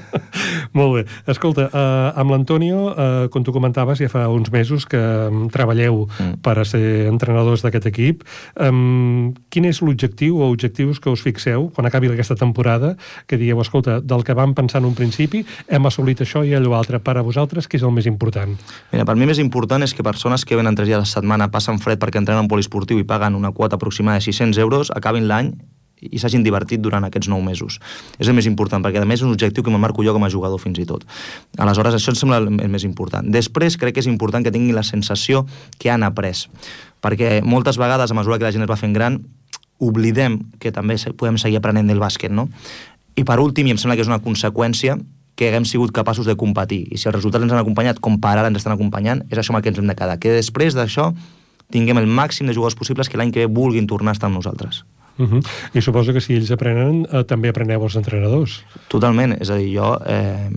molt 0.78 1.00
bé. 1.00 1.06
Escolta, 1.34 1.66
uh, 1.72 2.14
amb 2.22 2.36
l'Antonio, 2.36 2.92
uh, 2.92 3.26
com 3.34 3.42
tu 3.42 3.56
comentaves, 3.58 4.04
ja 4.06 4.12
fa 4.12 4.28
uns 4.30 4.54
mesos 4.54 4.86
que 4.86 5.02
um, 5.02 5.48
treballeu 5.50 6.04
mm. 6.06 6.44
per 6.46 6.60
a 6.62 6.68
ser 6.68 7.08
entrenadors 7.10 7.66
d'aquest 7.66 7.90
equip. 7.90 8.22
Um, 8.54 9.34
quin 9.50 9.66
és 9.66 9.82
l'objectiu 9.82 10.38
o 10.38 10.54
objectius 10.54 11.02
que 11.02 11.10
us 11.10 11.26
fixeu 11.26 11.72
quan 11.74 11.90
acabi 11.90 12.14
aquesta 12.14 12.38
temporada, 12.38 12.94
que 13.26 13.42
dieu, 13.42 13.58
escolta, 13.66 13.95
del 14.02 14.24
que 14.24 14.34
vam 14.34 14.56
pensar 14.58 14.82
en 14.82 14.90
un 14.90 14.96
principi, 14.98 15.44
hem 15.68 15.86
assolit 15.86 16.24
això 16.26 16.44
i 16.46 16.56
allò 16.58 16.76
altre. 16.78 17.00
Per 17.00 17.18
a 17.18 17.24
vosaltres, 17.26 17.70
què 17.70 17.80
és 17.80 17.86
el 17.86 17.94
més 17.96 18.10
important? 18.10 18.56
Mira, 18.92 19.06
per 19.06 19.16
mi 19.16 19.30
més 19.30 19.40
important 19.40 19.84
és 19.86 19.94
que 19.94 20.04
persones 20.04 20.46
que 20.46 20.58
venen 20.58 20.76
tres 20.76 20.90
dies 20.90 20.98
a 20.98 21.06
la 21.06 21.10
setmana, 21.10 21.52
passen 21.52 21.80
fred 21.80 22.02
perquè 22.02 22.22
entrenen 22.22 22.46
en 22.46 22.52
poliesportiu 22.52 23.00
i 23.00 23.08
paguen 23.08 23.38
una 23.38 23.54
quota 23.56 23.80
aproximada 23.80 24.20
de 24.20 24.28
600 24.28 24.60
euros, 24.66 24.92
acabin 24.96 25.30
l'any 25.30 25.54
i 26.02 26.20
s'hagin 26.20 26.44
divertit 26.44 26.82
durant 26.84 27.06
aquests 27.08 27.30
nou 27.32 27.42
mesos. 27.42 27.80
És 28.20 28.28
el 28.28 28.36
més 28.38 28.48
important, 28.50 28.84
perquè 28.84 29.02
a 29.02 29.08
més 29.08 29.22
és 29.22 29.28
un 29.28 29.34
objectiu 29.34 29.64
que 29.64 29.72
me 29.72 29.80
marco 29.82 30.04
jo 30.04 30.14
com 30.14 30.26
a 30.26 30.32
jugador 30.32 30.60
fins 30.62 30.80
i 30.82 30.86
tot. 30.86 31.06
Aleshores, 31.58 31.96
això 31.96 32.12
em 32.12 32.20
sembla 32.20 32.42
el 32.44 32.72
més 32.72 32.84
important. 32.88 33.28
Després, 33.32 33.80
crec 33.82 33.96
que 33.96 34.04
és 34.04 34.12
important 34.12 34.44
que 34.46 34.54
tinguin 34.54 34.76
la 34.76 34.84
sensació 34.84 35.46
que 35.80 35.92
han 35.92 36.04
après, 36.04 36.46
perquè 37.02 37.40
moltes 37.46 37.80
vegades, 37.82 38.12
a 38.12 38.18
mesura 38.18 38.38
que 38.38 38.48
la 38.48 38.54
gent 38.54 38.66
es 38.66 38.72
va 38.72 38.80
fent 38.80 38.94
gran, 38.94 39.22
oblidem 39.80 40.40
que 40.60 40.72
també 40.72 40.96
podem 41.18 41.38
seguir 41.42 41.60
aprenent 41.60 41.90
del 41.92 42.00
bàsquet, 42.00 42.32
no? 42.32 42.48
I 43.16 43.24
per 43.24 43.40
últim, 43.40 43.68
i 43.68 43.72
em 43.76 43.78
sembla 43.80 43.96
que 43.96 44.04
és 44.04 44.12
una 44.12 44.22
conseqüència, 44.24 44.98
que 45.36 45.50
haguem 45.50 45.66
sigut 45.68 45.92
capaços 45.96 46.28
de 46.28 46.36
competir. 46.40 46.86
I 46.92 47.00
si 47.00 47.10
els 47.10 47.16
resultats 47.16 47.44
ens 47.44 47.54
han 47.54 47.62
acompanyat, 47.62 48.00
com 48.04 48.20
per 48.24 48.38
ara 48.38 48.48
ens 48.48 48.62
estan 48.62 48.76
acompanyant, 48.76 49.24
és 49.30 49.40
això 49.40 49.52
amb 49.52 49.60
el 49.60 49.66
que 49.66 49.74
ens 49.74 49.80
hem 49.82 49.90
de 49.92 49.96
quedar. 49.96 50.18
Que 50.20 50.36
després 50.36 50.76
d'això 50.76 51.12
tinguem 51.72 52.00
el 52.00 52.08
màxim 52.08 52.48
de 52.48 52.56
jugadors 52.56 52.78
possibles 52.80 53.10
que 53.10 53.20
l'any 53.20 53.34
que 53.36 53.44
ve 53.44 53.52
vulguin 53.52 53.88
tornar 53.88 54.14
a 54.14 54.18
estar 54.18 54.30
amb 54.30 54.40
nosaltres. 54.40 54.86
Uh 55.18 55.28
-huh. 55.28 55.42
I 55.74 55.82
suposo 55.82 56.14
que 56.14 56.22
si 56.22 56.36
ells 56.36 56.52
aprenen, 56.52 57.08
eh, 57.12 57.24
també 57.24 57.50
apreneu 57.50 57.84
els 57.84 57.96
entrenadors. 57.96 58.64
Totalment. 58.88 59.42
És 59.42 59.50
a 59.50 59.56
dir, 59.56 59.78
jo... 59.78 60.00
Eh, 60.06 60.50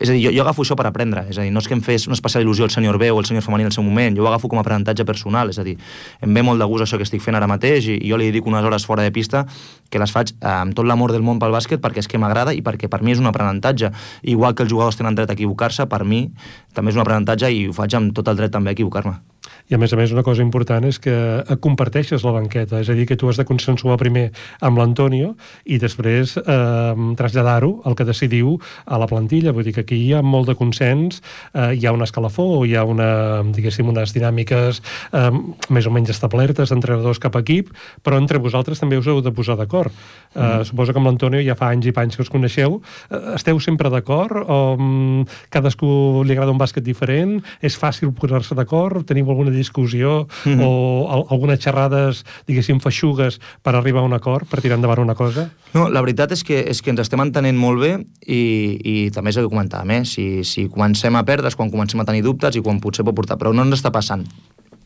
És 0.00 0.10
a 0.10 0.12
dir, 0.12 0.22
jo, 0.26 0.32
jo 0.34 0.42
agafo 0.44 0.64
això 0.64 0.76
per 0.78 0.86
aprendre, 0.88 1.24
és 1.30 1.38
a 1.38 1.44
dir, 1.46 1.52
no 1.54 1.62
és 1.62 1.68
que 1.68 1.76
em 1.76 1.82
fes 1.84 2.06
una 2.10 2.16
especial 2.18 2.44
il·lusió 2.44 2.66
el 2.66 2.72
senyor 2.74 2.98
B 3.00 3.10
o 3.12 3.20
el 3.20 3.28
senyor 3.28 3.44
femení 3.46 3.64
en 3.64 3.70
el 3.70 3.76
seu 3.76 3.84
moment, 3.86 4.16
jo 4.16 4.24
ho 4.24 4.28
agafo 4.28 4.50
com 4.52 4.60
a 4.60 4.64
aprenentatge 4.64 5.06
personal, 5.08 5.50
és 5.52 5.58
a 5.58 5.64
dir, 5.66 5.76
em 6.20 6.34
ve 6.34 6.44
molt 6.46 6.60
de 6.60 6.68
gust 6.68 6.86
això 6.86 7.00
que 7.00 7.06
estic 7.06 7.24
fent 7.24 7.38
ara 7.38 7.48
mateix 7.50 7.88
i, 7.88 7.98
i 8.00 8.10
jo 8.10 8.18
li 8.20 8.30
dedico 8.30 8.50
unes 8.52 8.64
hores 8.64 8.86
fora 8.86 9.06
de 9.06 9.12
pista 9.14 9.46
que 9.90 10.00
les 10.02 10.12
faig 10.12 10.34
eh, 10.34 10.50
amb 10.50 10.76
tot 10.76 10.88
l'amor 10.88 11.14
del 11.14 11.24
món 11.26 11.40
pel 11.42 11.54
bàsquet 11.54 11.82
perquè 11.82 12.02
és 12.04 12.10
que 12.10 12.20
m'agrada 12.20 12.54
i 12.56 12.62
perquè 12.66 12.90
per 12.92 13.02
mi 13.02 13.14
és 13.14 13.22
un 13.22 13.30
aprenentatge. 13.30 13.92
Igual 14.26 14.54
que 14.54 14.66
els 14.66 14.72
jugadors 14.72 14.98
tenen 14.98 15.16
dret 15.16 15.30
a 15.30 15.38
equivocar-se, 15.38 15.86
per 15.90 16.04
mi 16.04 16.26
també 16.74 16.92
és 16.92 16.98
un 16.98 17.06
aprenentatge 17.06 17.52
i 17.52 17.66
ho 17.68 17.76
faig 17.76 17.96
amb 17.98 18.14
tot 18.16 18.28
el 18.28 18.38
dret 18.38 18.52
també 18.52 18.74
a 18.74 18.78
equivocar-me. 18.78 19.18
I 19.66 19.74
a 19.74 19.78
més 19.82 19.90
a 19.92 19.96
més 19.98 20.12
una 20.14 20.22
cosa 20.22 20.44
important 20.44 20.84
és 20.86 21.00
que 21.02 21.14
comparteixes 21.62 22.22
la 22.22 22.34
banqueta, 22.36 22.78
és 22.78 22.90
a 22.90 22.94
dir, 22.94 23.06
que 23.08 23.16
tu 23.18 23.26
has 23.26 23.38
de 23.40 23.46
consensuar 23.48 23.96
primer 23.98 24.28
amb 24.62 24.78
l'Antonio 24.78 25.32
i 25.66 25.80
després 25.82 26.36
eh, 26.38 26.94
traslladar-ho 27.18 27.72
al 27.88 27.96
que 27.98 28.06
decidiu 28.06 28.54
a 28.86 29.00
la 29.02 29.08
plantilla, 29.10 29.54
vull 29.56 29.66
dir 29.66 29.74
que 29.74 29.82
aquí 29.82 29.98
hi 30.04 30.12
ha 30.14 30.22
molt 30.22 30.46
de 30.50 30.54
consens, 30.58 31.18
eh, 31.52 31.72
hi 31.74 31.86
ha 31.86 31.94
un 31.96 32.04
escalafó, 32.06 32.46
hi 32.62 32.76
ha 32.76 32.84
una, 32.86 33.42
diguéssim, 33.56 33.88
unes 33.90 34.14
dinàmiques 34.14 34.78
eh, 35.10 35.30
més 35.74 35.90
o 35.90 35.94
menys 35.94 36.14
establertes 36.14 36.70
entre 36.76 37.00
dos 37.02 37.18
cap 37.22 37.34
equip, 37.42 37.72
però 38.06 38.20
entre 38.22 38.38
vosaltres 38.42 38.78
també 38.82 39.00
us 39.00 39.10
heu 39.10 39.18
de 39.24 39.34
posar 39.34 39.58
d'acord. 39.58 39.90
Eh, 40.34 40.38
mm. 40.38 40.70
Suposo 40.70 40.94
que 40.94 41.02
amb 41.02 41.10
l'Antonio 41.10 41.42
ja 41.42 41.58
fa 41.58 41.72
anys 41.74 41.90
i 41.90 41.96
panys 41.96 42.14
que 42.14 42.22
us 42.22 42.30
coneixeu. 42.30 42.78
Eh, 43.10 43.22
esteu 43.34 43.58
sempre 43.58 43.90
d'acord 43.90 44.46
o 44.46 44.60
mm, 44.78 45.26
cadascú 45.50 46.22
li 46.22 46.36
agrada 46.36 46.54
un 46.54 46.62
bàsquet 46.62 46.86
diferent? 46.86 47.40
És 47.66 47.78
fàcil 47.80 48.14
posar-se 48.14 48.54
d'acord? 48.54 49.02
Teniu 49.08 49.26
alguna 49.34 49.55
discussió 49.56 50.26
mm 50.44 50.50
-hmm. 50.50 50.64
o 50.64 51.08
al 51.10 51.24
algunes 51.30 51.60
xerrades, 51.60 52.24
diguéssim, 52.46 52.80
feixugues 52.80 53.40
per 53.62 53.74
arribar 53.74 54.02
a 54.02 54.04
un 54.04 54.12
acord, 54.12 54.46
per 54.48 54.60
tirar 54.60 54.76
endavant 54.76 55.00
una 55.00 55.14
cosa? 55.14 55.50
No, 55.74 55.88
la 55.88 56.00
veritat 56.00 56.32
és 56.32 56.44
que, 56.44 56.60
és 56.70 56.82
que 56.82 56.90
ens 56.90 57.00
estem 57.00 57.20
entenent 57.20 57.58
molt 57.58 57.80
bé 57.80 58.06
i, 58.26 58.78
i 58.82 59.10
també 59.10 59.30
és 59.30 59.36
el 59.36 59.48
que 59.48 59.54
comentàvem, 59.54 59.90
eh? 59.90 60.04
si, 60.04 60.44
si 60.44 60.68
comencem 60.68 61.16
a 61.16 61.24
perdre 61.24 61.48
és 61.48 61.56
quan 61.56 61.70
comencem 61.70 62.00
a 62.00 62.04
tenir 62.04 62.22
dubtes 62.22 62.56
i 62.56 62.62
quan 62.62 62.80
potser 62.80 63.04
pot 63.04 63.14
portar, 63.14 63.36
però 63.36 63.52
no 63.52 63.62
ens 63.62 63.74
està 63.80 63.90
passant. 63.90 64.24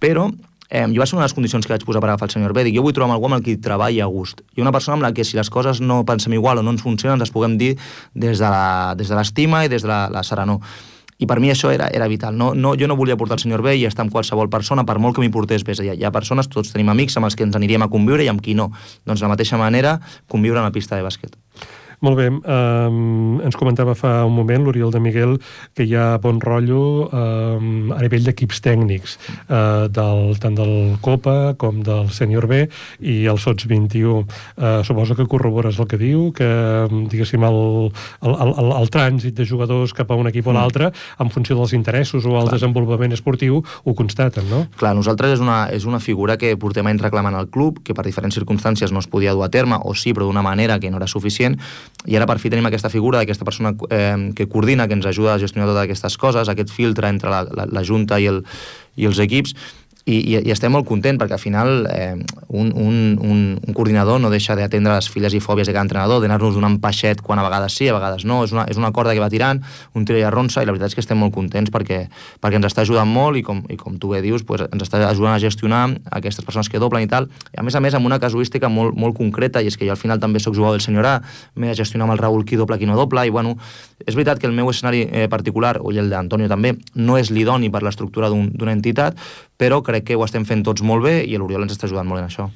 Però 0.00 0.30
eh, 0.70 0.86
jo 0.88 1.00
va 1.00 1.06
ser 1.06 1.16
una 1.16 1.24
de 1.24 1.28
les 1.28 1.34
condicions 1.34 1.66
que 1.66 1.74
vaig 1.74 1.84
posar 1.84 2.00
per 2.00 2.08
agafar 2.10 2.28
el 2.28 2.34
senyor 2.34 2.54
B. 2.54 2.64
Dic, 2.64 2.76
jo 2.76 2.84
vull 2.86 2.94
trobar 2.96 3.16
algú 3.16 3.28
amb 3.28 3.40
el 3.40 3.44
que 3.44 3.56
treballi 3.60 4.00
a 4.00 4.06
gust. 4.06 4.40
I 4.56 4.62
una 4.64 4.72
persona 4.72 4.96
amb 4.96 5.04
la 5.04 5.12
que 5.12 5.26
si 5.26 5.36
les 5.36 5.50
coses 5.50 5.82
no 5.82 6.04
pensem 6.06 6.32
igual 6.38 6.62
o 6.62 6.62
no 6.62 6.70
ens 6.70 6.82
funcionen, 6.86 7.18
ens 7.18 7.26
les 7.28 7.34
puguem 7.34 7.58
dir 7.58 7.74
des 8.14 8.38
de 8.38 9.16
l'estima 9.18 9.64
i 9.66 9.68
des 9.68 9.82
de 9.82 9.90
la, 9.90 10.06
la 10.08 10.22
serenor 10.22 10.62
i 11.20 11.28
per 11.28 11.38
mi 11.40 11.52
això 11.52 11.70
era, 11.72 11.90
era 11.92 12.08
vital. 12.08 12.36
No, 12.36 12.52
no, 12.56 12.72
jo 12.80 12.88
no 12.88 12.96
volia 12.96 13.18
portar 13.20 13.36
el 13.36 13.44
senyor 13.44 13.62
bé 13.64 13.76
i 13.76 13.84
estar 13.88 14.06
amb 14.06 14.14
qualsevol 14.14 14.48
persona, 14.52 14.86
per 14.88 14.98
molt 14.98 15.16
que 15.16 15.24
m'hi 15.24 15.32
portés 15.32 15.64
bé. 15.66 15.76
Ha, 15.76 15.94
hi 15.94 16.06
ha 16.08 16.14
persones, 16.14 16.48
tots 16.48 16.72
tenim 16.72 16.88
amics 16.92 17.18
amb 17.20 17.28
els 17.28 17.36
que 17.36 17.44
ens 17.44 17.58
aniríem 17.58 17.84
a 17.84 17.90
conviure 17.92 18.24
i 18.24 18.32
amb 18.32 18.40
qui 18.40 18.56
no. 18.56 18.70
Doncs 19.04 19.20
de 19.20 19.28
la 19.28 19.34
mateixa 19.36 19.60
manera, 19.60 19.98
conviure 20.32 20.62
en 20.62 20.68
la 20.70 20.74
pista 20.74 20.96
de 20.96 21.04
bàsquet. 21.04 21.36
Molt 22.00 22.16
bé. 22.16 22.30
Um, 22.32 23.40
ens 23.44 23.56
comentava 23.60 23.92
fa 23.98 24.22
un 24.24 24.32
moment 24.32 24.64
l'Oriol 24.64 24.92
de 24.92 25.00
Miguel 25.04 25.34
que 25.76 25.84
hi 25.84 25.92
ha 25.98 26.16
bon 26.22 26.38
rotllo 26.40 27.10
um, 27.12 27.90
a 27.92 27.98
nivell 28.00 28.24
d'equips 28.24 28.62
tècnics, 28.64 29.18
uh, 29.50 29.84
del, 29.92 30.32
tant 30.40 30.56
del 30.56 30.96
Copa 31.04 31.52
com 31.60 31.82
del 31.84 32.08
Sènior 32.16 32.46
B 32.48 32.62
i 33.04 33.16
el 33.28 33.40
SOTS 33.40 33.68
21. 33.68 34.14
Uh, 34.16 34.80
suposo 34.86 35.16
que 35.18 35.28
corrobores 35.28 35.76
el 35.76 35.88
que 35.90 35.98
diu, 36.00 36.30
que, 36.36 36.48
diguéssim, 37.12 37.44
el, 37.44 37.60
el, 38.24 38.38
el, 38.48 38.72
el 38.80 38.90
trànsit 38.92 39.36
de 39.36 39.44
jugadors 39.44 39.92
cap 39.96 40.08
a 40.08 40.16
un 40.16 40.32
equip 40.32 40.48
o 40.48 40.54
mm. 40.54 40.56
l'altre, 40.56 40.90
en 41.20 41.34
funció 41.34 41.58
dels 41.58 41.76
interessos 41.76 42.24
o 42.24 42.32
el 42.32 42.48
Clar. 42.48 42.56
desenvolupament 42.56 43.12
esportiu, 43.16 43.60
ho 43.60 43.96
constaten, 43.98 44.48
no? 44.48 44.62
Clar, 44.80 44.94
nosaltres 44.96 45.36
és 45.36 45.44
una, 45.44 45.66
és 45.68 45.84
una 45.84 46.00
figura 46.00 46.38
que 46.40 46.54
portem 46.56 46.88
anys 46.88 47.04
reclamant 47.04 47.36
al 47.36 47.52
club, 47.52 47.84
que 47.84 47.92
per 47.92 48.08
diferents 48.08 48.40
circumstàncies 48.40 48.88
no 48.88 49.04
es 49.04 49.10
podia 49.10 49.36
dur 49.36 49.44
a 49.44 49.52
terme, 49.52 49.76
o 49.84 49.92
sí, 49.92 50.16
però 50.16 50.30
d'una 50.30 50.44
manera 50.46 50.80
que 50.80 50.88
no 50.88 50.96
era 50.96 51.10
suficient, 51.10 51.60
i 52.08 52.16
ara 52.16 52.26
per 52.28 52.38
fi 52.40 52.48
tenim 52.48 52.64
aquesta 52.68 52.88
figura 52.88 53.20
d'aquesta 53.20 53.44
persona 53.44 53.74
eh, 53.92 54.30
que 54.36 54.48
coordina, 54.48 54.86
que 54.88 54.96
ens 54.96 55.06
ajuda 55.06 55.34
a 55.34 55.42
gestionar 55.42 55.68
totes 55.68 55.84
aquestes 55.84 56.16
coses, 56.16 56.48
aquest 56.48 56.72
filtre 56.72 57.10
entre 57.12 57.32
la, 57.32 57.42
la, 57.44 57.66
la 57.68 57.84
Junta 57.84 58.20
i, 58.20 58.28
el, 58.30 58.40
i 58.96 59.08
els 59.10 59.20
equips, 59.20 59.52
i, 60.10 60.18
i, 60.18 60.36
i 60.48 60.52
estem 60.52 60.72
molt 60.74 60.88
contents 60.88 61.20
perquè 61.20 61.36
al 61.36 61.42
final 61.42 61.86
eh, 61.90 62.16
un, 62.48 62.72
un, 62.74 62.96
un, 63.22 63.42
un 63.62 63.76
coordinador 63.76 64.20
no 64.20 64.30
deixa 64.32 64.56
d'atendre 64.58 64.96
les 64.96 65.08
filles 65.12 65.34
i 65.36 65.40
fòbies 65.42 65.68
de 65.68 65.74
cada 65.74 65.86
entrenador, 65.86 66.20
d'anar-nos 66.22 66.56
donant 66.56 66.78
peixet 66.82 67.22
quan 67.22 67.38
a 67.38 67.46
vegades 67.46 67.76
sí, 67.78 67.88
a 67.88 67.94
vegades 67.94 68.26
no, 68.26 68.42
és 68.46 68.54
una, 68.56 68.66
és 68.70 68.80
una 68.80 68.90
corda 68.96 69.14
que 69.14 69.22
va 69.22 69.30
tirant, 69.32 69.62
un 69.94 70.06
tira 70.08 70.18
i 70.18 70.26
arronsa, 70.26 70.64
i 70.64 70.68
la 70.68 70.74
veritat 70.74 70.90
és 70.90 70.98
que 70.98 71.04
estem 71.04 71.20
molt 71.20 71.34
contents 71.36 71.70
perquè, 71.70 72.02
perquè 72.42 72.58
ens 72.58 72.70
està 72.70 72.82
ajudant 72.82 73.08
molt 73.08 73.38
i 73.38 73.44
com, 73.46 73.62
i 73.70 73.78
com 73.80 73.98
tu 74.02 74.10
bé 74.14 74.22
dius, 74.24 74.44
pues, 74.46 74.66
ens 74.66 74.86
està 74.86 75.02
ajudant 75.08 75.36
a 75.36 75.42
gestionar 75.42 75.82
aquestes 76.18 76.46
persones 76.46 76.70
que 76.72 76.82
doblen 76.82 77.06
i 77.06 77.10
tal, 77.10 77.30
i 77.54 77.60
a 77.60 77.66
més 77.66 77.78
a 77.78 77.84
més 77.84 77.94
amb 77.94 78.10
una 78.10 78.18
casuística 78.22 78.70
molt, 78.72 78.98
molt 78.98 79.16
concreta, 79.18 79.62
i 79.62 79.70
és 79.70 79.78
que 79.78 79.86
jo 79.86 79.94
al 79.94 80.00
final 80.00 80.20
també 80.22 80.42
sóc 80.42 80.56
jugador 80.56 80.78
del 80.78 80.84
senyor 80.84 81.06
A, 81.06 81.16
m'he 81.54 81.70
de 81.70 81.78
gestionar 81.78 82.08
amb 82.08 82.16
el 82.16 82.22
Raül 82.22 82.44
qui 82.48 82.58
doble, 82.58 82.80
qui 82.80 82.88
no 82.88 82.98
doble, 82.98 83.26
i 83.26 83.30
bueno, 83.30 83.56
és 84.06 84.16
veritat 84.16 84.40
que 84.40 84.48
el 84.48 84.56
meu 84.56 84.70
escenari 84.72 85.06
eh, 85.06 85.28
particular, 85.30 85.76
o 85.80 85.92
el 85.92 86.10
d'Antonio 86.10 86.48
també, 86.48 86.74
no 86.94 87.18
és 87.20 87.30
l'idoni 87.30 87.70
per 87.70 87.84
l'estructura 87.84 88.30
d'una 88.32 88.50
un, 88.50 88.72
entitat, 88.72 89.18
però 89.60 89.82
crec 89.84 90.06
que 90.08 90.16
ho 90.16 90.24
estem 90.24 90.46
fent 90.48 90.64
tots 90.64 90.80
molt 90.86 91.04
bé 91.04 91.18
i 91.28 91.36
l'Oriol 91.36 91.66
ens 91.66 91.74
està 91.76 91.84
ajudant 91.88 92.08
molt 92.08 92.22
en 92.22 92.30
això. 92.30 92.48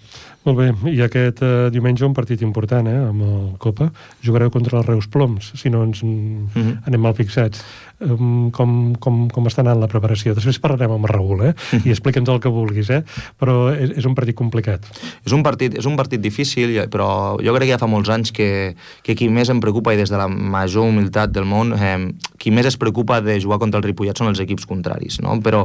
Molt 0.44 0.58
bé, 0.60 0.66
i 0.92 1.00
aquest 1.04 1.40
eh, 1.44 1.68
diumenge 1.72 2.04
un 2.04 2.16
partit 2.16 2.42
important, 2.44 2.88
eh, 2.88 3.00
amb 3.10 3.24
el 3.24 3.44
Copa. 3.60 3.90
Jugareu 4.24 4.52
contra 4.52 4.80
els 4.80 4.88
Reus 4.88 5.08
Ploms, 5.08 5.52
si 5.60 5.72
no 5.72 5.82
ens 5.84 6.02
mm 6.02 6.48
-hmm. 6.54 6.80
anem 6.86 7.00
mal 7.00 7.14
fixats. 7.16 7.64
Um, 8.04 8.50
com, 8.52 8.94
com, 9.00 9.24
com 9.32 9.46
està 9.48 9.62
anant 9.64 9.80
la 9.80 9.88
preparació? 9.88 10.34
Després 10.36 10.58
parlarem 10.60 10.92
amb 10.92 11.08
Raül, 11.08 11.40
eh? 11.48 11.52
I 11.80 11.92
explica'ns 11.94 12.28
el 12.28 12.40
que 12.42 12.52
vulguis, 12.52 12.90
eh? 12.92 13.00
Però 13.40 13.70
és, 13.72 13.94
és 14.00 14.08
un 14.08 14.16
partit 14.16 14.36
complicat. 14.36 14.84
És 15.24 15.32
un 15.32 15.44
partit, 15.46 15.78
és 15.80 15.88
un 15.88 15.96
partit 15.96 16.20
difícil, 16.20 16.76
però 16.92 17.08
jo 17.40 17.54
crec 17.56 17.68
que 17.68 17.74
ja 17.74 17.80
fa 17.80 17.88
molts 17.88 18.12
anys 18.12 18.34
que, 18.34 18.74
que 19.06 19.16
qui 19.16 19.30
més 19.32 19.48
em 19.52 19.62
preocupa, 19.64 19.94
i 19.94 20.00
des 20.00 20.12
de 20.12 20.20
la 20.20 20.28
major 20.28 20.84
humilitat 20.84 21.32
del 21.32 21.48
món, 21.48 21.72
eh, 21.72 22.12
qui 22.38 22.52
més 22.52 22.68
es 22.68 22.76
preocupa 22.80 23.22
de 23.24 23.38
jugar 23.40 23.58
contra 23.62 23.80
el 23.80 23.86
Ripollet 23.86 24.18
són 24.20 24.28
els 24.28 24.42
equips 24.44 24.68
contraris, 24.68 25.20
no? 25.24 25.38
Però, 25.44 25.64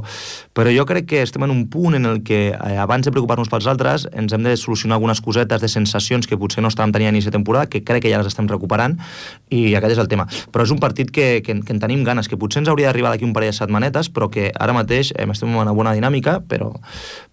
però 0.56 0.72
jo 0.72 0.86
crec 0.88 1.10
que 1.12 1.24
estem 1.26 1.44
en 1.44 1.52
un 1.52 1.66
punt 1.72 1.98
en 2.00 2.08
el 2.08 2.24
que 2.24 2.54
eh, 2.54 2.78
abans 2.80 3.04
de 3.04 3.12
preocupar-nos 3.12 3.52
pels 3.52 3.68
altres 3.68 4.08
ens 4.14 4.36
hem 4.36 4.48
de 4.48 4.56
solucionar 4.56 4.96
algunes 5.00 5.20
cosetes 5.26 5.60
de 5.60 5.72
sensacions 5.72 6.30
que 6.30 6.40
potser 6.40 6.64
no 6.64 6.72
estàvem 6.72 6.96
tenint 6.96 7.12
a 7.12 7.16
inici 7.18 7.28
de 7.28 7.36
temporada, 7.36 7.68
que 7.68 7.84
crec 7.84 8.06
que 8.06 8.14
ja 8.14 8.22
les 8.22 8.32
estem 8.32 8.48
recuperant, 8.48 8.96
i 9.52 9.74
aquest 9.76 9.98
és 9.98 10.02
el 10.02 10.08
tema. 10.12 10.30
Però 10.54 10.64
és 10.64 10.72
un 10.72 10.80
partit 10.80 11.12
que, 11.12 11.42
que, 11.44 11.60
que 11.60 11.76
en 11.76 11.84
tenim 11.84 12.06
ganes, 12.08 12.29
que 12.30 12.38
potser 12.40 12.62
ens 12.62 12.70
hauria 12.72 12.90
d'arribar 12.90 13.12
d'aquí 13.14 13.26
un 13.28 13.34
parell 13.36 13.52
de 13.52 13.58
setmanetes, 13.58 14.12
però 14.14 14.30
que 14.32 14.50
ara 14.54 14.76
mateix 14.76 15.12
eh, 15.16 15.26
estem 15.30 15.50
en 15.52 15.62
una 15.64 15.74
bona 15.76 15.94
dinàmica, 15.98 16.40
però, 16.48 16.72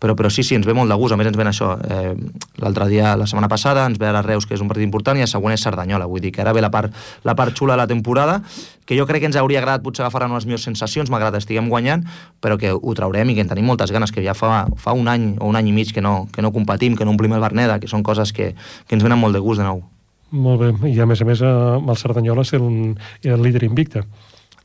però, 0.03 0.17
però 0.19 0.31
sí, 0.33 0.43
sí, 0.43 0.57
ens 0.57 0.67
ve 0.67 0.75
molt 0.77 0.91
de 0.91 0.99
gust. 0.99 1.15
A 1.15 1.21
més, 1.21 1.29
ens 1.29 1.39
ven 1.39 1.53
això. 1.53 1.75
Eh, 1.85 2.15
L'altre 2.63 2.89
dia, 2.89 3.13
la 3.21 3.27
setmana 3.29 3.51
passada, 3.53 3.85
ens 3.87 4.01
ve 4.01 4.09
ara 4.09 4.23
Reus, 4.25 4.47
que 4.49 4.57
és 4.57 4.65
un 4.65 4.69
partit 4.71 4.87
important, 4.87 5.19
i 5.19 5.25
el 5.25 5.31
següent 5.31 5.55
és 5.55 5.63
Cerdanyola. 5.63 6.09
Vull 6.09 6.25
dir 6.25 6.33
que 6.33 6.43
ara 6.43 6.55
ve 6.57 6.65
la 6.65 6.73
part, 6.73 6.95
la 7.25 7.37
part 7.37 7.55
xula 7.57 7.77
de 7.77 7.83
la 7.83 7.87
temporada, 7.87 8.41
que 8.87 8.97
jo 8.97 9.05
crec 9.07 9.25
que 9.25 9.29
ens 9.29 9.37
hauria 9.37 9.61
agradat 9.61 9.83
potser 9.85 10.05
agafar 10.05 10.25
unes 10.31 10.47
millors 10.47 10.65
sensacions, 10.65 11.11
malgrat 11.13 11.37
estiguem 11.37 11.69
guanyant, 11.69 12.07
però 12.41 12.57
que 12.57 12.73
ho 12.73 12.95
traurem 12.97 13.31
i 13.31 13.37
que 13.37 13.45
en 13.45 13.51
tenim 13.51 13.67
moltes 13.69 13.93
ganes, 13.93 14.15
que 14.15 14.25
ja 14.25 14.33
fa, 14.39 14.65
fa 14.81 14.95
un 14.97 15.11
any 15.13 15.35
o 15.41 15.51
un 15.51 15.59
any 15.59 15.69
i 15.69 15.75
mig 15.77 15.93
que 15.93 16.01
no, 16.01 16.29
que 16.33 16.41
no 16.43 16.55
competim, 16.55 16.97
que 16.97 17.05
no 17.05 17.13
omplim 17.13 17.35
el 17.37 17.45
Berneda, 17.45 17.81
que 17.83 17.91
són 17.91 18.07
coses 18.07 18.33
que, 18.33 18.55
que 18.87 18.97
ens 18.97 19.05
venen 19.05 19.21
molt 19.21 19.37
de 19.37 19.43
gust 19.43 19.61
de 19.61 19.69
nou. 19.69 19.83
Molt 20.31 20.63
bé, 20.63 20.71
i 20.91 20.99
a 21.01 21.07
més 21.07 21.21
a 21.23 21.27
més 21.27 21.43
eh, 21.43 21.51
el 21.79 21.99
Cerdanyola 21.99 22.45
ser 22.45 22.63
un, 22.63 22.97
el 23.23 23.43
líder 23.43 23.63
invicte. 23.67 24.03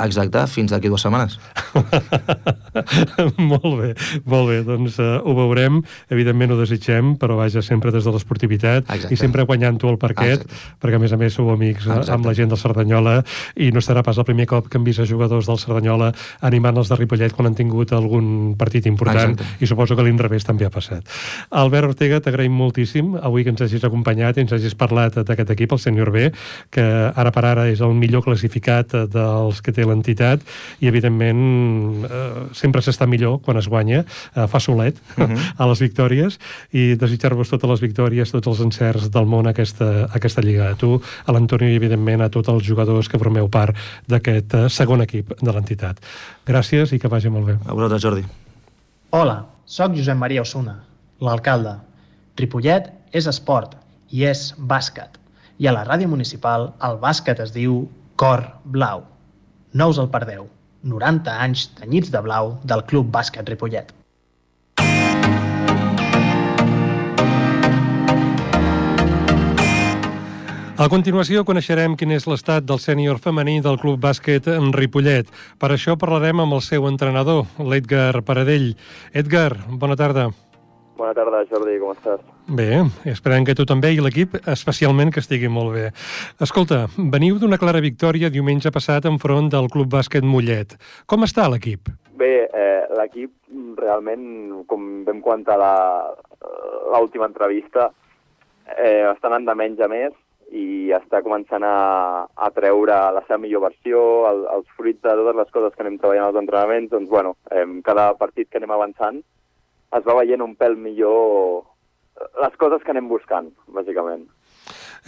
Exacte, 0.05 0.45
fins 0.51 0.71
d'aquí 0.73 0.89
dues 0.91 1.03
setmanes. 1.03 1.37
molt 3.51 3.73
bé, 3.79 3.89
molt 4.25 4.49
bé, 4.49 4.57
doncs 4.67 4.97
uh, 5.01 5.19
ho 5.23 5.35
veurem, 5.37 5.81
evidentment 6.13 6.55
ho 6.55 6.59
desitgem, 6.59 7.15
però 7.21 7.37
vaja, 7.39 7.63
sempre 7.65 7.91
des 7.93 8.05
de 8.07 8.13
l'esportivitat 8.13 8.89
i 9.11 9.19
sempre 9.19 9.45
guanyant 9.47 9.79
tu 9.81 9.89
el 9.91 9.99
parquet, 10.01 10.45
Exacte. 10.45 10.61
perquè 10.81 10.99
a 10.99 11.03
més 11.03 11.13
a 11.13 11.19
més 11.19 11.35
sou 11.37 11.51
amics 11.53 11.85
Exacte. 11.87 12.11
amb 12.15 12.27
la 12.29 12.35
gent 12.37 12.51
del 12.51 12.61
Cerdanyola 12.61 13.17
i 13.55 13.71
no 13.75 13.83
serà 13.83 14.03
pas 14.05 14.17
el 14.17 14.27
primer 14.27 14.47
cop 14.49 14.69
que 14.69 14.79
hem 14.79 14.87
vist 14.87 15.03
a 15.03 15.07
jugadors 15.07 15.49
del 15.49 15.59
Cerdanyola 15.61 16.11
animant 16.47 16.81
els 16.81 16.91
de 16.91 16.97
Ripollet 16.99 17.35
quan 17.35 17.51
han 17.51 17.57
tingut 17.57 17.93
algun 17.95 18.55
partit 18.59 18.87
important 18.89 19.35
Exacte. 19.35 19.63
i 19.63 19.69
suposo 19.69 19.97
que 19.97 20.05
l'inrevés 20.07 20.47
també 20.47 20.67
ha 20.67 20.73
passat. 20.73 21.07
Albert 21.49 21.93
Ortega, 21.93 22.21
t'agraïm 22.23 22.55
moltíssim 22.55 23.15
avui 23.21 23.45
que 23.45 23.53
ens 23.53 23.61
hagis 23.65 23.83
acompanyat 23.87 24.37
i 24.37 24.45
ens 24.45 24.55
hagis 24.55 24.75
parlat 24.77 25.21
d'aquest 25.27 25.53
equip, 25.55 25.75
el 25.75 25.81
Sènior 25.81 26.11
B, 26.13 26.29
que 26.71 26.85
ara 27.11 27.31
per 27.33 27.45
ara 27.45 27.67
és 27.71 27.81
el 27.83 27.93
millor 27.97 28.23
classificat 28.25 28.95
dels 29.11 29.61
que 29.61 29.73
té 29.75 29.85
l'entitat 29.91 30.41
i, 30.79 30.87
evidentment, 30.89 32.05
eh, 32.07 32.47
sempre 32.57 32.81
s'està 32.81 33.07
millor 33.07 33.39
quan 33.45 33.59
es 33.61 33.67
guanya, 33.69 34.03
eh, 34.35 34.47
fa 34.47 34.59
solet 34.59 34.97
uh 35.17 35.23
mhm. 35.23 35.35
-huh. 35.35 35.53
a 35.61 35.67
les 35.67 35.79
victòries 35.79 36.39
i 36.71 36.95
desitjar-vos 36.95 37.49
totes 37.49 37.69
les 37.69 37.81
victòries, 37.81 38.31
tots 38.31 38.47
els 38.47 38.59
encerts 38.59 39.11
del 39.11 39.25
món 39.25 39.47
a 39.47 39.51
aquesta, 39.51 40.05
a 40.05 40.15
aquesta 40.15 40.41
lliga. 40.41 40.71
A 40.71 40.75
tu, 40.75 41.01
a 41.25 41.31
l'Antonio 41.31 41.69
i, 41.69 41.75
evidentment, 41.75 42.21
a 42.21 42.29
tots 42.29 42.49
els 42.49 42.63
jugadors 42.63 43.09
que 43.09 43.19
formeu 43.19 43.49
part 43.49 43.75
d'aquest 44.07 44.53
eh, 44.53 44.69
segon 44.69 45.01
equip 45.01 45.33
de 45.41 45.51
l'entitat. 45.51 45.99
Gràcies 46.47 46.93
i 46.93 46.99
que 46.99 47.07
vagi 47.07 47.29
molt 47.29 47.45
bé. 47.45 47.57
A 47.65 47.73
vosaltres, 47.73 48.01
Jordi. 48.01 48.25
Hola, 49.11 49.45
sóc 49.65 49.95
Josep 49.95 50.17
Maria 50.17 50.41
Osuna, 50.41 50.77
l'alcalde. 51.19 51.75
Ripollet 52.39 52.87
és 53.11 53.27
esport 53.27 53.75
i 54.09 54.23
és 54.27 54.53
bàsquet. 54.57 55.19
I 55.59 55.67
a 55.67 55.75
la 55.75 55.83
ràdio 55.85 56.09
municipal 56.09 56.71
el 56.87 56.97
bàsquet 57.01 57.41
es 57.43 57.51
diu 57.53 57.83
Cor 58.15 58.45
Blau. 58.63 59.03
No 59.73 59.87
us 59.87 59.99
el 60.01 60.09
perdeu. 60.11 60.49
90 60.83 61.31
anys 61.45 61.69
tenyits 61.77 62.11
de 62.11 62.19
blau 62.25 62.57
del 62.67 62.81
Club 62.89 63.07
Bàsquet 63.13 63.47
Ripollet. 63.47 63.93
A 70.81 70.89
continuació 70.89 71.45
coneixerem 71.45 71.95
quin 71.95 72.11
és 72.11 72.25
l'estat 72.27 72.65
del 72.65 72.81
sènior 72.81 73.21
femení 73.21 73.59
del 73.61 73.77
Club 73.79 74.01
Bàsquet 74.01 74.49
en 74.51 74.73
Ripollet. 74.73 75.29
Per 75.61 75.71
això 75.71 75.95
parlarem 75.95 76.41
amb 76.43 76.57
el 76.57 76.65
seu 76.65 76.89
entrenador, 76.89 77.45
l'Edgar 77.61 78.25
Paradell. 78.27 78.73
Edgar, 79.13 79.53
bona 79.69 79.95
tarda. 79.95 80.31
Bona 80.31 80.35
tarda, 80.35 80.50
Jordi, 81.01 81.79
com 81.81 81.91
estàs? 81.95 82.21
Bé, 82.51 82.81
esperem 83.09 83.45
que 83.47 83.55
tu 83.57 83.65
també 83.65 83.91
i 83.95 83.99
l'equip 84.03 84.35
especialment 84.49 85.11
que 85.13 85.19
estigui 85.23 85.49
molt 85.49 85.73
bé. 85.73 85.89
Escolta, 86.41 86.85
veniu 86.97 87.39
d'una 87.41 87.57
clara 87.57 87.81
victòria 87.81 88.29
diumenge 88.29 88.71
passat 88.71 89.05
enfront 89.09 89.49
del 89.49 89.69
Club 89.73 89.89
Bàsquet 89.93 90.23
Mollet. 90.23 90.77
Com 91.07 91.23
està 91.27 91.47
l'equip? 91.49 91.89
Bé, 92.17 92.47
eh, 92.53 92.83
l'equip 92.97 93.31
realment, 93.77 94.65
com 94.67 95.03
vam 95.05 95.21
comentar 95.21 95.57
la- 95.57 96.13
l'última 96.91 97.25
entrevista, 97.25 97.91
eh, 98.77 99.07
està 99.11 99.27
anant 99.27 99.45
de 99.47 99.55
menys 99.55 99.79
a 99.81 99.87
més 99.87 100.13
i 100.51 100.91
està 100.91 101.21
començant 101.23 101.63
a, 101.63 102.27
a 102.35 102.49
treure 102.51 102.93
la 103.15 103.21
seva 103.27 103.37
millor 103.39 103.61
versió, 103.69 104.01
el, 104.29 104.45
els 104.57 104.67
fruits 104.75 105.01
de 105.01 105.09
totes 105.15 105.35
les 105.37 105.51
coses 105.51 105.73
que 105.75 105.81
anem 105.85 105.97
treballant 105.97 106.27
als 106.27 106.41
entrenaments, 106.41 106.89
doncs 106.91 107.09
bueno, 107.09 107.37
eh, 107.49 107.65
cada 107.83 108.13
partit 108.19 108.49
que 108.49 108.57
anem 108.59 108.71
avançant 108.75 109.21
es 109.97 110.05
va 110.07 110.17
veient 110.21 110.43
un 110.43 110.55
pèl 110.55 110.77
millor 110.79 111.65
les 112.41 112.55
coses 112.61 112.83
que 112.83 112.93
anem 112.93 113.07
buscant, 113.09 113.49
bàsicament. 113.75 114.27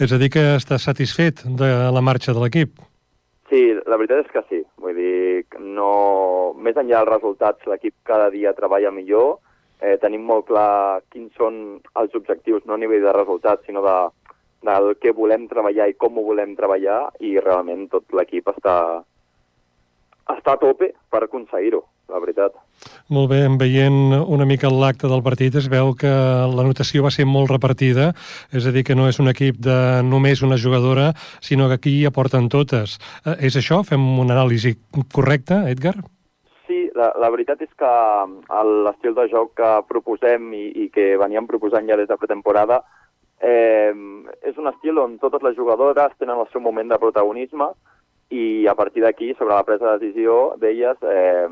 És 0.02 0.12
a 0.12 0.18
dir, 0.18 0.30
que 0.34 0.42
estàs 0.56 0.86
satisfet 0.88 1.44
de 1.60 1.70
la 1.94 2.02
marxa 2.02 2.34
de 2.34 2.42
l'equip? 2.42 2.82
Sí, 3.50 3.60
la 3.86 3.98
veritat 4.00 4.24
és 4.24 4.32
que 4.32 4.42
sí. 4.48 4.60
Vull 4.82 4.96
dir, 4.98 5.44
no... 5.60 5.90
més 6.58 6.76
enllà 6.80 7.02
dels 7.02 7.12
resultats, 7.12 7.66
l'equip 7.70 7.94
cada 8.08 8.30
dia 8.32 8.54
treballa 8.56 8.90
millor, 8.94 9.38
eh, 9.80 9.96
tenim 10.02 10.24
molt 10.26 10.48
clar 10.50 11.02
quins 11.12 11.34
són 11.38 11.80
els 12.00 12.14
objectius, 12.18 12.64
no 12.66 12.74
a 12.74 12.80
nivell 12.80 13.04
de 13.04 13.14
resultats, 13.14 13.66
sinó 13.68 13.84
de, 13.84 13.96
del 14.66 14.94
que 15.02 15.12
volem 15.12 15.46
treballar 15.50 15.90
i 15.90 15.98
com 16.00 16.18
ho 16.18 16.26
volem 16.30 16.56
treballar, 16.58 17.00
i 17.20 17.36
realment 17.38 17.86
tot 17.92 18.16
l'equip 18.16 18.48
està, 18.54 18.76
està 20.34 20.56
a 20.56 20.62
tope 20.62 20.94
per 21.12 21.24
aconseguir-ho, 21.26 21.84
la 22.08 22.20
veritat. 22.20 22.52
Molt 23.08 23.30
bé, 23.30 23.44
en 23.44 23.56
veient 23.58 24.12
una 24.28 24.44
mica 24.44 24.68
l'acte 24.68 25.08
del 25.08 25.22
partit 25.24 25.54
es 25.56 25.68
veu 25.72 25.94
que 25.96 26.08
la 26.08 26.64
notació 26.66 27.02
va 27.04 27.10
ser 27.14 27.24
molt 27.26 27.50
repartida, 27.50 28.12
és 28.52 28.66
a 28.66 28.72
dir, 28.74 28.84
que 28.84 28.94
no 28.94 29.08
és 29.08 29.18
un 29.20 29.28
equip 29.32 29.56
de 29.62 30.02
només 30.04 30.42
una 30.42 30.58
jugadora, 30.60 31.12
sinó 31.40 31.68
que 31.68 31.78
aquí 31.80 31.94
hi 32.00 32.06
aporten 32.06 32.48
totes. 32.48 32.98
Eh, 33.24 33.36
és 33.48 33.56
això? 33.56 33.82
Fem 33.84 34.02
una 34.18 34.34
anàlisi 34.36 34.74
correcta, 35.12 35.64
Edgar? 35.70 35.94
Sí, 36.66 36.90
la, 36.96 37.12
la 37.20 37.30
veritat 37.30 37.60
és 37.62 37.72
que 37.76 37.88
el- 38.60 38.84
l'estil 38.84 39.14
de 39.14 39.28
joc 39.32 39.54
que 39.56 39.72
proposem 39.88 40.52
i, 40.54 40.66
i 40.84 40.90
que 40.92 41.16
veníem 41.20 41.46
proposant 41.46 41.88
ja 41.88 41.96
des 41.96 42.08
de 42.08 42.16
pretemporada 42.16 42.82
eh, 43.40 43.92
és 44.42 44.56
un 44.56 44.68
estil 44.70 44.98
on 44.98 45.18
totes 45.18 45.42
les 45.42 45.56
jugadores 45.56 46.12
tenen 46.18 46.38
el 46.40 46.48
seu 46.52 46.60
moment 46.64 46.88
de 46.88 46.98
protagonisme 46.98 47.66
i 48.32 48.66
a 48.66 48.74
partir 48.74 49.02
d'aquí, 49.04 49.34
sobre 49.36 49.52
la 49.54 49.64
presa 49.68 49.92
de 49.92 49.98
decisió 50.00 50.54
d'elles, 50.58 50.96
eh, 51.04 51.44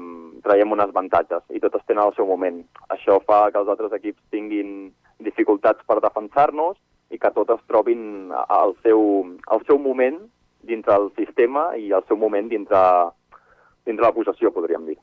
traiem 0.43 0.73
uns 0.75 0.85
avantatges 0.85 1.45
i 1.51 1.61
totes 1.63 1.85
tenen 1.87 2.05
el 2.07 2.15
seu 2.17 2.27
moment. 2.27 2.63
Això 2.95 3.19
fa 3.27 3.45
que 3.51 3.61
els 3.63 3.71
altres 3.73 3.95
equips 3.99 4.23
tinguin 4.35 4.91
dificultats 5.23 5.85
per 5.87 6.01
defensar-nos 6.03 6.77
i 7.13 7.21
que 7.21 7.31
totes 7.37 7.61
trobin 7.69 8.33
el 8.33 8.77
seu, 8.83 9.03
el 9.53 9.65
seu 9.69 9.79
moment 9.79 10.19
dintre 10.63 10.97
el 10.97 11.11
sistema 11.19 11.73
i 11.77 11.91
el 11.93 12.05
seu 12.09 12.19
moment 12.19 12.49
dintre, 12.51 12.83
dintre 13.87 14.07
la 14.07 14.15
possessió, 14.15 14.53
podríem 14.55 14.87
dir. 14.87 14.99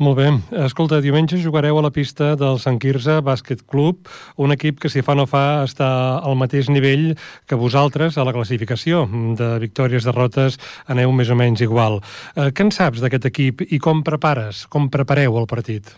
Molt 0.00 0.16
bé. 0.16 0.30
Escolta, 0.64 1.02
diumenge 1.04 1.36
jugareu 1.42 1.76
a 1.76 1.82
la 1.84 1.90
pista 1.92 2.30
del 2.40 2.56
Sant 2.62 2.78
Quirze 2.80 3.18
Bàsquet 3.20 3.66
Club, 3.68 4.08
un 4.40 4.54
equip 4.54 4.78
que 4.80 4.88
si 4.88 5.02
fa 5.04 5.12
no 5.12 5.26
fa 5.28 5.60
està 5.66 5.90
al 6.24 6.38
mateix 6.40 6.70
nivell 6.72 7.10
que 7.44 7.58
vosaltres 7.60 8.16
a 8.16 8.24
la 8.24 8.32
classificació. 8.32 9.04
De 9.36 9.50
victòries, 9.60 10.06
derrotes, 10.08 10.56
aneu 10.88 11.12
més 11.12 11.28
o 11.28 11.36
menys 11.36 11.60
igual. 11.66 12.00
Eh, 12.32 12.48
què 12.48 12.64
en 12.64 12.72
saps 12.72 13.04
d'aquest 13.04 13.28
equip 13.28 13.66
i 13.68 13.76
com 13.76 14.00
prepares, 14.06 14.64
com 14.72 14.88
prepareu 14.88 15.36
el 15.36 15.50
partit? 15.50 15.92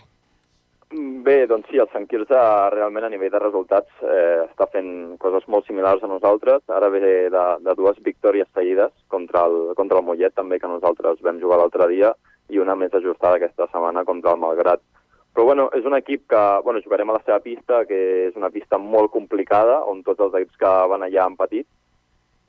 Bé, 1.23 1.47
doncs 1.47 1.71
sí, 1.71 1.79
el 1.79 1.87
Sant 1.93 2.03
Quirze 2.11 2.43
realment 2.75 3.07
a 3.07 3.09
nivell 3.09 3.31
de 3.31 3.39
resultats 3.39 4.03
eh, 4.03 4.43
està 4.43 4.67
fent 4.75 5.15
coses 5.23 5.47
molt 5.47 5.63
similars 5.65 6.03
a 6.03 6.11
nosaltres. 6.11 6.59
Ara 6.67 6.91
ve 6.91 6.99
de, 7.07 7.45
de 7.63 7.79
dues 7.79 8.03
victòries 8.03 8.51
seguides 8.51 8.91
contra 9.07 9.47
el, 9.47 9.71
contra 9.79 10.03
el 10.03 10.05
Mollet, 10.11 10.35
també, 10.35 10.59
que 10.59 10.67
nosaltres 10.67 11.23
vam 11.23 11.39
jugar 11.39 11.63
l'altre 11.63 11.87
dia, 11.95 12.11
i 12.49 12.59
una 12.59 12.75
més 12.75 12.93
ajustada 12.93 13.39
aquesta 13.39 13.67
setmana 13.71 14.03
contra 14.07 14.33
el 14.33 14.41
Malgrat. 14.41 14.81
Però 15.33 15.45
bueno, 15.47 15.69
és 15.73 15.85
un 15.85 15.95
equip 15.97 16.27
que 16.29 16.41
bueno, 16.63 16.81
jugarem 16.83 17.09
a 17.09 17.17
la 17.17 17.23
seva 17.25 17.39
pista, 17.41 17.83
que 17.89 17.99
és 18.27 18.35
una 18.37 18.51
pista 18.53 18.77
molt 18.77 19.09
complicada, 19.11 19.79
on 19.89 20.03
tots 20.05 20.21
els 20.21 20.35
equips 20.37 20.59
que 20.61 20.73
van 20.91 21.05
allà 21.05 21.25
han 21.25 21.37
patit. 21.39 21.65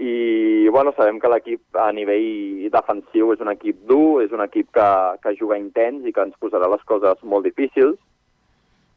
I 0.04 0.68
bueno, 0.74 0.92
sabem 0.96 1.20
que 1.22 1.30
l'equip 1.30 1.78
a 1.78 1.90
nivell 1.94 2.66
defensiu 2.74 3.30
és 3.32 3.40
un 3.40 3.52
equip 3.52 3.78
dur, 3.88 4.24
és 4.24 4.34
un 4.34 4.42
equip 4.44 4.68
que, 4.74 4.88
que 5.22 5.36
juga 5.38 5.56
intens 5.60 6.04
i 6.04 6.12
que 6.12 6.26
ens 6.26 6.36
posarà 6.42 6.68
les 6.68 6.82
coses 6.84 7.22
molt 7.22 7.46
difícils. 7.46 7.96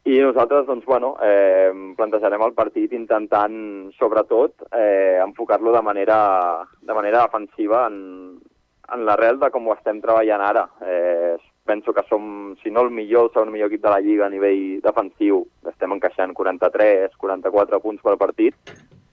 I 0.08 0.20
nosaltres, 0.24 0.66
doncs, 0.68 0.86
bueno, 0.88 1.16
eh, 1.24 1.72
plantejarem 1.95 2.43
el 2.45 2.54
partit 2.56 2.93
intentant, 2.95 3.58
sobretot, 4.00 4.68
eh, 4.72 5.20
enfocar-lo 5.24 5.74
de 5.76 5.82
manera, 5.84 6.20
de 6.82 6.93
manera 6.95 7.26
defensiva 7.26 7.86
en, 7.91 8.39
en 8.94 9.06
l'arrel 9.06 9.40
de 9.40 9.50
com 9.52 9.68
ho 9.68 9.76
estem 9.76 10.02
treballant 10.04 10.44
ara. 10.44 10.68
Eh, 10.82 11.36
penso 11.68 11.94
que 11.94 12.04
som, 12.08 12.56
si 12.64 12.72
no 12.72 12.86
el 12.86 12.92
millor, 12.92 13.28
el 13.28 13.34
segon 13.34 13.52
millor 13.52 13.72
equip 13.72 13.84
de 13.84 13.92
la 13.92 14.00
Lliga 14.04 14.28
a 14.28 14.32
nivell 14.32 14.80
defensiu. 14.84 15.42
Estem 15.68 15.96
encaixant 15.98 16.34
43, 16.38 17.18
44 17.20 17.82
punts 17.84 18.04
per 18.06 18.16
partit. 18.22 18.56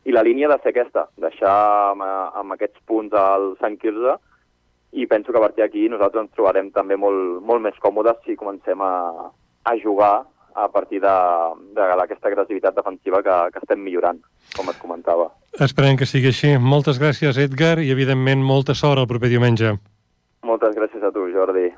I 0.04 0.12
la 0.12 0.22
línia 0.22 0.46
ha 0.48 0.54
de 0.54 0.62
ser 0.62 0.74
aquesta, 0.74 1.08
deixar 1.18 1.56
amb, 1.90 2.04
amb 2.04 2.54
aquests 2.54 2.84
punts 2.86 3.16
al 3.16 3.54
Sant 3.60 3.78
Quirze 3.80 4.18
i 4.94 5.08
penso 5.10 5.32
que 5.32 5.38
a 5.38 5.42
partir 5.42 5.64
d'aquí 5.64 5.88
nosaltres 5.90 6.22
ens 6.22 6.36
trobarem 6.36 6.68
també 6.70 6.96
molt, 7.00 7.40
molt 7.42 7.64
més 7.64 7.78
còmodes 7.82 8.20
si 8.22 8.36
comencem 8.38 8.80
a, 8.84 8.92
a 9.66 9.72
jugar 9.82 10.22
a 10.54 10.68
partir 10.70 11.00
de, 11.02 11.14
de 11.74 11.86
aquesta 12.04 12.28
agressivitat 12.30 12.76
defensiva 12.76 13.22
que, 13.22 13.38
que 13.52 13.62
estem 13.62 13.82
millorant, 13.82 14.20
com 14.56 14.70
et 14.70 14.78
comentava. 14.78 15.30
Esperem 15.66 15.98
que 15.98 16.06
sigui 16.06 16.30
així. 16.30 16.54
Moltes 16.58 17.00
gràcies, 17.02 17.38
Edgar, 17.42 17.78
i 17.82 17.90
evidentment 17.94 18.42
molta 18.42 18.74
sort 18.78 19.02
el 19.02 19.10
proper 19.10 19.32
diumenge. 19.34 19.74
Moltes 20.46 20.76
gràcies 20.78 21.02
a 21.02 21.10
tu, 21.14 21.26
Jordi. 21.34 21.70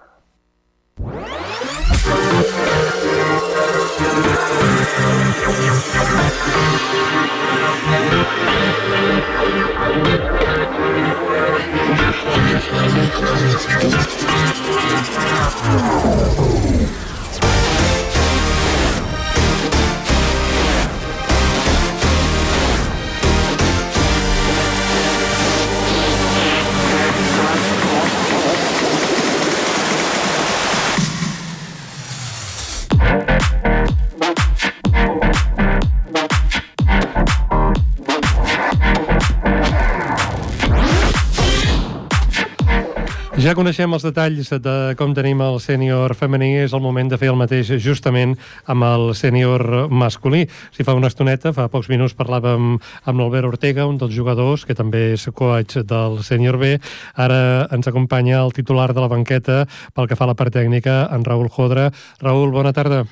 Ja 43.47 43.53
coneixem 43.55 43.93
els 43.95 44.03
detalls 44.03 44.49
de 44.59 44.73
com 44.99 45.13
tenim 45.15 45.39
el 45.45 45.61
sènior 45.63 46.17
femení, 46.19 46.49
és 46.65 46.73
el 46.75 46.83
moment 46.83 47.13
de 47.13 47.19
fer 47.21 47.29
el 47.31 47.39
mateix 47.39 47.69
justament 47.85 48.33
amb 48.67 48.83
el 48.83 49.13
sènior 49.15 49.87
masculí. 49.87 50.49
Si 50.75 50.83
fa 50.83 50.97
una 50.99 51.07
estoneta, 51.07 51.53
fa 51.55 51.69
pocs 51.71 51.87
minuts 51.93 52.17
parlàvem 52.19 52.75
amb 52.81 53.23
l'Albert 53.23 53.53
Ortega, 53.53 53.87
un 53.87 54.01
dels 54.03 54.17
jugadors, 54.19 54.67
que 54.67 54.75
també 54.75 55.13
és 55.15 55.29
coach 55.31 55.79
del 55.87 56.25
sènior 56.27 56.59
B. 56.59 56.75
Ara 57.15 57.69
ens 57.71 57.87
acompanya 57.87 58.43
el 58.43 58.51
titular 58.51 58.91
de 58.91 59.05
la 59.05 59.13
banqueta 59.15 59.63
pel 59.95 60.11
que 60.11 60.19
fa 60.19 60.27
a 60.27 60.33
la 60.33 60.41
part 60.43 60.51
tècnica, 60.51 61.05
en 61.15 61.23
Raül 61.23 61.47
Jodra. 61.47 61.93
Raül, 62.19 62.51
bona 62.51 62.75
tarda. 62.75 63.05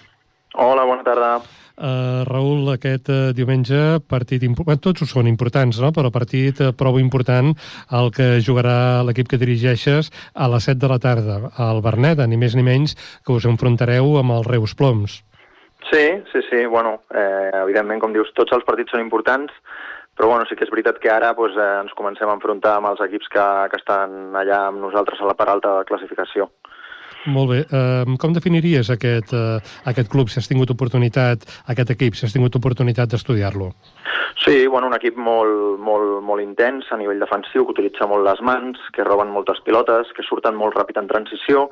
Hola, 0.58 0.82
bona 0.82 1.06
tarda. 1.06 1.36
Uh, 1.74 2.22
Raül, 2.28 2.68
aquest 2.70 3.08
uh, 3.10 3.32
diumenge 3.34 3.98
partit 4.06 4.44
important, 4.46 4.78
tots 4.78 5.02
ho 5.02 5.08
són 5.10 5.26
importants, 5.26 5.80
no? 5.82 5.90
però 5.90 6.12
partit 6.14 6.60
uh, 6.62 6.70
prou 6.70 7.00
important 7.00 7.50
el 7.98 8.10
que 8.14 8.38
jugarà 8.46 9.02
l'equip 9.02 9.32
que 9.32 9.40
dirigeixes 9.42 10.12
a 10.38 10.46
les 10.52 10.68
7 10.70 10.78
de 10.78 10.90
la 10.92 11.00
tarda 11.02 11.38
al 11.58 11.82
Berneda, 11.82 12.28
ni 12.30 12.38
més 12.38 12.54
ni 12.54 12.62
menys 12.62 12.94
que 13.26 13.34
us 13.34 13.48
enfrontareu 13.50 14.20
amb 14.20 14.36
els 14.36 14.46
Reus 14.46 14.76
Ploms. 14.78 15.18
Sí, 15.90 16.04
sí, 16.30 16.44
sí, 16.46 16.62
bueno, 16.70 17.00
eh, 17.10 17.50
evidentment, 17.64 18.00
com 18.00 18.14
dius, 18.14 18.30
tots 18.38 18.54
els 18.54 18.64
partits 18.64 18.94
són 18.94 19.02
importants, 19.02 19.52
però 20.14 20.30
bueno, 20.30 20.46
sí 20.46 20.54
que 20.54 20.64
és 20.64 20.70
veritat 20.70 21.02
que 21.02 21.10
ara 21.10 21.34
pues, 21.34 21.58
eh, 21.58 21.70
ens 21.82 21.92
comencem 21.98 22.30
a 22.30 22.36
enfrontar 22.38 22.78
amb 22.78 22.92
els 22.92 23.02
equips 23.04 23.28
que, 23.34 23.46
que 23.72 23.82
estan 23.82 24.34
allà 24.38 24.68
amb 24.70 24.80
nosaltres 24.86 25.20
a 25.20 25.28
la 25.28 25.34
part 25.34 25.56
alta 25.56 25.72
de 25.72 25.82
la 25.82 25.88
classificació. 25.90 26.48
Molt 27.26 27.50
bé. 27.50 27.60
Com 28.20 28.34
definiries 28.36 28.90
aquest, 28.92 29.32
uh, 29.32 29.56
aquest 29.88 30.10
club, 30.12 30.28
si 30.28 30.40
has 30.40 30.48
tingut 30.50 30.70
oportunitat, 30.74 31.46
aquest 31.72 31.94
equip, 31.94 32.18
si 32.18 32.26
has 32.26 32.34
tingut 32.36 32.56
oportunitat 32.60 33.14
d'estudiar-lo? 33.14 33.70
Sí, 34.44 34.66
bueno, 34.66 34.88
un 34.88 34.94
equip 34.96 35.16
molt, 35.16 35.78
molt, 35.80 36.18
molt 36.26 36.42
intens 36.42 36.90
a 36.92 36.98
nivell 37.00 37.22
defensiu, 37.22 37.64
que 37.64 37.72
utilitza 37.72 38.08
molt 38.10 38.26
les 38.26 38.42
mans, 38.44 38.80
que 38.92 39.06
roben 39.06 39.30
moltes 39.32 39.60
pilotes, 39.64 40.10
que 40.16 40.26
surten 40.26 40.58
molt 40.58 40.74
ràpid 40.76 40.98
en 41.00 41.08
transició, 41.08 41.68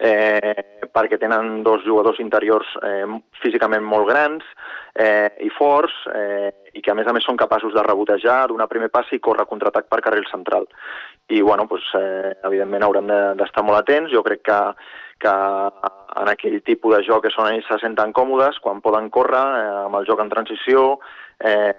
eh, 0.00 0.88
perquè 0.90 1.20
tenen 1.22 1.60
dos 1.62 1.84
jugadors 1.84 2.18
interiors 2.24 2.72
eh, 2.82 3.04
físicament 3.42 3.84
molt 3.84 4.08
grans 4.08 4.48
eh, 4.96 5.28
i 5.44 5.52
forts, 5.54 5.94
eh, 6.14 6.50
i 6.74 6.82
que 6.82 6.90
a 6.90 6.96
més 6.98 7.06
a 7.06 7.14
més 7.14 7.24
són 7.24 7.38
capaços 7.38 7.76
de 7.76 7.84
rebotejar, 7.84 8.46
donar 8.48 8.66
primer 8.72 8.88
pas 8.90 9.12
i 9.12 9.20
córrer 9.20 9.46
contraatac 9.46 9.86
per 9.92 10.02
carril 10.02 10.26
central. 10.32 10.66
I, 11.28 11.40
bueno, 11.42 11.66
doncs, 11.70 11.88
eh, 11.98 12.34
evidentment 12.46 12.84
haurem 12.86 13.08
d'estar 13.10 13.62
de, 13.62 13.66
molt 13.66 13.80
atents. 13.80 14.12
Jo 14.12 14.22
crec 14.26 14.44
que, 14.46 14.60
que 15.22 15.32
en 16.22 16.30
aquell 16.30 16.60
tipus 16.66 16.96
de 16.96 17.02
joc 17.06 17.26
que 17.26 17.34
són 17.34 17.50
ells 17.50 17.66
se 17.70 17.80
senten 17.82 18.14
còmodes, 18.14 18.60
quan 18.62 18.82
poden 18.84 19.10
córrer 19.10 19.42
eh, 19.62 19.74
amb 19.86 19.98
el 19.98 20.06
joc 20.06 20.22
en 20.22 20.30
transició, 20.30 20.86
eh, 21.42 21.72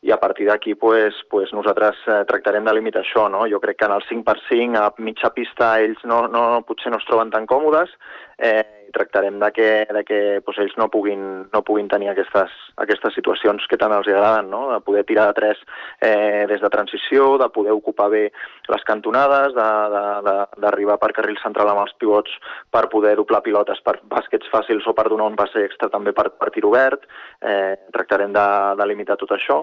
i 0.00 0.12
a 0.12 0.16
partir 0.16 0.46
d'aquí 0.48 0.74
pues, 0.74 1.14
pues 1.28 1.52
nosaltres 1.52 1.98
eh, 2.08 2.22
tractarem 2.28 2.64
de 2.64 2.72
limitar 2.72 3.02
això. 3.02 3.26
No? 3.28 3.44
Jo 3.50 3.60
crec 3.60 3.82
que 3.82 3.88
en 3.88 3.96
el 3.98 4.04
5x5 4.08 4.78
a 4.80 4.86
mitja 4.98 5.32
pista 5.36 5.74
ells 5.82 6.00
no, 6.08 6.22
no, 6.28 6.62
potser 6.66 6.92
no 6.92 7.00
es 7.02 7.08
troben 7.08 7.32
tan 7.34 7.46
còmodes 7.50 7.92
eh, 8.38 8.79
i 8.90 8.92
tractarem 8.92 9.38
de 9.38 9.50
que, 9.52 9.86
de 9.86 10.02
que 10.04 10.18
pues, 10.44 10.58
ells 10.58 10.74
no 10.78 10.88
puguin, 10.90 11.22
no 11.52 11.62
puguin 11.66 11.88
tenir 11.88 12.10
aquestes, 12.10 12.50
aquestes 12.82 13.14
situacions 13.14 13.66
que 13.70 13.78
tant 13.78 13.94
els 13.94 14.08
agraden, 14.10 14.50
no? 14.50 14.64
de 14.72 14.80
poder 14.82 15.04
tirar 15.06 15.28
de 15.30 15.36
tres 15.38 15.62
eh, 16.02 16.46
des 16.50 16.60
de 16.60 16.70
transició, 16.74 17.36
de 17.38 17.48
poder 17.54 17.72
ocupar 17.76 18.10
bé 18.10 18.24
les 18.70 18.86
cantonades, 18.88 19.54
d'arribar 19.54 20.98
per 20.98 21.12
carril 21.14 21.38
central 21.42 21.70
amb 21.70 21.84
els 21.84 21.94
pivots 22.02 22.34
per 22.70 22.88
poder 22.90 23.14
doblar 23.20 23.44
pilotes 23.46 23.80
per 23.86 24.00
bàsquets 24.10 24.50
fàcils 24.50 24.86
o 24.90 24.96
per 24.96 25.08
donar 25.08 25.30
un 25.30 25.38
passe 25.38 25.62
extra 25.62 25.90
també 25.92 26.14
per, 26.16 26.30
per 26.34 26.50
tir 26.50 26.66
obert. 26.66 27.06
Eh, 27.40 27.78
tractarem 27.94 28.34
de, 28.34 28.46
de 28.76 28.90
limitar 28.90 29.18
tot 29.20 29.38
això 29.38 29.62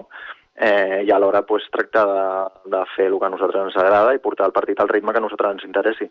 eh, 0.58 1.04
i 1.06 1.10
alhora 1.10 1.42
pues, 1.46 1.64
tractar 1.72 2.04
de, 2.06 2.24
de 2.76 2.82
fer 2.96 3.06
el 3.06 3.18
que 3.18 3.26
a 3.26 3.32
nosaltres 3.32 3.68
ens 3.68 3.76
agrada 3.78 4.14
i 4.14 4.22
portar 4.22 4.48
el 4.48 4.54
partit 4.56 4.80
al 4.80 4.90
ritme 4.90 5.12
que 5.12 5.22
a 5.22 5.24
nosaltres 5.24 5.56
ens 5.56 5.66
interessi. 5.68 6.08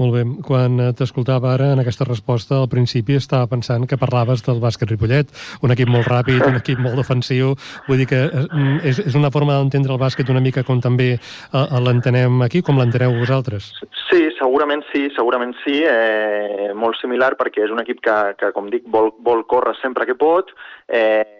Molt 0.00 0.12
bé. 0.16 0.24
Quan 0.46 0.80
t'escoltava 0.98 1.52
ara 1.54 1.70
en 1.74 1.80
aquesta 1.80 2.06
resposta, 2.08 2.58
al 2.58 2.70
principi 2.72 3.16
estava 3.16 3.48
pensant 3.50 3.86
que 3.88 3.98
parlaves 4.00 4.44
del 4.46 4.60
bàsquet 4.62 4.90
Ripollet, 4.90 5.30
un 5.62 5.74
equip 5.74 5.90
molt 5.92 6.10
ràpid, 6.10 6.42
un 6.48 6.58
equip 6.58 6.82
molt 6.82 6.98
defensiu, 7.00 7.54
vull 7.86 8.02
dir 8.02 8.08
que 8.10 8.22
eh, 8.26 8.66
és, 8.90 9.00
és 9.06 9.18
una 9.18 9.30
forma 9.34 9.56
d'entendre 9.56 9.94
el 9.94 10.02
bàsquet 10.02 10.30
una 10.32 10.42
mica 10.44 10.66
com 10.66 10.82
també 10.82 11.14
eh, 11.16 11.80
l'entenem 11.86 12.42
aquí, 12.46 12.62
com 12.66 12.80
l'enteneu 12.80 13.14
vosaltres. 13.20 13.72
Sí, 14.10 14.26
segurament 14.38 14.84
sí, 14.92 15.06
segurament 15.16 15.54
sí, 15.64 15.80
eh, 15.86 16.72
molt 16.74 16.98
similar 17.00 17.34
perquè 17.38 17.64
és 17.66 17.72
un 17.74 17.82
equip 17.82 18.02
que, 18.04 18.18
que 18.40 18.52
com 18.56 18.70
dic, 18.72 18.86
vol, 18.92 19.12
vol 19.24 19.46
córrer 19.48 19.76
sempre 19.80 20.06
que 20.08 20.18
pot, 20.18 20.52
eh, 20.88 21.35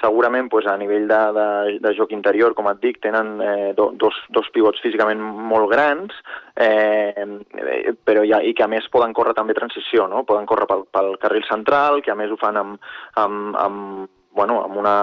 segurament 0.00 0.48
pues, 0.50 0.66
a 0.66 0.76
nivell 0.80 1.06
de, 1.08 1.20
de, 1.36 1.48
de 1.84 1.92
joc 1.96 2.12
interior, 2.16 2.54
com 2.56 2.70
et 2.70 2.80
dic, 2.82 3.00
tenen 3.04 3.34
eh, 3.44 3.72
do, 3.76 3.90
dos, 4.00 4.16
dos 4.34 4.48
pivots 4.54 4.80
físicament 4.82 5.20
molt 5.20 5.70
grans, 5.72 6.16
eh, 6.56 7.26
però 8.04 8.24
ja, 8.26 8.40
i 8.42 8.54
que 8.56 8.64
a 8.66 8.70
més 8.70 8.88
poden 8.92 9.14
córrer 9.16 9.36
també 9.36 9.56
transició, 9.56 10.08
no? 10.10 10.24
poden 10.28 10.48
córrer 10.48 10.68
pel, 10.70 10.86
pel 10.92 11.14
carril 11.22 11.46
central, 11.48 12.00
que 12.04 12.14
a 12.14 12.18
més 12.18 12.32
ho 12.32 12.40
fan 12.40 12.58
amb, 12.60 12.92
amb, 13.20 13.56
amb, 13.60 14.10
bueno, 14.36 14.62
amb, 14.64 14.80
una, 14.80 14.96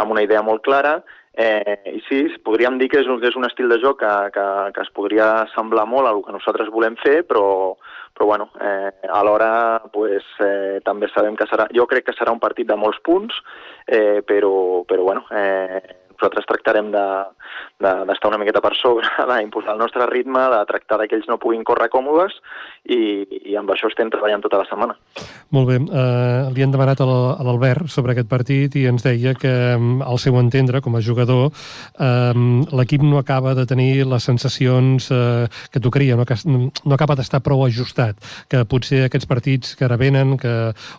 amb 0.00 0.16
una 0.16 0.24
idea 0.24 0.42
molt 0.46 0.64
clara, 0.66 1.00
Eh, 1.32 1.78
I 1.86 2.00
sí, 2.08 2.24
podríem 2.44 2.78
dir 2.80 2.88
que 2.90 3.00
és 3.04 3.08
un, 3.08 3.20
és 3.22 3.36
un 3.38 3.46
estil 3.46 3.70
de 3.70 3.78
joc 3.82 4.00
que, 4.02 4.14
que, 4.34 4.46
que 4.74 4.82
es 4.82 4.90
podria 4.96 5.28
semblar 5.54 5.86
molt 5.86 6.10
a 6.10 6.14
que 6.26 6.34
nosaltres 6.34 6.72
volem 6.74 6.96
fer, 6.98 7.20
però, 7.28 7.76
però 8.16 8.26
bueno, 8.32 8.48
eh, 8.60 8.90
alhora 9.14 9.80
pues, 9.94 10.26
eh, 10.42 10.80
també 10.84 11.08
sabem 11.14 11.38
que 11.38 11.46
serà, 11.46 11.68
jo 11.76 11.86
crec 11.90 12.08
que 12.08 12.16
serà 12.18 12.34
un 12.34 12.42
partit 12.42 12.66
de 12.66 12.76
molts 12.76 12.98
punts, 13.06 13.38
eh, 13.86 14.20
però, 14.26 14.82
però 14.90 15.06
bueno, 15.06 15.24
eh, 15.30 15.80
nosaltres 16.16 16.50
tractarem 16.50 16.90
d'estar 17.80 18.28
de, 18.28 18.30
una 18.30 18.40
miqueta 18.42 18.62
per 18.62 18.74
sobre, 18.78 19.08
d'imposar 19.30 19.74
el 19.74 19.82
nostre 19.82 20.06
ritme, 20.10 20.42
de 20.52 20.60
tractar 20.68 21.00
que 21.06 21.16
ells 21.16 21.28
no 21.30 21.40
puguin 21.40 21.64
córrer 21.64 21.88
còmodes 21.92 22.36
i, 22.92 23.00
i 23.50 23.56
amb 23.58 23.70
això 23.72 23.88
estem 23.90 24.10
treballant 24.12 24.42
tota 24.44 24.60
la 24.60 24.68
setmana. 24.68 24.96
Molt 25.54 25.68
bé. 25.70 25.78
Uh, 25.80 26.50
li 26.54 26.64
han 26.64 26.72
demanat 26.74 27.00
a 27.02 27.08
l'Albert 27.08 27.90
sobre 27.90 28.14
aquest 28.14 28.28
partit 28.30 28.76
i 28.78 28.86
ens 28.90 29.04
deia 29.06 29.34
que, 29.38 29.52
al 29.76 30.20
seu 30.22 30.36
entendre, 30.40 30.82
com 30.84 30.96
a 30.96 31.02
jugador, 31.04 31.50
uh, 31.50 32.44
l'equip 32.76 33.04
no 33.06 33.18
acaba 33.18 33.54
de 33.58 33.66
tenir 33.66 34.06
les 34.06 34.28
sensacions 34.28 35.10
uh, 35.10 35.48
que 35.72 35.82
tocaria, 35.82 36.18
no, 36.18 36.26
no 36.26 36.94
acaba 36.96 37.16
d'estar 37.18 37.42
prou 37.44 37.64
ajustat, 37.66 38.20
que 38.50 38.62
potser 38.68 39.06
aquests 39.06 39.28
partits 39.30 39.74
que 39.78 39.88
ara 39.88 39.98
venen, 40.00 40.36
que 40.40 40.54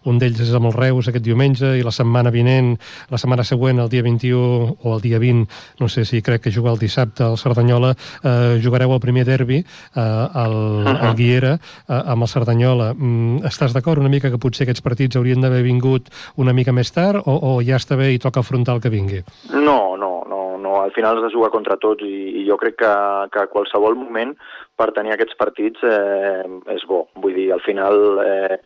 un 0.09 0.19
d'ells 0.21 0.41
és 0.43 0.53
amb 0.57 0.71
el 0.71 0.77
Reus 0.77 1.09
aquest 1.11 1.25
diumenge 1.25 1.75
i 1.77 1.85
la 1.85 1.93
setmana 1.95 2.33
vinent, 2.33 2.73
la 3.11 3.19
setmana 3.21 3.45
següent, 3.47 3.79
el 3.79 3.91
dia 3.91 4.03
21 4.03 4.77
o 4.81 4.95
el 4.95 5.03
dia 5.03 5.19
20, 5.21 5.47
no 5.79 5.89
sé 5.91 6.05
si 6.05 6.21
crec 6.25 6.47
que 6.47 6.51
juga 6.51 6.70
el 6.71 6.79
dissabte 6.79 7.23
al 7.23 7.37
Cerdanyola, 7.37 7.93
eh, 8.23 8.59
jugareu 8.63 8.93
el 8.95 9.03
primer 9.03 9.25
derbi 9.27 9.59
eh, 9.59 9.99
al, 9.99 10.55
uh 10.55 10.85
-huh. 10.85 10.97
al 11.07 11.15
Guiera 11.15 11.53
eh, 11.53 12.01
amb 12.05 12.23
el 12.23 12.27
Cerdanyola. 12.27 12.93
Mm, 12.93 13.43
estàs 13.45 13.73
d'acord 13.73 13.99
una 13.99 14.09
mica 14.09 14.29
que 14.29 14.37
potser 14.37 14.63
aquests 14.63 14.81
partits 14.81 15.15
haurien 15.15 15.41
d'haver 15.41 15.63
vingut 15.63 16.09
una 16.37 16.53
mica 16.53 16.71
més 16.71 16.91
tard 16.91 17.21
o, 17.25 17.33
o 17.33 17.61
ja 17.61 17.75
està 17.75 17.95
bé 17.97 18.11
i 18.13 18.19
toca 18.19 18.39
afrontar 18.39 18.75
el 18.75 18.81
que 18.81 18.89
vingui? 18.89 19.23
No, 19.53 19.97
no, 19.97 20.23
no, 20.27 20.57
no. 20.57 20.81
al 20.81 20.91
final 20.91 21.17
has 21.17 21.23
de 21.23 21.35
jugar 21.35 21.51
contra 21.51 21.77
tots 21.77 22.03
i, 22.03 22.41
i 22.41 22.47
jo 22.49 22.57
crec 22.57 22.75
que, 22.75 22.93
que 23.31 23.47
qualsevol 23.47 23.95
moment 23.95 24.35
per 24.81 24.91
tenir 24.95 25.13
aquests 25.13 25.37
partits 25.37 25.83
eh, 25.85 26.43
és 26.73 26.85
bo. 26.89 27.05
Vull 27.21 27.37
dir, 27.37 27.51
al 27.53 27.61
final 27.61 28.21
eh, 28.25 28.57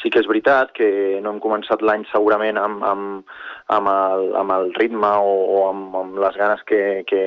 sí 0.00 0.12
que 0.12 0.22
és 0.22 0.28
veritat 0.30 0.72
que 0.76 1.20
no 1.24 1.34
hem 1.34 1.40
començat 1.42 1.82
l'any 1.82 2.06
segurament 2.12 2.60
amb, 2.60 2.84
amb, 2.86 3.34
amb 3.72 3.88
el, 3.88 4.34
amb 4.36 4.52
el 4.52 4.74
ritme 4.74 5.08
o, 5.24 5.32
o 5.56 5.62
amb, 5.70 5.94
amb 5.96 6.18
les 6.20 6.36
ganes 6.36 6.62
que, 6.68 7.04
que, 7.08 7.22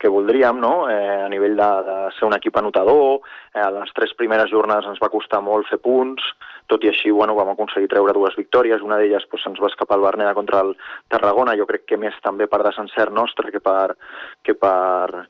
que 0.00 0.08
voldríem, 0.08 0.58
no? 0.58 0.88
eh, 0.90 1.26
a 1.26 1.28
nivell 1.28 1.56
de, 1.58 1.68
de 1.86 1.96
ser 2.16 2.26
un 2.26 2.34
equip 2.34 2.56
anotador. 2.56 3.20
Eh, 3.54 3.68
les 3.76 3.92
tres 3.94 4.14
primeres 4.18 4.50
jornades 4.50 4.88
ens 4.90 5.02
va 5.02 5.12
costar 5.12 5.42
molt 5.44 5.68
fer 5.70 5.78
punts, 5.84 6.24
tot 6.70 6.82
i 6.86 6.90
així 6.90 7.12
bueno, 7.14 7.36
vam 7.38 7.52
aconseguir 7.52 7.90
treure 7.92 8.16
dues 8.16 8.38
victòries. 8.38 8.82
Una 8.86 8.98
d'elles 8.98 9.26
pues, 9.30 9.44
se'ns 9.44 9.60
va 9.62 9.70
escapar 9.70 9.98
el 9.98 10.06
Berneda 10.08 10.34
contra 10.34 10.64
el 10.66 10.74
Tarragona, 11.12 11.56
jo 11.60 11.68
crec 11.70 11.86
que 11.86 12.00
més 12.00 12.18
també 12.24 12.50
per 12.50 12.64
desencert 12.66 13.14
nostre 13.14 13.52
que 13.54 13.62
per, 13.62 13.94
que 14.42 14.56
per, 14.58 15.26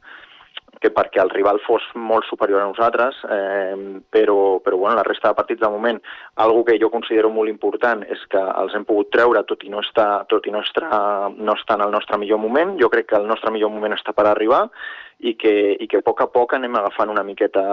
que 0.81 0.91
perquè 0.95 1.21
el 1.21 1.31
rival 1.33 1.59
fos 1.65 1.85
molt 1.99 2.25
superior 2.29 2.63
a 2.63 2.69
nosaltres, 2.69 3.19
eh, 3.29 3.75
però, 4.11 4.61
però 4.65 4.79
bueno, 4.79 4.97
la 4.97 5.05
resta 5.07 5.29
de 5.29 5.39
partits 5.39 5.61
de 5.61 5.69
moment, 5.69 6.01
algo 6.37 6.65
que 6.65 6.79
jo 6.81 6.91
considero 6.93 7.31
molt 7.31 7.51
important 7.51 8.05
és 8.09 8.23
que 8.31 8.41
els 8.41 8.75
hem 8.77 8.87
pogut 8.89 9.11
treure 9.13 9.43
tot 9.49 9.65
i 9.67 9.73
no 9.73 9.83
està, 9.85 10.25
tot 10.31 10.47
i 10.47 10.55
no 10.55 10.63
està, 10.65 11.29
no 11.37 11.57
està 11.59 11.77
en 11.77 11.87
el 11.87 11.95
nostre 11.95 12.19
millor 12.19 12.41
moment. 12.41 12.77
Jo 12.81 12.89
crec 12.93 13.11
que 13.11 13.19
el 13.19 13.29
nostre 13.29 13.53
millor 13.53 13.73
moment 13.75 13.97
està 13.97 14.15
per 14.17 14.29
arribar 14.31 14.67
i 15.21 15.35
que, 15.37 15.55
i 15.77 15.89
que 15.89 16.01
a 16.01 16.07
poc 16.07 16.23
a 16.25 16.31
poc 16.33 16.55
anem 16.57 16.77
agafant 16.79 17.11
una 17.13 17.25
miqueta 17.27 17.65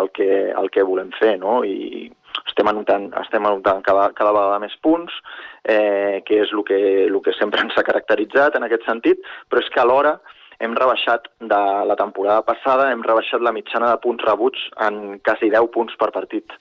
el 0.00 0.10
que, 0.10 0.30
el 0.50 0.70
que 0.74 0.86
volem 0.86 1.12
fer, 1.18 1.36
no? 1.38 1.60
I 1.62 2.08
estem 2.48 2.68
anotant, 2.70 3.10
estem 3.22 3.46
anotant 3.46 3.84
cada, 3.86 4.08
cada 4.18 4.32
vegada 4.34 4.58
més 4.62 4.74
punts, 4.82 5.14
eh, 5.62 6.24
que 6.26 6.42
és 6.42 6.50
el 6.54 6.64
que, 6.66 6.80
el 7.06 7.20
que 7.22 7.34
sempre 7.38 7.62
ens 7.62 7.78
ha 7.78 7.86
caracteritzat 7.86 8.58
en 8.58 8.66
aquest 8.66 8.86
sentit, 8.88 9.22
però 9.48 9.62
és 9.62 9.70
que 9.74 9.82
alhora 9.82 10.16
hem 10.60 10.74
rebaixat 10.74 11.28
de 11.40 11.60
la 11.86 11.96
temporada 11.96 12.42
passada, 12.46 12.90
hem 12.92 13.04
rebaixat 13.06 13.42
la 13.44 13.54
mitjana 13.54 13.92
de 13.92 14.00
punts 14.02 14.24
rebuts 14.26 14.64
en 14.86 15.18
quasi 15.24 15.50
10 15.54 15.70
punts 15.74 15.94
per 16.00 16.10
partit. 16.14 16.54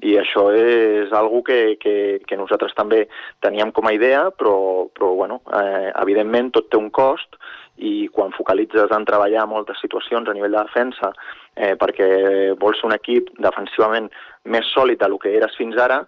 I 0.00 0.14
això 0.16 0.46
és 0.56 1.10
algo 1.12 1.42
que, 1.44 1.76
que, 1.80 1.94
que 2.24 2.36
nosaltres 2.40 2.72
també 2.76 3.02
teníem 3.44 3.72
com 3.76 3.88
a 3.88 3.92
idea, 3.92 4.28
però, 4.32 4.88
però 4.96 5.12
bueno, 5.16 5.40
eh, 5.56 5.90
evidentment 6.00 6.54
tot 6.56 6.70
té 6.72 6.80
un 6.80 6.88
cost 6.88 7.36
i 7.80 8.08
quan 8.12 8.32
focalitzes 8.36 8.92
en 8.92 9.04
treballar 9.08 9.46
moltes 9.48 9.80
situacions 9.80 10.28
a 10.28 10.36
nivell 10.36 10.56
de 10.56 10.64
defensa 10.64 11.12
eh, 11.56 11.76
perquè 11.80 12.08
vols 12.60 12.80
un 12.84 12.96
equip 12.96 13.28
defensivament 13.40 14.08
més 14.44 14.68
sòlid 14.74 15.00
del 15.00 15.16
que 15.20 15.32
eres 15.36 15.56
fins 15.56 15.76
ara, 15.80 16.02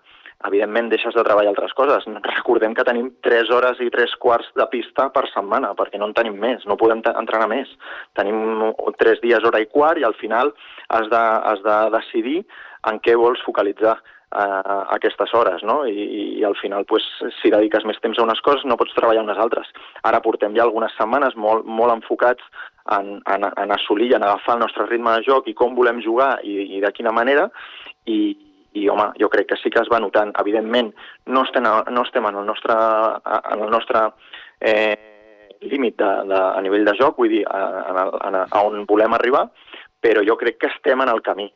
evidentment 0.49 0.91
deixes 0.93 1.15
de 1.15 1.25
treballar 1.27 1.53
altres 1.53 1.75
coses. 1.79 2.07
Recordem 2.29 2.75
que 2.75 2.87
tenim 2.87 3.11
3 3.27 3.51
hores 3.55 3.81
i 3.85 3.91
3 3.95 4.17
quarts 4.23 4.51
de 4.59 4.67
pista 4.73 5.09
per 5.15 5.27
setmana, 5.33 5.73
perquè 5.79 6.01
no 6.01 6.11
en 6.11 6.17
tenim 6.17 6.39
més, 6.41 6.67
no 6.67 6.79
podem 6.81 7.03
entrenar 7.15 7.49
més. 7.51 7.71
Tenim 8.19 8.73
3 8.99 9.23
dies, 9.23 9.45
hora 9.45 9.63
i 9.63 9.69
quart, 9.71 10.01
i 10.01 10.09
al 10.09 10.17
final 10.21 10.55
has 10.89 11.09
de, 11.13 11.23
has 11.53 11.63
de 11.67 11.79
decidir 11.97 12.41
en 12.91 12.99
què 13.03 13.15
vols 13.19 13.43
focalitzar 13.47 13.97
eh, 13.97 14.83
aquestes 14.97 15.35
hores, 15.35 15.63
no? 15.63 15.83
I, 15.87 16.07
i 16.41 16.45
al 16.45 16.57
final, 16.61 16.87
pues, 16.89 17.07
si 17.41 17.53
dediques 17.53 17.87
més 17.89 18.01
temps 18.03 18.19
a 18.19 18.27
unes 18.27 18.41
coses, 18.45 18.67
no 18.67 18.79
pots 18.81 18.95
treballar 18.97 19.25
unes 19.25 19.41
altres. 19.41 19.71
Ara 20.09 20.23
portem 20.25 20.57
ja 20.57 20.67
algunes 20.67 20.95
setmanes 20.99 21.37
molt, 21.37 21.67
molt 21.67 21.95
enfocats 21.99 22.45
en, 22.91 23.19
en, 23.31 23.47
en 23.47 23.75
assolir 23.77 24.11
i 24.11 24.17
en 24.19 24.27
agafar 24.27 24.57
el 24.59 24.65
nostre 24.65 24.89
ritme 24.89 25.15
de 25.19 25.27
joc 25.29 25.49
i 25.49 25.57
com 25.59 25.77
volem 25.79 26.03
jugar 26.03 26.35
i, 26.43 26.79
i 26.79 26.81
de 26.83 26.91
quina 26.97 27.15
manera, 27.15 27.49
i, 28.11 28.35
i 28.79 28.89
home, 28.89 29.11
jo 29.21 29.29
crec 29.33 29.51
que 29.51 29.59
sí 29.61 29.71
que 29.71 29.83
es 29.83 29.91
va 29.93 30.01
notant. 30.01 30.33
Evidentment, 30.41 30.93
no 31.27 31.45
estem, 31.47 31.67
no 31.67 32.05
estem 32.07 32.27
en 32.29 32.39
el 32.41 32.47
nostre, 32.47 32.77
en 33.53 33.65
el 33.67 33.71
nostre 33.71 34.07
eh, 34.61 35.59
límit 35.61 35.99
de, 35.99 36.11
de, 36.31 36.41
a 36.41 36.61
nivell 36.65 36.87
de 36.89 36.97
joc, 36.99 37.19
vull 37.19 37.33
dir, 37.33 37.45
a, 37.49 37.61
a, 37.93 38.07
a, 38.29 38.47
a 38.49 38.65
on 38.67 38.87
volem 38.89 39.15
arribar, 39.17 39.47
però 40.03 40.25
jo 40.27 40.37
crec 40.41 40.59
que 40.59 40.73
estem 40.73 41.05
en 41.05 41.13
el 41.13 41.23
camí. 41.23 41.51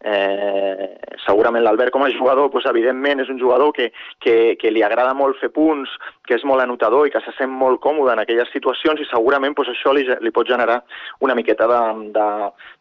Eh, 0.00 0.86
segurament 1.26 1.60
l'Albert 1.60 1.92
com 1.92 2.06
a 2.06 2.10
jugador, 2.14 2.48
doncs, 2.48 2.64
evidentment, 2.70 3.20
és 3.20 3.28
un 3.28 3.38
jugador 3.40 3.74
que, 3.76 3.90
que, 4.24 4.56
que 4.56 4.70
li 4.72 4.80
agrada 4.82 5.12
molt 5.16 5.36
fer 5.40 5.50
punts, 5.52 5.92
que 6.24 6.38
és 6.38 6.44
molt 6.48 6.64
anotador 6.64 7.04
i 7.06 7.12
que 7.12 7.20
se 7.20 7.34
sent 7.36 7.52
molt 7.52 7.82
còmode 7.84 8.14
en 8.14 8.22
aquelles 8.22 8.48
situacions 8.54 9.02
i 9.02 9.08
segurament 9.10 9.52
doncs, 9.56 9.74
això 9.74 9.92
li, 9.92 10.06
li 10.24 10.32
pot 10.32 10.48
generar 10.48 10.78
una 11.20 11.36
miqueta 11.36 11.68
de, 11.68 11.82
de, 12.16 12.28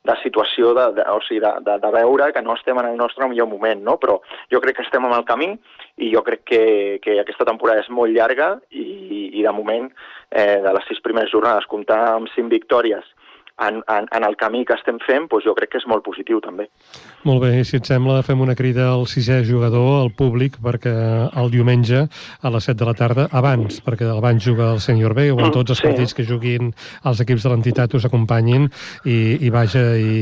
de 0.07 0.17
situació, 0.23 0.71
de, 0.77 0.87
de, 0.95 1.07
o 1.11 1.19
sigui, 1.27 1.41
de, 1.43 1.51
de, 1.67 1.77
de 1.83 1.91
veure 1.97 2.31
que 2.35 2.45
no 2.45 2.55
estem 2.55 2.79
en 2.79 2.93
el 2.93 2.97
nostre 2.99 3.27
millor 3.27 3.51
moment, 3.51 3.83
no? 3.83 3.97
però 3.99 4.21
jo 4.53 4.63
crec 4.63 4.79
que 4.79 4.87
estem 4.87 5.03
en 5.09 5.17
el 5.17 5.27
camí 5.27 5.51
i 5.99 6.13
jo 6.13 6.23
crec 6.23 6.45
que, 6.47 6.63
que 7.03 7.19
aquesta 7.19 7.47
temporada 7.49 7.83
és 7.83 7.91
molt 7.91 8.15
llarga 8.15 8.53
i, 8.71 9.27
i 9.35 9.43
de 9.43 9.55
moment, 9.55 9.91
eh, 10.31 10.59
de 10.63 10.75
les 10.77 10.87
sis 10.87 11.03
primeres 11.03 11.35
jornades, 11.35 11.67
comptar 11.67 11.99
amb 12.15 12.31
cinc 12.35 12.53
victòries 12.55 13.03
en, 13.59 13.81
en, 13.87 14.07
en 14.15 14.23
el 14.23 14.35
camí 14.37 14.63
que 14.65 14.75
estem 14.77 14.99
fent, 15.05 15.27
doncs 15.31 15.45
jo 15.47 15.55
crec 15.57 15.73
que 15.73 15.81
és 15.81 15.87
molt 15.89 16.03
positiu 16.05 16.39
també. 16.43 16.69
Molt 17.27 17.43
bé, 17.43 17.51
si 17.67 17.75
et 17.79 17.87
sembla, 17.87 18.21
fem 18.23 18.39
una 18.39 18.55
crida 18.55 18.87
al 18.93 19.05
sisè 19.11 19.41
jugador, 19.47 19.99
al 19.99 20.11
públic, 20.15 20.55
perquè 20.63 20.93
el 21.39 21.51
diumenge 21.51 22.05
a 22.07 22.51
les 22.53 22.69
7 22.69 22.77
de 22.79 22.87
la 22.87 22.95
tarda, 22.95 23.27
abans, 23.35 23.81
perquè 23.83 24.07
abans 24.07 24.43
juga 24.43 24.71
el 24.75 24.79
sènior 24.83 25.13
B, 25.17 25.27
o 25.33 25.39
en 25.39 25.49
mm, 25.49 25.55
tots 25.55 25.75
els 25.75 25.81
sí. 25.81 25.89
partits 25.89 26.15
que 26.15 26.25
juguin 26.27 26.71
els 27.09 27.23
equips 27.25 27.43
de 27.43 27.51
l'entitat 27.51 27.97
us 27.99 28.07
acompanyin 28.07 28.69
i, 29.03 29.17
i 29.43 29.51
vaja, 29.51 29.83
i, 29.99 30.15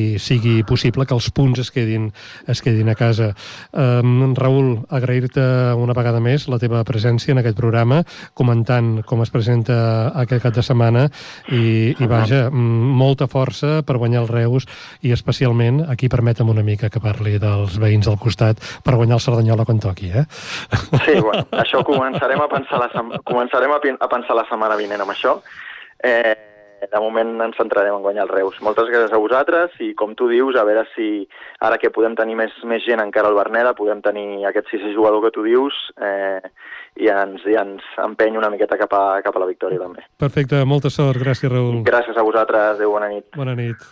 i 0.00 0.02
sigui 0.22 0.60
possible 0.68 1.04
que 1.04 1.16
els 1.16 1.28
punts 1.36 1.60
es 1.60 1.72
quedin, 1.74 2.08
es 2.48 2.64
quedin 2.64 2.88
a 2.88 2.96
casa. 2.96 3.32
Um, 3.72 4.32
Raül, 4.38 4.72
agrair-te 4.88 5.44
una 5.76 5.96
vegada 5.96 6.22
més 6.24 6.48
la 6.48 6.60
teva 6.62 6.80
presència 6.88 7.34
en 7.34 7.42
aquest 7.42 7.58
programa, 7.58 8.00
comentant 8.32 9.02
com 9.04 9.20
es 9.24 9.32
presenta 9.32 9.76
aquest 10.24 10.46
cap 10.46 10.56
de 10.56 10.64
setmana 10.64 11.06
i, 11.52 11.92
i 11.92 12.08
vaja, 12.08 12.46
molta 12.70 13.28
força 13.30 13.80
per 13.86 13.98
guanyar 14.00 14.24
els 14.24 14.32
Reus 14.32 14.68
i 15.06 15.14
especialment, 15.16 15.82
aquí 15.90 16.08
permetem 16.12 16.48
una 16.48 16.64
mica 16.66 16.90
que 16.90 17.02
parli 17.02 17.38
dels 17.42 17.78
veïns 17.82 18.08
del 18.08 18.20
costat 18.20 18.62
per 18.84 18.96
guanyar 18.96 19.18
el 19.18 19.24
Cerdanyola 19.24 19.66
quan 19.68 19.82
toqui, 19.82 20.12
eh? 20.14 20.26
Sí, 21.06 21.18
bueno, 21.18 21.46
això 21.62 21.82
començarem 21.86 22.40
a 22.40 22.50
pensar 22.52 22.80
la, 22.82 22.90
començarem 23.24 23.74
a, 23.74 23.80
a 23.80 24.12
pensar 24.12 24.38
la 24.38 24.46
setmana 24.50 24.78
vinent 24.80 25.04
amb 25.04 25.16
això. 25.16 25.40
Eh, 26.00 26.36
de 26.88 27.00
moment 27.00 27.34
ens 27.44 27.58
centrarem 27.60 27.94
en 27.94 28.04
guanyar 28.04 28.24
el 28.24 28.32
Reus. 28.32 28.56
Moltes 28.64 28.88
gràcies 28.88 29.12
a 29.12 29.20
vosaltres 29.20 29.74
i, 29.84 29.92
com 29.98 30.14
tu 30.16 30.30
dius, 30.30 30.56
a 30.56 30.64
veure 30.64 30.86
si 30.94 31.26
ara 31.60 31.78
que 31.80 31.92
podem 31.92 32.16
tenir 32.16 32.38
més, 32.40 32.54
més 32.64 32.84
gent 32.86 33.02
encara 33.02 33.28
al 33.28 33.36
Berneda, 33.36 33.74
podem 33.76 34.00
tenir 34.04 34.46
aquest 34.48 34.70
sisè 34.72 34.94
jugador 34.94 35.26
que 35.26 35.34
tu 35.34 35.44
dius 35.44 35.76
eh, 36.00 36.40
i 37.00 37.08
ens, 37.08 37.44
i 37.48 37.56
ens 37.58 37.84
empeny 38.02 38.36
una 38.38 38.50
miqueta 38.52 38.76
cap 38.80 38.92
a, 38.92 39.04
cap 39.24 39.36
a 39.36 39.42
la 39.42 39.48
victòria 39.48 39.80
també. 39.80 40.04
Perfecte, 40.20 40.60
molta 40.68 40.90
sort, 40.92 41.18
gràcies 41.22 41.50
Raül. 41.50 41.80
Gràcies 41.86 42.16
a 42.18 42.24
vosaltres, 42.26 42.76
adeu, 42.76 42.92
bona 42.92 43.08
nit. 43.08 43.26
Bona 43.36 43.54
nit. 43.56 43.84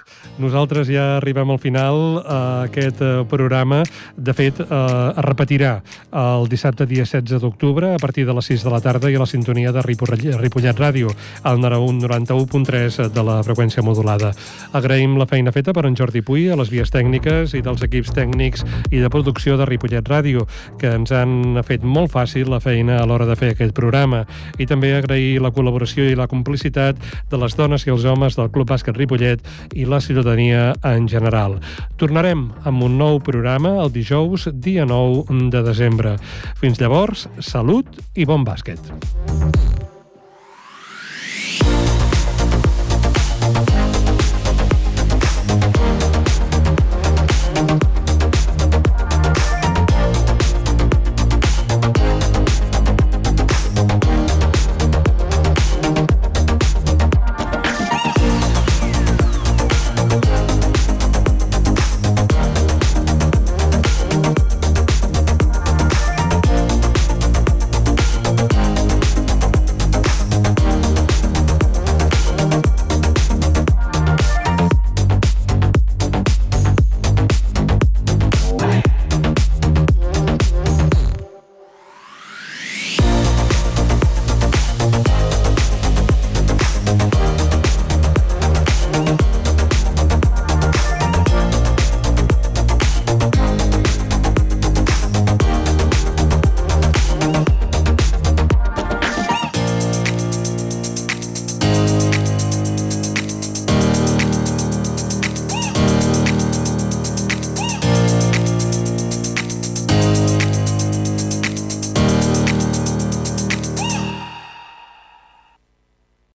Nosaltres 0.43 0.91
ja 0.93 1.07
arribem 1.17 1.51
al 1.55 1.61
final 1.63 2.21
aquest 2.29 3.01
eh, 3.05 3.13
programa. 3.31 3.81
De 4.17 4.35
fet, 4.37 4.61
eh, 4.61 4.69
es 4.69 5.25
repetirà 5.25 5.79
el 6.13 6.49
dissabte 6.53 6.87
dia 6.89 7.07
16 7.09 7.41
d'octubre 7.43 7.95
a 7.95 8.03
partir 8.03 8.27
de 8.29 8.37
les 8.37 8.51
6 8.53 8.67
de 8.67 8.75
la 8.75 8.83
tarda 8.85 9.11
i 9.11 9.17
a 9.17 9.23
la 9.23 9.31
sintonia 9.31 9.73
de 9.73 9.83
Ripollet 9.83 10.79
Ràdio, 10.79 11.13
al 11.49 11.63
91.3 11.63 13.09
de 13.15 13.25
la 13.25 13.41
freqüència 13.47 13.85
modulada. 13.85 14.35
Agraïm 14.77 15.17
la 15.19 15.29
feina 15.31 15.55
feta 15.55 15.73
per 15.73 15.87
en 15.89 15.97
Jordi 15.97 16.23
Puy 16.23 16.49
a 16.53 16.59
les 16.61 16.71
vies 16.73 16.93
tècniques 16.93 17.57
i 17.57 17.65
dels 17.65 17.83
equips 17.87 18.13
tècnics 18.17 18.67
i 18.93 19.01
de 19.01 19.11
producció 19.13 19.57
de 19.57 19.67
Ripollet 19.69 20.09
Ràdio, 20.09 20.45
que 20.81 20.93
ens 20.99 21.13
han 21.15 21.63
fet 21.65 21.85
molt 21.87 22.13
fàcil 22.13 22.51
la 22.53 22.61
feina 22.61 22.98
a 22.99 23.07
l'hora 23.07 23.27
de 23.29 23.37
fer 23.39 23.53
aquest 23.55 23.75
programa 23.77 24.25
i 24.59 24.67
també 24.67 24.93
agrair 24.97 25.41
la 25.43 25.53
col·laboració 25.55 26.09
i 26.09 26.19
la 26.19 26.29
complicitat 26.31 27.01
de 27.31 27.41
les 27.41 27.57
dones 27.59 27.87
i 27.87 27.95
els 27.95 28.07
homes 28.09 28.39
del 28.39 28.51
Club 28.55 28.71
Bàsquet 28.71 28.97
Ripollet 28.99 29.45
i 29.75 29.87
la 29.89 30.03
ciutadania 30.05 30.73
en 30.85 31.09
general. 31.09 31.59
Tornarem 31.97 32.49
amb 32.69 32.87
un 32.87 32.99
nou 33.01 33.21
programa 33.25 33.79
el 33.83 33.93
dijous, 33.95 34.49
dia 34.53 34.87
9 34.89 35.51
de 35.53 35.63
desembre. 35.67 36.17
Fins 36.61 36.81
llavors, 36.83 37.29
salut 37.41 38.03
i 38.15 38.29
bon 38.29 38.45
bàsquet. 38.47 39.88